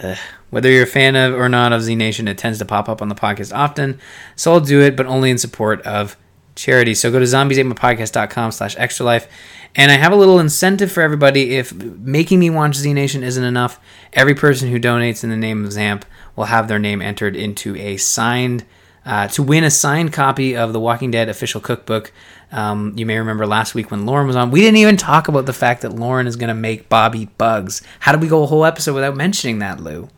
Ugh. 0.01 0.17
Whether 0.49 0.71
you're 0.71 0.85
a 0.85 0.87
fan 0.87 1.15
of 1.15 1.35
or 1.35 1.47
not 1.47 1.73
of 1.73 1.83
Z 1.83 1.93
Nation, 1.93 2.27
it 2.27 2.39
tends 2.39 2.57
to 2.57 2.65
pop 2.65 2.89
up 2.89 3.03
on 3.03 3.09
the 3.09 3.13
podcast 3.13 3.55
often, 3.55 3.99
so 4.35 4.51
I'll 4.53 4.59
do 4.59 4.81
it, 4.81 4.95
but 4.95 5.05
only 5.05 5.29
in 5.29 5.37
support 5.37 5.83
of 5.83 6.17
charity. 6.59 6.93
So 6.93 7.11
go 7.11 7.19
to 7.19 7.25
zombies8mypodcast.com 7.25 8.51
slash 8.51 8.75
extra 8.77 9.05
life. 9.05 9.27
And 9.75 9.91
I 9.91 9.95
have 9.95 10.11
a 10.11 10.15
little 10.15 10.39
incentive 10.39 10.91
for 10.91 11.01
everybody. 11.01 11.55
If 11.55 11.73
making 11.73 12.39
me 12.39 12.49
watch 12.49 12.75
Z 12.75 12.91
Nation 12.93 13.23
isn't 13.23 13.43
enough, 13.43 13.79
every 14.13 14.35
person 14.35 14.69
who 14.69 14.79
donates 14.79 15.23
in 15.23 15.29
the 15.29 15.37
name 15.37 15.63
of 15.63 15.71
Zamp 15.71 16.03
will 16.35 16.45
have 16.45 16.67
their 16.67 16.79
name 16.79 17.01
entered 17.01 17.35
into 17.35 17.75
a 17.75 17.97
signed, 17.97 18.65
uh, 19.05 19.27
to 19.29 19.43
win 19.43 19.63
a 19.63 19.69
signed 19.69 20.11
copy 20.11 20.55
of 20.55 20.73
the 20.73 20.79
Walking 20.79 21.11
Dead 21.11 21.29
official 21.29 21.61
cookbook. 21.61 22.11
Um, 22.51 22.93
you 22.97 23.05
may 23.05 23.19
remember 23.19 23.45
last 23.45 23.75
week 23.75 23.91
when 23.91 24.07
Lauren 24.07 24.25
was 24.25 24.35
on, 24.35 24.49
we 24.49 24.61
didn't 24.61 24.77
even 24.77 24.97
talk 24.97 25.27
about 25.27 25.45
the 25.45 25.53
fact 25.53 25.83
that 25.83 25.93
Lauren 25.93 26.25
is 26.25 26.35
going 26.35 26.47
to 26.47 26.55
make 26.55 26.89
Bob 26.89 27.15
eat 27.15 27.37
bugs. 27.37 27.83
How 27.99 28.11
did 28.11 28.21
we 28.21 28.27
go 28.27 28.41
a 28.41 28.47
whole 28.47 28.65
episode 28.65 28.95
without 28.95 29.15
mentioning 29.15 29.59
that, 29.59 29.79
Lou? 29.79 30.09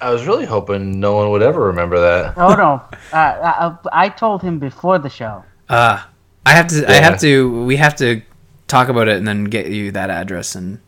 I 0.00 0.10
was 0.10 0.26
really 0.26 0.44
hoping 0.44 0.98
no 1.00 1.14
one 1.14 1.30
would 1.30 1.42
ever 1.42 1.68
remember 1.68 2.00
that. 2.00 2.34
oh 2.36 2.54
no. 2.54 2.82
Uh, 3.12 3.76
I, 3.92 4.06
I 4.06 4.08
told 4.08 4.42
him 4.42 4.58
before 4.58 4.98
the 4.98 5.08
show. 5.08 5.44
Uh, 5.68 6.02
I 6.44 6.52
have 6.52 6.68
to. 6.68 6.90
I 6.90 6.94
have 6.94 7.20
to. 7.20 7.64
We 7.64 7.76
have 7.76 7.96
to 7.96 8.22
talk 8.68 8.88
about 8.88 9.08
it 9.08 9.16
and 9.16 9.26
then 9.26 9.44
get 9.44 9.66
you 9.66 9.92
that 9.92 10.10
address. 10.10 10.54
And 10.54 10.80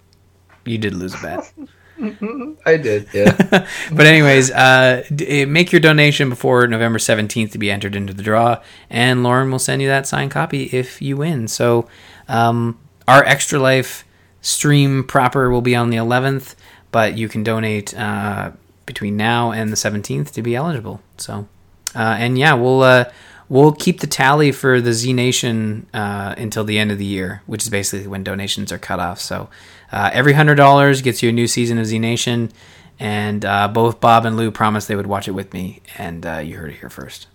you 0.65 0.79
did 0.79 0.95
lose 0.95 1.15
a 1.15 1.23
bet. 1.23 1.53
I 2.67 2.77
did, 2.77 3.09
yeah. 3.13 3.35
but 3.93 4.07
anyways, 4.07 4.53
uh, 4.53 5.03
d- 5.13 5.45
make 5.47 5.73
your 5.73 5.81
donation 5.81 6.29
before 6.29 6.67
November 6.69 6.99
seventeenth 7.01 7.53
to 7.53 7.59
be 7.59 7.71
entered 7.71 7.97
into 7.97 8.13
the 8.13 8.23
draw, 8.23 8.63
and 8.89 9.25
Lauren 9.25 9.51
will 9.51 9.59
send 9.59 9.83
you 9.83 9.89
that 9.89 10.07
signed 10.07 10.31
copy 10.31 10.65
if 10.65 11.03
you 11.03 11.17
win. 11.17 11.49
So, 11.49 11.89
um, 12.29 12.79
our 13.09 13.25
extra 13.25 13.59
life 13.59 14.05
stream 14.41 15.03
proper 15.03 15.51
will 15.51 15.61
be 15.61 15.75
on 15.75 15.91
the 15.91 15.97
eleventh, 15.97 16.55
but 16.93 17.19
you 17.19 17.29
can 17.29 17.43
donate 17.43 17.99
uh, 17.99 18.53
between 18.87 19.17
now 19.17 19.51
and 19.51 19.73
the 19.73 19.77
seventeenth 19.77 20.33
to 20.35 20.43
be 20.43 20.55
eligible. 20.55 21.01
So, 21.17 21.49
uh, 21.97 22.17
and 22.19 22.39
yeah, 22.39 22.55
we'll 22.55 22.83
uh, 22.83 23.11
we'll 23.49 23.73
keep 23.73 24.01
the 24.01 24.07
tally 24.07 24.53
for 24.53 24.81
the 24.81 24.93
Z 24.93 25.13
Nation 25.13 25.87
uh, 25.95 26.35
until 26.37 26.65
the 26.65 26.79
end 26.79 26.91
of 26.91 26.99
the 26.99 27.05
year, 27.05 27.43
which 27.47 27.63
is 27.63 27.71
basically 27.71 28.07
when 28.07 28.23
donations 28.25 28.73
are 28.73 28.79
cut 28.79 29.01
off. 29.01 29.21
So 29.21 29.49
uh, 29.93 30.11
every 30.13 30.33
hundred 30.35 30.57
dollars 30.57 31.03
gets 31.03 31.23
you 31.23 31.29
a 31.31 31.33
new 31.33 31.47
season 31.47 31.79
of 31.79 31.87
Z 31.87 31.99
Nation, 31.99 32.51
and 32.99 33.45
uh, 33.45 33.69
both 33.69 34.01
Bob 34.01 34.25
and 34.27 34.37
Lou 34.37 34.51
promised 34.51 34.89
they 34.89 34.97
would 34.97 35.07
watch 35.07 35.29
it 35.29 35.33
with 35.33 35.53
me, 35.53 35.81
and 35.97 36.25
uh, 36.27 36.39
you 36.39 36.57
heard 36.57 36.71
it 36.71 36.77
here 36.79 36.91
first. 36.91 37.27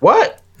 what? 0.00 0.40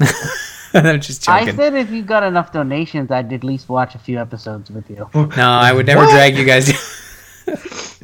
I'm 0.76 1.00
just 1.00 1.28
I 1.28 1.52
said 1.54 1.74
if 1.74 1.90
you 1.92 2.02
got 2.02 2.24
enough 2.24 2.50
donations, 2.52 3.12
I'd 3.12 3.32
at 3.32 3.44
least 3.44 3.68
watch 3.68 3.94
a 3.94 3.98
few 3.98 4.18
episodes 4.20 4.72
with 4.72 4.90
you. 4.90 5.08
no, 5.14 5.48
I 5.48 5.72
would 5.72 5.86
never 5.86 6.02
What? 6.02 6.10
drag 6.10 6.36
you 6.36 6.44
guys. 6.44 6.66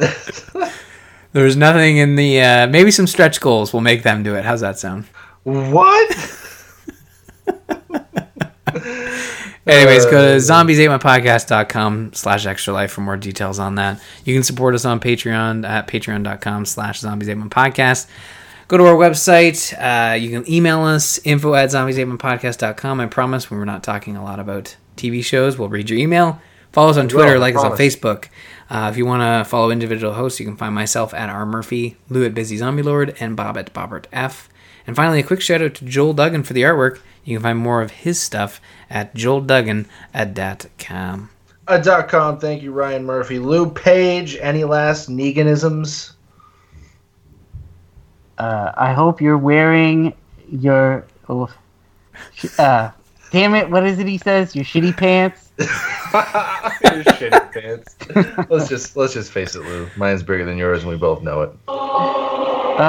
There's 1.33 1.57
nothing 1.57 1.97
in 1.97 2.15
the 2.15 2.41
uh, 2.41 2.67
maybe 2.69 2.91
some 2.93 3.07
stretch 3.09 3.41
goals. 3.41 3.73
We'll 3.73 3.83
make 3.83 4.05
them 4.05 4.23
do 4.23 4.37
it. 4.37 4.45
How's 4.45 4.61
that 4.61 4.79
sound? 4.79 5.07
What? 5.43 6.17
Anyways, 9.71 10.05
go 10.07 10.13
to 10.13 10.35
Uh, 10.35 10.37
zombies8mypodcast.com 10.39 12.13
slash 12.15 12.47
extra 12.47 12.73
life 12.75 12.93
for 12.93 13.01
more 13.03 13.17
details 13.17 13.59
on 13.59 13.77
that. 13.77 14.01
You 14.25 14.35
can 14.35 14.43
support 14.43 14.75
us 14.75 14.85
on 14.85 15.01
Patreon 15.01 15.67
at 15.69 15.87
patreon.com 15.87 16.65
slash 16.67 17.01
zombies8mypodcast. 17.01 18.07
Go 18.69 18.79
to 18.79 18.87
our 18.87 18.95
website. 18.95 19.73
Uh, 19.79 20.15
you 20.15 20.31
can 20.31 20.51
email 20.51 20.83
us, 20.83 21.19
info 21.25 21.55
at 21.55 21.71
zombies8mypodcast.com. 21.71 23.01
I 23.01 23.07
promise 23.07 23.51
when 23.51 23.59
we're 23.59 23.65
not 23.65 23.83
talking 23.83 24.17
a 24.17 24.23
lot 24.25 24.39
about 24.41 24.77
TV 24.97 25.25
shows, 25.25 25.59
we'll 25.59 25.69
read 25.69 25.91
your 25.91 25.99
email. 25.99 26.41
Follow 26.73 26.91
us 26.91 26.97
on 26.97 27.09
Twitter, 27.09 27.35
I 27.35 27.39
like 27.39 27.57
us 27.57 27.65
on. 27.65 27.73
Facebook. 27.73 28.27
Uh, 28.69 28.89
if 28.93 28.97
you 28.97 29.05
want 29.05 29.23
to 29.23 29.49
follow 29.49 29.71
individual 29.71 30.13
hosts, 30.13 30.39
you 30.39 30.47
can 30.47 30.57
find 30.57 30.73
myself 30.73 31.13
at 31.13 31.29
R. 31.29 31.45
Murphy, 31.45 31.97
Lou 32.09 32.25
at 32.25 32.33
Busy 32.33 32.57
Zombie 32.57 32.83
Lord, 32.83 33.17
and 33.19 33.37
Bob 33.37 33.59
at 33.59 33.75
Bobbert 33.75 34.05
F. 34.13 34.49
And 34.87 34.95
finally, 34.95 35.19
a 35.19 35.25
quick 35.25 35.41
shout 35.41 35.61
out 35.63 35.75
to 35.75 35.85
Joel 35.85 36.13
Duggan 36.13 36.45
for 36.45 36.53
the 36.53 36.63
artwork. 36.63 37.01
You 37.31 37.37
can 37.37 37.45
find 37.45 37.59
more 37.61 37.81
of 37.81 37.93
his 37.93 38.21
stuff 38.21 38.61
at 38.91 39.15
joelduggan 39.15 39.87
at 40.13 40.35
dat.com. 40.35 41.31
Uh, 41.69 41.79
dot 41.79 42.09
com. 42.09 42.41
Thank 42.41 42.61
you, 42.63 42.73
Ryan 42.73 43.05
Murphy. 43.05 43.39
Lou 43.39 43.71
Page. 43.71 44.37
Any 44.41 44.65
last 44.65 45.09
Neganisms? 45.09 46.15
Uh, 48.37 48.73
I 48.77 48.93
hope 48.93 49.21
you're 49.21 49.39
wearing 49.39 50.13
your. 50.51 51.07
Oh, 51.29 51.49
sh- 52.35 52.47
uh, 52.59 52.91
damn 53.31 53.55
it! 53.55 53.71
What 53.71 53.87
is 53.87 54.01
it 54.01 54.09
he 54.09 54.19
says? 54.19 54.57
Your 54.57 54.65
shitty 54.65 54.97
pants. 54.97 55.51
Your 55.61 55.69
shitty 57.05 57.53
pants. 57.53 57.95
let's 58.51 58.69
just 58.69 58.97
let's 58.97 59.15
just 59.15 59.31
face 59.31 59.55
it, 59.55 59.63
Lou. 59.63 59.89
Mine's 59.97 60.25
bigger 60.25 60.45
than 60.45 60.59
yours, 60.59 60.83
and 60.83 60.91
we 60.91 60.97
both 60.97 61.23
know 61.23 61.43
it. 61.43 61.53
Uh, 61.69 62.81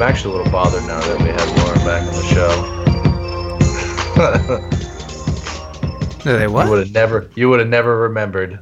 I'm 0.00 0.08
actually 0.08 0.34
a 0.34 0.38
little 0.38 0.50
bothered 0.50 0.86
now 0.86 0.98
that 0.98 1.20
we 1.20 1.28
have 1.28 1.46
Lauren 1.58 1.84
back 1.84 2.00
on 2.00 2.14
the 2.14 2.22
show. 2.32 2.48
No, 6.24 6.38
they 6.38 6.44
you 6.44 6.50
would 6.50 6.78
have 6.78 6.90
never 6.90 7.30
you 7.34 7.50
would 7.50 7.60
have 7.60 7.68
never 7.68 7.98
remembered 7.98 8.60